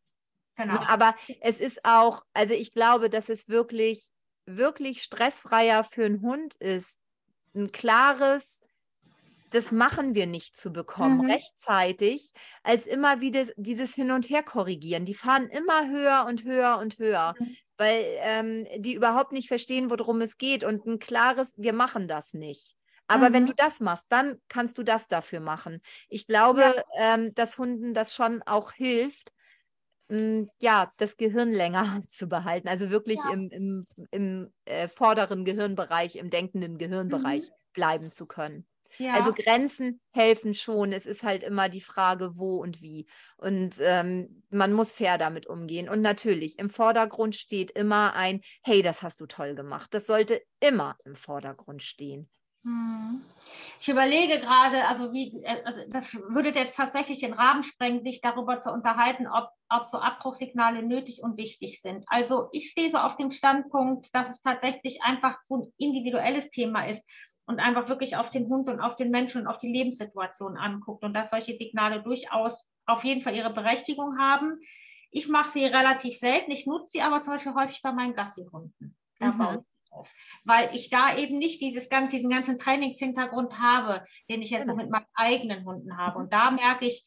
Genau. 0.56 0.80
Aber 0.86 1.14
es 1.40 1.60
ist 1.60 1.84
auch, 1.84 2.22
also 2.32 2.54
ich 2.54 2.72
glaube, 2.72 3.10
dass 3.10 3.28
es 3.28 3.48
wirklich, 3.48 4.10
wirklich 4.46 5.02
stressfreier 5.02 5.84
für 5.84 6.04
einen 6.04 6.22
Hund 6.22 6.54
ist, 6.54 7.00
ein 7.54 7.72
klares, 7.72 8.62
das 9.50 9.72
machen 9.72 10.14
wir 10.14 10.26
nicht 10.26 10.56
zu 10.56 10.72
bekommen, 10.72 11.18
mhm. 11.18 11.30
rechtzeitig, 11.30 12.32
als 12.62 12.86
immer 12.86 13.20
wieder 13.20 13.44
dieses 13.56 13.94
Hin 13.94 14.10
und 14.10 14.28
Her 14.28 14.42
korrigieren. 14.42 15.04
Die 15.04 15.14
fahren 15.14 15.48
immer 15.48 15.88
höher 15.88 16.26
und 16.28 16.44
höher 16.44 16.78
und 16.78 16.98
höher, 16.98 17.34
mhm. 17.38 17.56
weil 17.76 18.04
ähm, 18.20 18.66
die 18.78 18.94
überhaupt 18.94 19.32
nicht 19.32 19.48
verstehen, 19.48 19.90
worum 19.90 20.20
es 20.20 20.38
geht. 20.38 20.64
Und 20.64 20.86
ein 20.86 20.98
klares, 20.98 21.54
wir 21.56 21.72
machen 21.72 22.08
das 22.08 22.34
nicht. 22.34 22.76
Aber 23.08 23.28
mhm. 23.28 23.34
wenn 23.34 23.46
du 23.46 23.54
das 23.54 23.80
machst, 23.80 24.06
dann 24.08 24.40
kannst 24.48 24.78
du 24.78 24.82
das 24.82 25.08
dafür 25.08 25.40
machen. 25.40 25.80
Ich 26.08 26.26
glaube, 26.26 26.62
ja. 26.62 27.14
ähm, 27.14 27.34
dass 27.34 27.56
Hunden 27.56 27.94
das 27.94 28.14
schon 28.14 28.42
auch 28.42 28.72
hilft, 28.72 29.32
ja, 30.08 30.92
das 30.98 31.16
Gehirn 31.16 31.50
länger 31.50 32.02
zu 32.08 32.28
behalten. 32.28 32.68
Also 32.68 32.90
wirklich 32.90 33.18
ja. 33.24 33.32
im, 33.32 33.50
im, 33.50 33.86
im 34.10 34.52
äh, 34.64 34.88
vorderen 34.88 35.44
Gehirnbereich, 35.44 36.16
im 36.16 36.30
denkenden 36.30 36.78
Gehirnbereich 36.78 37.44
mhm. 37.44 37.54
bleiben 37.72 38.12
zu 38.12 38.26
können. 38.26 38.66
Ja. 38.98 39.14
Also 39.14 39.32
Grenzen 39.32 40.00
helfen 40.12 40.54
schon. 40.54 40.92
Es 40.92 41.06
ist 41.06 41.22
halt 41.22 41.42
immer 41.42 41.68
die 41.68 41.80
Frage, 41.80 42.32
wo 42.36 42.58
und 42.58 42.80
wie. 42.80 43.06
Und 43.36 43.76
ähm, 43.80 44.42
man 44.50 44.72
muss 44.72 44.92
fair 44.92 45.18
damit 45.18 45.46
umgehen. 45.46 45.88
Und 45.88 46.00
natürlich, 46.00 46.58
im 46.58 46.70
Vordergrund 46.70 47.36
steht 47.36 47.70
immer 47.72 48.14
ein, 48.14 48.40
hey, 48.62 48.82
das 48.82 49.02
hast 49.02 49.20
du 49.20 49.26
toll 49.26 49.54
gemacht. 49.54 49.92
Das 49.92 50.06
sollte 50.06 50.40
immer 50.60 50.96
im 51.04 51.16
Vordergrund 51.16 51.82
stehen. 51.82 52.26
Hm. 52.66 53.22
Ich 53.80 53.88
überlege 53.88 54.40
gerade, 54.40 54.88
also 54.88 55.12
wie, 55.12 55.40
äh, 55.44 55.62
also 55.64 55.80
das 55.88 56.12
würde 56.14 56.50
jetzt 56.50 56.76
tatsächlich 56.76 57.20
den 57.20 57.32
Rahmen 57.32 57.62
sprengen, 57.62 58.02
sich 58.02 58.20
darüber 58.20 58.58
zu 58.58 58.72
unterhalten, 58.72 59.28
ob, 59.28 59.50
ob 59.68 59.88
so 59.92 59.98
Abbruchsignale 59.98 60.82
nötig 60.82 61.22
und 61.22 61.36
wichtig 61.36 61.80
sind. 61.80 62.04
Also 62.08 62.48
ich 62.50 62.70
stehe 62.70 62.90
so 62.90 62.96
auf 62.96 63.16
dem 63.16 63.30
Standpunkt, 63.30 64.08
dass 64.12 64.30
es 64.30 64.42
tatsächlich 64.42 65.00
einfach 65.02 65.38
so 65.44 65.58
ein 65.58 65.72
individuelles 65.78 66.50
Thema 66.50 66.88
ist 66.88 67.08
und 67.46 67.60
einfach 67.60 67.88
wirklich 67.88 68.16
auf 68.16 68.30
den 68.30 68.48
Hund 68.48 68.68
und 68.68 68.80
auf 68.80 68.96
den 68.96 69.12
Menschen 69.12 69.42
und 69.42 69.46
auf 69.46 69.58
die 69.58 69.72
Lebenssituation 69.72 70.56
anguckt 70.56 71.04
und 71.04 71.14
dass 71.14 71.30
solche 71.30 71.54
Signale 71.54 72.02
durchaus 72.02 72.64
auf 72.86 73.04
jeden 73.04 73.22
Fall 73.22 73.36
ihre 73.36 73.54
Berechtigung 73.54 74.18
haben. 74.18 74.58
Ich 75.12 75.28
mache 75.28 75.50
sie 75.50 75.64
relativ 75.64 76.18
selten, 76.18 76.50
ich 76.50 76.66
nutze 76.66 76.90
sie 76.94 77.02
aber 77.02 77.22
zum 77.22 77.34
Beispiel 77.34 77.54
häufig 77.54 77.80
bei 77.82 77.92
meinen 77.92 78.14
Gassi-Hunden. 78.14 78.96
Mhm 79.20 79.40
auf, 79.40 79.64
weil 80.44 80.74
ich 80.74 80.90
da 80.90 81.16
eben 81.16 81.38
nicht 81.38 81.60
dieses 81.60 81.88
ganze, 81.88 82.16
diesen 82.16 82.30
ganzen 82.30 82.58
Trainingshintergrund 82.58 83.58
habe, 83.60 84.04
den 84.28 84.42
ich 84.42 84.50
jetzt 84.50 84.62
genau. 84.62 84.76
mit 84.76 84.90
meinen 84.90 85.06
eigenen 85.14 85.64
Hunden 85.64 85.96
habe. 85.96 86.18
Und 86.18 86.32
da 86.32 86.50
merke 86.50 86.86
ich 86.86 87.06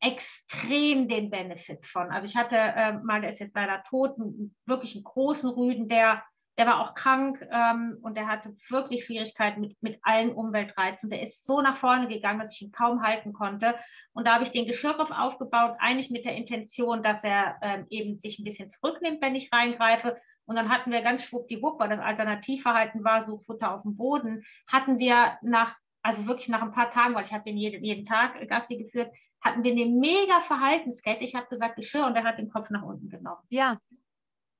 extrem 0.00 1.08
den 1.08 1.30
Benefit 1.30 1.86
von. 1.86 2.10
Also 2.10 2.26
ich 2.26 2.36
hatte 2.36 2.56
äh, 2.56 2.92
mal, 2.94 3.20
der 3.20 3.32
ist 3.32 3.40
jetzt 3.40 3.54
leider 3.54 3.82
tot, 3.88 4.18
einen, 4.18 4.54
wirklich 4.66 4.94
einen 4.94 5.04
großen 5.04 5.50
Rüden, 5.50 5.88
der 5.88 6.22
der 6.60 6.66
war 6.66 6.80
auch 6.80 6.94
krank 6.94 7.40
ähm, 7.50 7.96
und 8.02 8.18
der 8.18 8.26
hatte 8.26 8.54
wirklich 8.68 9.06
Schwierigkeiten 9.06 9.62
mit, 9.62 9.82
mit 9.82 9.98
allen 10.02 10.30
Umweltreizen. 10.30 11.08
Der 11.08 11.22
ist 11.22 11.46
so 11.46 11.62
nach 11.62 11.78
vorne 11.78 12.06
gegangen, 12.06 12.38
dass 12.38 12.54
ich 12.54 12.60
ihn 12.60 12.70
kaum 12.70 13.02
halten 13.02 13.32
konnte. 13.32 13.76
Und 14.12 14.26
da 14.26 14.34
habe 14.34 14.44
ich 14.44 14.50
den 14.50 14.66
Geschirrgriff 14.66 15.10
aufgebaut, 15.10 15.76
eigentlich 15.78 16.10
mit 16.10 16.26
der 16.26 16.34
Intention, 16.34 17.02
dass 17.02 17.24
er 17.24 17.56
ähm, 17.62 17.86
eben 17.88 18.20
sich 18.20 18.38
ein 18.38 18.44
bisschen 18.44 18.70
zurücknimmt, 18.70 19.22
wenn 19.22 19.36
ich 19.36 19.50
reingreife. 19.50 20.20
Und 20.50 20.56
dann 20.56 20.68
hatten 20.68 20.90
wir 20.90 21.00
ganz 21.02 21.22
schwuppdiwupp, 21.22 21.78
weil 21.78 21.90
das 21.90 22.00
Alternativverhalten 22.00 23.04
war, 23.04 23.24
so 23.24 23.38
Futter 23.38 23.72
auf 23.72 23.82
dem 23.82 23.94
Boden, 23.94 24.44
hatten 24.66 24.98
wir 24.98 25.38
nach, 25.42 25.76
also 26.02 26.26
wirklich 26.26 26.48
nach 26.48 26.60
ein 26.60 26.72
paar 26.72 26.90
Tagen, 26.90 27.14
weil 27.14 27.24
ich 27.24 27.32
habe 27.32 27.44
den 27.44 27.56
jeden, 27.56 27.84
jeden 27.84 28.04
Tag 28.04 28.48
Gassi 28.48 28.76
geführt, 28.76 29.14
hatten 29.40 29.62
wir 29.62 29.70
eine 29.70 29.86
mega 29.86 30.40
Verhaltenskette. 30.40 31.22
Ich 31.22 31.36
habe 31.36 31.46
gesagt, 31.46 31.76
Geschirr 31.76 32.04
und 32.04 32.16
er 32.16 32.24
hat 32.24 32.38
den 32.38 32.50
Kopf 32.50 32.68
nach 32.70 32.82
unten 32.82 33.08
genommen. 33.08 33.44
Ja. 33.48 33.78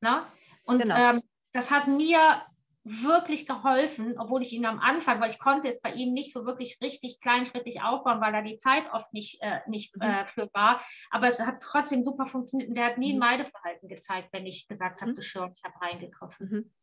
Na? 0.00 0.28
Und 0.62 0.80
genau. 0.80 0.94
ähm, 0.96 1.22
das 1.52 1.72
hat 1.72 1.88
mir 1.88 2.20
wirklich 2.90 3.46
geholfen, 3.46 4.18
obwohl 4.18 4.42
ich 4.42 4.52
ihn 4.52 4.66
am 4.66 4.80
Anfang, 4.80 5.20
weil 5.20 5.30
ich 5.30 5.38
konnte 5.38 5.68
es 5.68 5.80
bei 5.80 5.92
ihm 5.92 6.12
nicht 6.12 6.32
so 6.32 6.46
wirklich 6.46 6.78
richtig 6.80 7.20
kleinschrittig 7.20 7.82
aufbauen, 7.82 8.20
weil 8.20 8.32
da 8.32 8.42
die 8.42 8.58
Zeit 8.58 8.84
oft 8.92 9.12
nicht, 9.12 9.40
äh, 9.42 9.60
nicht 9.68 9.96
mhm. 9.96 10.02
äh, 10.02 10.26
für 10.26 10.48
war. 10.52 10.80
Aber 11.10 11.28
es 11.28 11.40
hat 11.40 11.62
trotzdem 11.62 12.04
super 12.04 12.26
funktioniert 12.26 12.68
und 12.68 12.74
der 12.74 12.86
hat 12.86 12.98
nie 12.98 13.12
ein 13.12 13.16
mhm. 13.16 13.20
Meideverhalten 13.20 13.88
gezeigt, 13.88 14.28
wenn 14.32 14.46
ich 14.46 14.66
gesagt 14.68 15.00
habe, 15.00 15.12
mhm. 15.12 15.16
Geschirr 15.16 15.42
und 15.42 15.56
ich 15.56 15.64
habe 15.64 15.80
reingegriffen. 15.80 16.74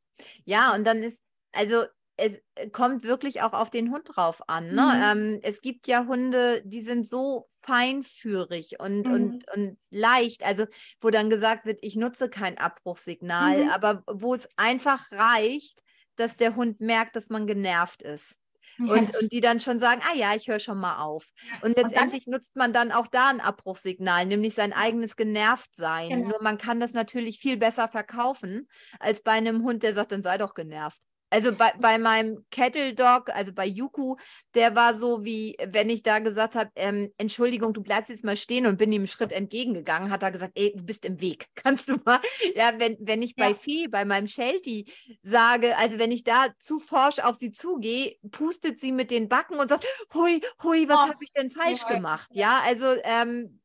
Ja, 0.45 0.73
und 0.73 0.85
dann 0.85 1.03
ist, 1.03 1.23
also 1.51 1.83
es 2.17 2.41
äh, 2.55 2.69
kommt 2.69 3.03
wirklich 3.03 3.41
auch 3.41 3.53
auf 3.53 3.69
den 3.69 3.91
Hund 3.91 4.15
drauf 4.15 4.41
an. 4.47 4.73
Ne? 4.73 4.81
Mhm. 4.81 5.03
Ähm, 5.03 5.39
es 5.43 5.61
gibt 5.61 5.87
ja 5.87 6.05
Hunde, 6.05 6.61
die 6.65 6.81
sind 6.81 7.07
so 7.07 7.47
feinführig 7.61 8.79
und, 8.79 9.07
mhm. 9.07 9.13
und, 9.13 9.45
und 9.53 9.77
leicht, 9.91 10.43
also 10.43 10.65
wo 11.01 11.09
dann 11.09 11.29
gesagt 11.29 11.65
wird, 11.65 11.79
ich 11.81 11.95
nutze 11.95 12.29
kein 12.29 12.57
Abbruchsignal, 12.57 13.65
mhm. 13.65 13.69
aber 13.69 14.03
wo 14.07 14.33
es 14.33 14.47
einfach 14.57 15.11
reicht, 15.11 15.83
dass 16.19 16.35
der 16.35 16.55
Hund 16.55 16.81
merkt, 16.81 17.15
dass 17.15 17.29
man 17.29 17.47
genervt 17.47 18.01
ist. 18.01 18.39
Und, 18.79 19.17
und 19.17 19.31
die 19.31 19.41
dann 19.41 19.59
schon 19.59 19.79
sagen, 19.79 20.01
ah 20.07 20.15
ja, 20.15 20.35
ich 20.35 20.47
höre 20.47 20.59
schon 20.59 20.77
mal 20.77 21.01
auf. 21.01 21.31
Und 21.61 21.75
letztendlich 21.77 22.27
und 22.27 22.33
nutzt 22.33 22.55
man 22.55 22.73
dann 22.73 22.91
auch 22.91 23.07
da 23.07 23.29
ein 23.29 23.41
Abbruchsignal, 23.41 24.27
nämlich 24.27 24.53
sein 24.53 24.71
eigenes 24.71 25.15
Genervtsein. 25.15 26.09
Genau. 26.09 26.29
Nur 26.29 26.43
man 26.43 26.59
kann 26.59 26.79
das 26.79 26.93
natürlich 26.93 27.39
viel 27.39 27.57
besser 27.57 27.87
verkaufen, 27.87 28.69
als 28.99 29.23
bei 29.23 29.31
einem 29.31 29.63
Hund, 29.63 29.81
der 29.81 29.93
sagt, 29.93 30.11
dann 30.11 30.21
sei 30.21 30.37
doch 30.37 30.53
genervt. 30.53 30.99
Also 31.29 31.53
bei, 31.53 31.73
bei 31.79 31.97
meinem 31.97 32.45
Kettle 32.51 32.95
Dog, 32.95 33.29
also 33.29 33.51
bei 33.51 33.65
Yuku, 33.65 34.15
der 34.53 34.75
war 34.75 34.97
so 34.97 35.25
wie, 35.25 35.57
wenn 35.65 35.89
ich 35.89 36.01
da 36.01 36.19
gesagt 36.19 36.55
habe, 36.55 36.71
ähm, 36.75 37.11
Entschuldigung, 37.17 37.73
du 37.73 37.81
bleibst 37.81 38.09
jetzt 38.09 38.23
mal 38.23 38.37
stehen 38.37 38.65
und 38.65 38.77
bin 38.77 38.91
ihm 38.91 39.01
einen 39.01 39.07
Schritt 39.07 39.33
entgegengegangen, 39.33 40.09
hat 40.09 40.23
er 40.23 40.31
gesagt, 40.31 40.53
ey, 40.55 40.73
du 40.75 40.83
bist 40.83 41.03
im 41.05 41.19
Weg, 41.19 41.47
kannst 41.55 41.89
du 41.89 41.97
mal. 42.05 42.19
Ja, 42.55 42.73
wenn, 42.77 42.97
wenn 42.99 43.21
ich 43.21 43.33
ja. 43.37 43.47
bei 43.47 43.55
Fee, 43.55 43.87
bei 43.87 44.05
meinem 44.05 44.27
Sheltie 44.27 44.91
sage, 45.21 45.77
also 45.77 45.99
wenn 45.99 46.11
ich 46.11 46.23
da 46.23 46.47
zu 46.59 46.79
forsch 46.79 47.19
auf 47.19 47.35
sie 47.37 47.51
zugehe, 47.51 48.15
pustet 48.31 48.79
sie 48.79 48.91
mit 48.91 49.11
den 49.11 49.27
Backen 49.27 49.59
und 49.59 49.67
sagt, 49.67 49.85
hui, 50.13 50.41
hui, 50.63 50.87
was 50.87 50.97
oh. 50.97 51.09
habe 51.09 51.23
ich 51.23 51.31
denn 51.33 51.49
falsch 51.49 51.81
ja. 51.81 51.95
gemacht? 51.95 52.29
Ja, 52.31 52.61
also 52.65 52.95
ähm, 53.03 53.59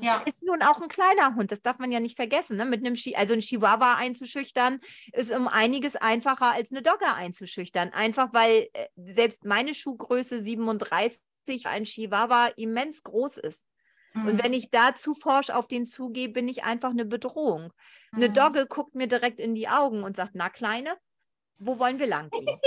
ja. 0.00 0.22
ist 0.26 0.42
nun 0.42 0.62
auch 0.62 0.80
ein 0.80 0.88
kleiner 0.88 1.34
Hund, 1.34 1.52
das 1.52 1.62
darf 1.62 1.78
man 1.78 1.92
ja 1.92 2.00
nicht 2.00 2.16
vergessen. 2.16 2.56
Ne? 2.56 2.64
Mit 2.64 2.80
einem 2.80 2.94
Chi 2.94 3.16
also 3.16 3.34
ein 3.34 3.40
Chihuahua 3.40 3.94
einzuschüchtern, 3.94 4.80
ist 5.12 5.32
um 5.32 5.48
einiges 5.48 5.96
einfacher 5.96 6.52
als 6.52 6.70
eine 6.70 6.82
Dogger 6.82 7.14
einzuschüchtern. 7.14 7.92
Einfach 7.92 8.32
weil 8.32 8.68
äh, 8.72 8.86
selbst 8.96 9.44
meine 9.44 9.74
Schuhgröße 9.74 10.40
37 10.42 11.22
für 11.62 11.68
ein 11.70 11.84
Chihuahua 11.84 12.48
immens 12.56 13.02
groß 13.02 13.38
ist. 13.38 13.66
Mhm. 14.12 14.26
Und 14.26 14.42
wenn 14.42 14.52
ich 14.52 14.70
da 14.70 14.94
zu 14.94 15.14
forsch 15.14 15.50
auf 15.50 15.68
den 15.68 15.86
zugehe, 15.86 16.28
bin 16.28 16.48
ich 16.48 16.64
einfach 16.64 16.90
eine 16.90 17.04
Bedrohung. 17.04 17.72
Mhm. 18.12 18.16
Eine 18.16 18.30
Dogge 18.30 18.66
guckt 18.66 18.94
mir 18.94 19.06
direkt 19.06 19.40
in 19.40 19.54
die 19.54 19.68
Augen 19.68 20.02
und 20.02 20.16
sagt, 20.16 20.32
na 20.34 20.48
Kleine, 20.48 20.96
wo 21.58 21.78
wollen 21.78 21.98
wir 21.98 22.06
lang 22.06 22.30
gehen? 22.30 22.46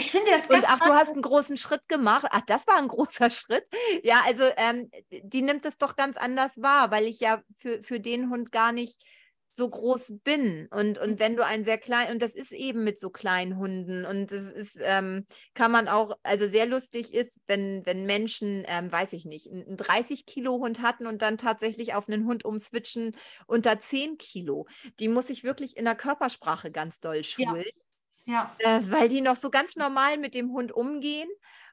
Ich 0.00 0.10
finde 0.10 0.30
das 0.30 0.48
Und 0.48 0.64
ach, 0.66 0.80
du 0.80 0.94
hast 0.94 1.12
einen 1.12 1.22
großen 1.22 1.56
Schritt 1.56 1.86
gemacht. 1.88 2.26
Ach, 2.30 2.42
das 2.46 2.66
war 2.66 2.76
ein 2.78 2.88
großer 2.88 3.30
Schritt. 3.30 3.64
Ja, 4.02 4.22
also 4.26 4.44
ähm, 4.56 4.90
die 5.10 5.42
nimmt 5.42 5.66
es 5.66 5.78
doch 5.78 5.94
ganz 5.94 6.16
anders 6.16 6.60
wahr, 6.60 6.90
weil 6.90 7.04
ich 7.04 7.20
ja 7.20 7.42
für, 7.58 7.82
für 7.82 8.00
den 8.00 8.30
Hund 8.30 8.50
gar 8.50 8.72
nicht 8.72 9.04
so 9.52 9.68
groß 9.68 10.20
bin. 10.22 10.68
Und, 10.70 10.98
und 10.98 11.18
wenn 11.18 11.36
du 11.36 11.44
einen 11.44 11.64
sehr 11.64 11.78
klein, 11.78 12.12
und 12.12 12.22
das 12.22 12.34
ist 12.34 12.52
eben 12.52 12.84
mit 12.84 13.00
so 13.00 13.10
kleinen 13.10 13.58
Hunden. 13.58 14.04
Und 14.04 14.30
es 14.32 14.50
ist, 14.50 14.78
ähm, 14.80 15.26
kann 15.54 15.72
man 15.72 15.88
auch, 15.88 16.16
also 16.22 16.46
sehr 16.46 16.66
lustig 16.66 17.12
ist, 17.12 17.40
wenn, 17.46 17.84
wenn 17.84 18.06
Menschen, 18.06 18.64
ähm, 18.68 18.90
weiß 18.90 19.12
ich 19.12 19.24
nicht, 19.24 19.50
einen 19.50 19.76
30 19.76 20.24
Kilo 20.24 20.60
Hund 20.60 20.80
hatten 20.80 21.06
und 21.06 21.20
dann 21.20 21.36
tatsächlich 21.36 21.94
auf 21.94 22.08
einen 22.08 22.26
Hund 22.26 22.44
umswitchen 22.44 23.16
unter 23.46 23.80
10 23.80 24.18
Kilo. 24.18 24.66
Die 24.98 25.08
muss 25.08 25.30
ich 25.30 25.44
wirklich 25.44 25.76
in 25.76 25.84
der 25.84 25.96
Körpersprache 25.96 26.70
ganz 26.70 27.00
doll 27.00 27.24
schulen. 27.24 27.64
Ja. 27.64 27.89
Ja. 28.24 28.54
Äh, 28.58 28.80
weil 28.84 29.08
die 29.08 29.20
noch 29.20 29.36
so 29.36 29.50
ganz 29.50 29.76
normal 29.76 30.18
mit 30.18 30.34
dem 30.34 30.52
Hund 30.52 30.72
umgehen. 30.72 31.28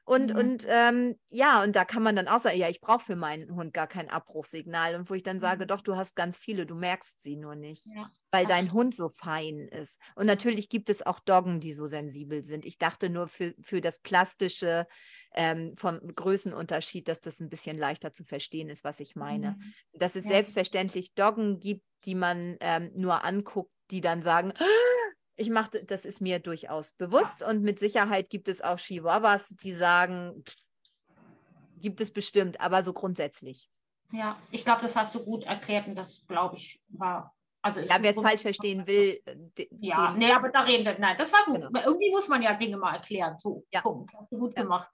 Und, 0.08 0.32
mhm. 0.32 0.38
und 0.38 0.66
ähm, 0.70 1.18
ja, 1.28 1.62
und 1.62 1.76
da 1.76 1.84
kann 1.84 2.02
man 2.02 2.16
dann 2.16 2.28
auch 2.28 2.40
sagen, 2.40 2.56
ja, 2.56 2.70
ich 2.70 2.80
brauche 2.80 3.04
für 3.04 3.14
meinen 3.14 3.54
Hund 3.54 3.74
gar 3.74 3.86
kein 3.86 4.08
Abbruchsignal. 4.08 4.94
Und 4.94 5.10
wo 5.10 5.14
ich 5.14 5.22
dann 5.22 5.38
sage, 5.38 5.64
mhm. 5.64 5.68
doch, 5.68 5.82
du 5.82 5.96
hast 5.96 6.16
ganz 6.16 6.38
viele, 6.38 6.64
du 6.64 6.74
merkst 6.74 7.22
sie 7.22 7.36
nur 7.36 7.54
nicht, 7.54 7.84
ja. 7.94 8.10
weil 8.30 8.46
dein 8.46 8.72
Hund 8.72 8.94
so 8.94 9.10
fein 9.10 9.68
ist. 9.68 10.00
Und 10.14 10.24
natürlich 10.24 10.70
gibt 10.70 10.88
es 10.88 11.04
auch 11.04 11.20
Doggen, 11.20 11.60
die 11.60 11.74
so 11.74 11.86
sensibel 11.86 12.42
sind. 12.42 12.64
Ich 12.64 12.78
dachte 12.78 13.10
nur 13.10 13.28
für, 13.28 13.54
für 13.60 13.82
das 13.82 13.98
Plastische 13.98 14.86
ähm, 15.34 15.76
vom 15.76 16.00
Größenunterschied, 16.00 17.06
dass 17.06 17.20
das 17.20 17.38
ein 17.40 17.50
bisschen 17.50 17.76
leichter 17.76 18.14
zu 18.14 18.24
verstehen 18.24 18.70
ist, 18.70 18.84
was 18.84 19.00
ich 19.00 19.14
meine. 19.14 19.58
Mhm. 19.58 19.74
Dass 19.92 20.16
es 20.16 20.24
ja. 20.24 20.30
selbstverständlich 20.30 21.12
Doggen 21.12 21.60
gibt, 21.60 21.84
die 22.06 22.14
man 22.14 22.56
ähm, 22.60 22.90
nur 22.94 23.26
anguckt, 23.26 23.74
die 23.90 24.00
dann 24.00 24.22
sagen, 24.22 24.54
ich 25.38 25.50
mache, 25.50 25.84
das 25.86 26.04
ist 26.04 26.20
mir 26.20 26.40
durchaus 26.40 26.92
bewusst 26.92 27.42
und 27.42 27.62
mit 27.62 27.78
Sicherheit 27.78 28.28
gibt 28.28 28.48
es 28.48 28.60
auch 28.60 28.76
Chihuahuas, 28.76 29.50
die 29.50 29.72
sagen, 29.72 30.42
pff, 30.44 30.56
gibt 31.80 32.00
es 32.00 32.10
bestimmt, 32.10 32.60
aber 32.60 32.82
so 32.82 32.92
grundsätzlich. 32.92 33.70
Ja, 34.12 34.36
ich 34.50 34.64
glaube, 34.64 34.82
das 34.82 34.96
hast 34.96 35.14
du 35.14 35.24
gut 35.24 35.44
erklärt 35.44 35.86
und 35.86 35.94
das, 35.94 36.24
glaube 36.26 36.56
ich, 36.56 36.80
war. 36.88 37.34
Also 37.62 37.80
ja, 37.80 37.96
wer 38.00 38.10
es 38.10 38.20
falsch 38.20 38.42
verstehen 38.42 38.86
will. 38.86 39.20
Ja, 39.80 40.12
nee, 40.16 40.32
aber 40.32 40.48
da 40.48 40.62
reden 40.62 40.84
wir. 40.84 40.98
Nein, 40.98 41.16
das 41.18 41.32
war 41.32 41.44
gut. 41.44 41.56
Genau. 41.56 41.84
Irgendwie 41.84 42.10
muss 42.10 42.28
man 42.28 42.42
ja 42.42 42.54
Dinge 42.54 42.76
mal 42.76 42.94
erklären. 42.94 43.36
So, 43.40 43.64
ja. 43.70 43.80
Punkt. 43.80 44.12
Hast 44.18 44.32
du 44.32 44.38
gut 44.38 44.56
ja. 44.56 44.62
gemacht. 44.62 44.90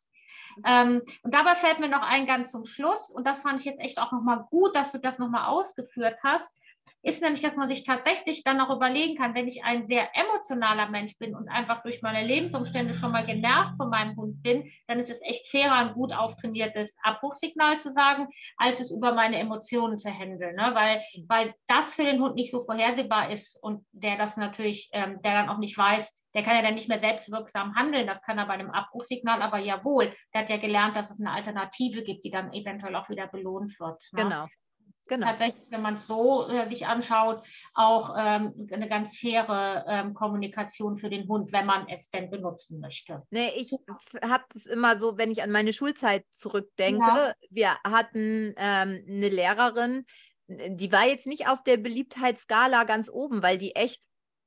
Ähm, 0.67 1.03
und 1.23 1.35
dabei 1.35 1.55
fällt 1.55 1.81
mir 1.81 1.89
noch 1.89 2.03
ein 2.03 2.27
ganz 2.27 2.51
zum 2.51 2.67
Schluss, 2.67 3.11
und 3.11 3.27
das 3.27 3.41
fand 3.41 3.61
ich 3.61 3.67
jetzt 3.67 3.81
echt 3.81 3.99
auch 3.99 4.13
nochmal 4.13 4.47
gut, 4.51 4.75
dass 4.77 4.93
du 4.93 4.99
das 4.99 5.19
nochmal 5.19 5.47
ausgeführt 5.47 6.19
hast 6.23 6.59
ist 7.05 7.23
nämlich, 7.23 7.43
dass 7.43 7.55
man 7.55 7.69
sich 7.69 7.85
tatsächlich 7.85 8.45
dann 8.45 8.61
auch 8.61 8.75
überlegen 8.75 9.17
kann, 9.17 9.35
wenn 9.35 9.47
ich 9.47 9.63
ein 9.63 9.87
sehr 9.87 10.09
emotionaler 10.15 10.89
Mensch 10.89 11.17
bin 11.19 11.37
und 11.37 11.49
einfach 11.49 11.83
durch 11.83 12.01
meine 12.01 12.27
Lebensumstände 12.27 12.95
schon 12.95 13.13
mal 13.13 13.27
genervt 13.27 13.77
von 13.77 13.91
meinem 13.91 14.17
Hund 14.17 14.43
bin, 14.43 14.71
dann 14.87 14.99
ist 14.99 15.11
es 15.11 15.21
echt 15.23 15.49
fairer, 15.51 15.75
ein 15.75 15.93
gut 15.93 16.13
auftrainiertes 16.13 16.97
Abbruchsignal 17.03 17.79
zu 17.79 17.93
sagen, 17.93 18.29
als 18.57 18.81
es 18.81 18.91
über 18.91 19.13
meine 19.13 19.39
Emotionen 19.39 19.99
zu 19.99 20.11
handeln, 20.11 20.57
ne? 20.57 20.71
weil, 20.75 21.03
weil 21.29 21.55
das 21.69 21.93
für 21.93 22.05
den 22.05 22.23
Hund 22.23 22.37
nicht 22.37 22.51
so 22.51 22.65
vorhersehbar 22.65 23.31
ist 23.31 23.63
und 23.63 23.85
der 23.93 24.17
das 24.17 24.39
natürlich, 24.39 24.89
ähm, 24.93 25.21
der 25.23 25.35
dann 25.35 25.51
auch 25.51 25.59
nicht 25.59 25.77
weiß, 25.77 26.21
der 26.35 26.43
kann 26.43 26.57
ja 26.57 26.63
dann 26.63 26.75
nicht 26.75 26.89
mehr 26.89 26.99
selbstwirksam 26.99 27.77
handeln. 27.77 28.07
Das 28.07 28.23
kann 28.23 28.39
er 28.39 28.47
bei 28.47 28.55
einem 28.55 28.71
Abbruchsignal 28.71 29.41
aber 29.41 29.59
ja 29.59 29.85
wohl. 29.85 30.13
Der 30.33 30.41
hat 30.41 30.51
ja 30.51 30.57
gelernt, 30.57 30.97
dass 30.97 31.11
es 31.11 31.21
eine 31.21 31.31
Alternative 31.31 32.03
gibt, 32.03 32.25
die 32.25 32.31
dann 32.31 32.53
eventuell 32.53 32.97
auch 32.97 33.09
wieder 33.09 33.29
belohnt 33.29 33.79
wird. 33.79 34.03
Ne? 34.13 34.23
Genau. 34.25 34.47
Genau. 35.07 35.27
Tatsächlich, 35.27 35.67
wenn 35.71 35.83
man 35.83 35.95
es 35.95 36.07
so 36.07 36.49
äh, 36.49 36.67
sich 36.67 36.87
anschaut, 36.87 37.43
auch 37.75 38.15
ähm, 38.17 38.69
eine 38.73 38.89
ganz 38.89 39.17
faire 39.17 39.85
ähm, 39.87 40.15
Kommunikation 40.15 40.97
für 40.97 41.11
den 41.11 41.29
Hund, 41.29 41.53
wenn 41.53 41.67
man 41.67 41.87
es 41.89 42.09
denn 42.09 42.31
benutzen 42.31 42.81
möchte. 42.81 43.23
Nee, 43.31 43.51
ich 43.57 43.73
habe 44.23 44.45
das 44.53 44.67
immer 44.67 44.97
so, 44.97 45.19
wenn 45.19 45.31
ich 45.31 45.43
an 45.43 45.51
meine 45.51 45.73
Schulzeit 45.73 46.25
zurückdenke. 46.31 47.03
Ja. 47.03 47.35
Wir 47.51 47.71
hatten 47.85 48.55
ähm, 48.57 49.05
eine 49.07 49.29
Lehrerin, 49.29 50.07
die 50.47 50.93
war 50.93 51.07
jetzt 51.07 51.27
nicht 51.27 51.49
auf 51.49 51.63
der 51.63 51.77
Beliebtheitsskala 51.77 52.85
ganz 52.85 53.11
oben, 53.11 53.43
weil 53.43 53.59
die 53.59 53.75
echt 53.77 54.03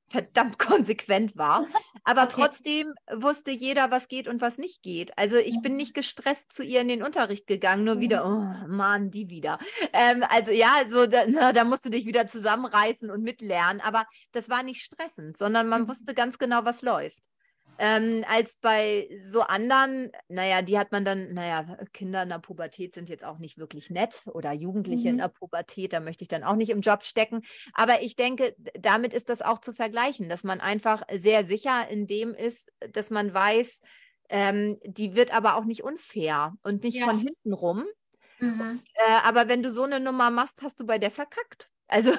verdammt 0.10 0.60
konsequent 0.60 1.38
war. 1.38 1.66
Aber 2.04 2.24
okay. 2.24 2.34
trotzdem 2.36 2.94
wusste 3.14 3.52
jeder, 3.52 3.92
was 3.92 4.08
geht 4.08 4.28
und 4.28 4.42
was 4.42 4.58
nicht 4.58 4.82
geht. 4.82 5.18
Also 5.18 5.38
ich 5.38 5.62
bin 5.62 5.76
nicht 5.76 5.94
gestresst 5.94 6.52
zu 6.54 6.64
ihr 6.64 6.82
in 6.82 6.88
den 6.88 7.04
Unterricht 7.04 7.48
gegangen, 7.48 7.84
nur 7.84 8.00
wieder, 8.00 8.26
oh 8.26 8.68
Mann, 8.68 9.12
die 9.12 9.30
wieder. 9.30 9.60
Ähm, 9.94 10.24
also 10.30 10.52
ja, 10.52 10.84
so 10.88 11.06
da, 11.06 11.24
na, 11.28 11.54
da, 11.54 11.64
musst 11.64 11.86
du 11.86 11.90
dich 11.90 12.06
wieder 12.06 12.28
zusammenreißen 12.28 13.12
und 13.12 13.24
mitlernen. 13.24 13.82
Aber 13.82 14.06
das 14.32 14.50
war 14.50 14.64
nicht 14.64 14.82
stressend, 14.82 15.38
sondern 15.38 15.68
man 15.68 15.84
mhm. 15.84 15.90
wusste 15.90 16.14
ganz 16.14 16.38
genau, 16.38 16.66
was 16.66 16.82
läuft. 16.82 17.18
Ähm, 17.80 18.26
als 18.28 18.58
bei 18.58 19.10
so 19.24 19.42
anderen, 19.42 20.12
naja, 20.28 20.62
die 20.62 20.78
hat 20.78 20.92
man 20.92 21.06
dann, 21.06 21.34
naja, 21.34 21.78
Kinder 21.94 22.24
in 22.24 22.30
der 22.30 22.40
Pubertät 22.40 22.96
sind 22.96 23.10
jetzt 23.10 23.24
auch 23.24 23.38
nicht 23.38 23.58
wirklich 23.58 23.90
nett 23.90 24.24
oder 24.26 24.52
Jugendliche 24.52 25.04
mhm. 25.04 25.14
in 25.14 25.18
der 25.20 25.28
Pubertät, 25.28 25.94
da 25.94 26.00
möchte 26.00 26.24
ich 26.24 26.28
dann 26.28 26.44
auch 26.44 26.56
nicht 26.56 26.70
im 26.70 26.82
Job 26.82 27.04
stecken. 27.04 27.42
Aber 27.74 28.02
ich 28.02 28.16
denke, 28.16 28.56
damit 28.80 29.14
ist 29.14 29.30
das 29.30 29.42
auch 29.42 29.60
zu 29.60 29.74
vergleichen, 29.74 30.30
dass 30.30 30.44
man 30.44 30.60
einfach 30.60 31.04
sehr 31.14 31.46
sicher 31.46 31.88
in 31.90 32.08
dem 32.08 32.34
ist, 32.34 32.72
dass 32.94 33.10
man 33.10 33.34
weiß, 33.34 33.82
ähm, 34.30 34.78
die 34.84 35.16
wird 35.16 35.34
aber 35.34 35.56
auch 35.56 35.66
nicht 35.66 35.84
unfair 35.84 36.56
und 36.64 36.84
nicht 36.84 36.98
ja. 36.98 37.06
von 37.06 37.20
hinten 37.20 37.54
rum. 37.54 37.86
Mhm. 38.40 38.60
Und, 38.60 38.84
äh, 38.96 39.20
aber 39.24 39.48
wenn 39.48 39.64
du 39.64 39.70
so 39.70 39.84
eine 39.84 40.00
Nummer 40.00 40.30
machst, 40.30 40.62
hast 40.62 40.80
du 40.80 40.86
bei 40.86 40.98
der 40.98 41.12
verkackt. 41.12 41.72
Also 41.88 42.12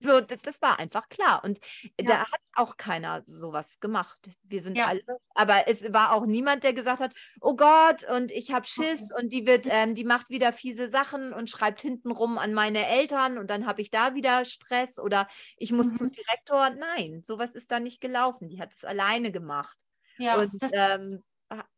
so, 0.00 0.20
das 0.20 0.62
war 0.62 0.78
einfach 0.78 1.08
klar. 1.08 1.42
Und 1.44 1.58
ja. 2.00 2.06
da 2.06 2.18
hat 2.20 2.40
auch 2.54 2.76
keiner 2.76 3.22
sowas 3.26 3.80
gemacht. 3.80 4.30
Wir 4.42 4.60
sind 4.60 4.76
ja. 4.76 4.86
alle, 4.86 5.02
aber 5.34 5.66
es 5.66 5.92
war 5.92 6.12
auch 6.12 6.24
niemand, 6.24 6.64
der 6.64 6.72
gesagt 6.72 7.00
hat, 7.00 7.14
oh 7.40 7.56
Gott, 7.56 8.04
und 8.04 8.30
ich 8.30 8.52
habe 8.52 8.66
Schiss 8.66 9.10
okay. 9.10 9.22
und 9.22 9.32
die 9.32 9.46
wird, 9.46 9.66
ähm, 9.68 9.94
die 9.94 10.04
macht 10.04 10.30
wieder 10.30 10.52
fiese 10.52 10.88
Sachen 10.88 11.32
und 11.32 11.50
schreibt 11.50 11.80
hintenrum 11.80 12.38
an 12.38 12.54
meine 12.54 12.86
Eltern 12.86 13.38
und 13.38 13.50
dann 13.50 13.66
habe 13.66 13.82
ich 13.82 13.90
da 13.90 14.14
wieder 14.14 14.44
Stress 14.44 14.98
oder 14.98 15.26
ich 15.56 15.72
muss 15.72 15.92
mhm. 15.92 15.96
zum 15.96 16.12
Direktor. 16.12 16.70
Nein, 16.70 17.22
sowas 17.22 17.54
ist 17.54 17.72
da 17.72 17.80
nicht 17.80 18.00
gelaufen. 18.00 18.48
Die 18.48 18.60
hat 18.60 18.72
es 18.72 18.84
alleine 18.84 19.32
gemacht. 19.32 19.76
Ja, 20.18 20.36
und 20.36 20.52
ähm, 20.72 21.22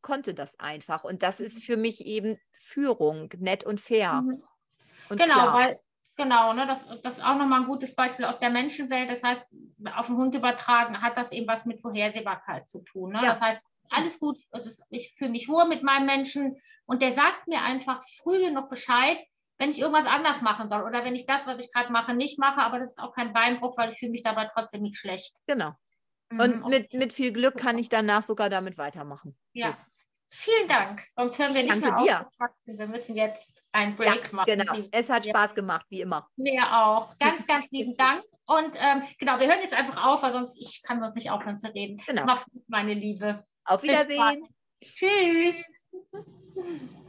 konnte 0.03 0.35
das 0.35 0.59
einfach. 0.59 1.05
Und 1.05 1.23
das 1.23 1.41
ist 1.41 1.57
mhm. 1.57 1.63
für 1.63 1.77
mich 1.77 2.05
eben 2.05 2.39
Führung, 2.53 3.31
nett 3.39 3.65
und 3.65 3.81
fair. 3.81 4.21
Mhm. 4.23 4.43
Und 5.09 5.21
genau, 5.21 5.35
klar. 5.35 5.55
weil 5.55 5.81
Genau, 6.21 6.53
ne, 6.53 6.67
das, 6.67 6.87
das 7.03 7.15
ist 7.15 7.25
auch 7.25 7.37
nochmal 7.37 7.63
ein 7.63 7.67
gutes 7.67 7.95
Beispiel 7.95 8.27
aus 8.27 8.39
der 8.39 8.51
Menschenwelt. 8.51 9.09
Das 9.09 9.23
heißt, 9.23 9.43
auf 9.97 10.07
den 10.07 10.17
Hund 10.17 10.35
übertragen 10.35 11.01
hat 11.01 11.17
das 11.17 11.33
eben 11.33 11.47
was 11.47 11.65
mit 11.65 11.81
Vorhersehbarkeit 11.81 12.69
zu 12.69 12.81
tun. 12.81 13.13
Ne? 13.13 13.21
Ja. 13.23 13.31
Das 13.31 13.41
heißt, 13.41 13.67
alles 13.89 14.21
gut, 14.21 14.37
ist, 14.53 14.85
ich 14.91 15.15
fühle 15.17 15.31
mich 15.31 15.49
wohl 15.49 15.67
mit 15.67 15.83
meinem 15.83 16.05
Menschen 16.05 16.61
und 16.85 17.01
der 17.01 17.13
sagt 17.13 17.49
mir 17.49 17.63
einfach 17.63 18.03
früh 18.23 18.39
genug 18.39 18.69
Bescheid, 18.69 19.17
wenn 19.57 19.71
ich 19.71 19.79
irgendwas 19.79 20.05
anders 20.05 20.43
machen 20.43 20.69
soll 20.69 20.83
oder 20.83 21.07
wenn 21.07 21.15
ich 21.15 21.25
das, 21.25 21.47
was 21.47 21.59
ich 21.59 21.73
gerade 21.73 21.91
mache, 21.91 22.13
nicht 22.13 22.39
mache, 22.39 22.61
aber 22.61 22.79
das 22.79 22.91
ist 22.91 22.99
auch 22.99 23.15
kein 23.15 23.33
Beinbruch, 23.33 23.79
weil 23.79 23.93
ich 23.93 23.99
fühle 23.99 24.13
mich 24.13 24.23
dabei 24.23 24.51
trotzdem 24.53 24.83
nicht 24.83 24.99
schlecht. 24.99 25.35
Genau. 25.47 25.73
Mhm, 26.31 26.41
und 26.41 26.69
mit, 26.69 26.93
mit 26.93 27.15
viel 27.15 27.33
Glück 27.33 27.57
kann 27.57 27.79
ich 27.79 27.89
danach 27.89 28.25
sogar 28.25 28.51
damit 28.51 28.77
weitermachen. 28.77 29.39
Ja. 29.55 29.69
So. 29.69 29.75
Vielen 30.33 30.69
Dank. 30.69 31.05
Sonst 31.17 31.39
hören 31.39 31.55
wir 31.55 31.63
nicht 31.63 31.83
Danke 31.83 32.03
mehr 32.05 32.21
auf. 32.21 32.51
Wir 32.65 32.87
müssen 32.87 33.17
jetzt 33.17 33.49
einen 33.73 33.97
Break 33.97 34.31
ja, 34.31 34.37
machen. 34.37 34.47
Genau. 34.47 34.75
Es 34.93 35.11
hat 35.11 35.27
Spaß 35.27 35.55
gemacht, 35.55 35.87
wie 35.91 36.01
immer. 36.01 36.29
Mir 36.37 36.63
auch. 36.73 37.17
Ganz, 37.19 37.47
ganz 37.47 37.69
lieben 37.71 37.97
Dank. 37.97 38.23
Und 38.47 38.77
ähm, 38.77 39.03
genau, 39.19 39.39
wir 39.39 39.49
hören 39.49 39.61
jetzt 39.61 39.75
einfach 39.75 40.05
auf, 40.05 40.23
weil 40.23 40.33
sonst 40.33 40.57
ich 40.61 40.83
kann 40.83 41.01
sonst 41.01 41.17
nicht 41.17 41.31
aufhören 41.31 41.59
zu 41.59 41.73
reden. 41.75 42.01
Genau. 42.07 42.25
Mach's 42.25 42.45
gut, 42.45 42.63
meine 42.69 42.95
Liebe. 42.95 43.45
Auf 43.65 43.83
Wiedersehen. 43.83 44.47
Tschüss. 44.81 45.65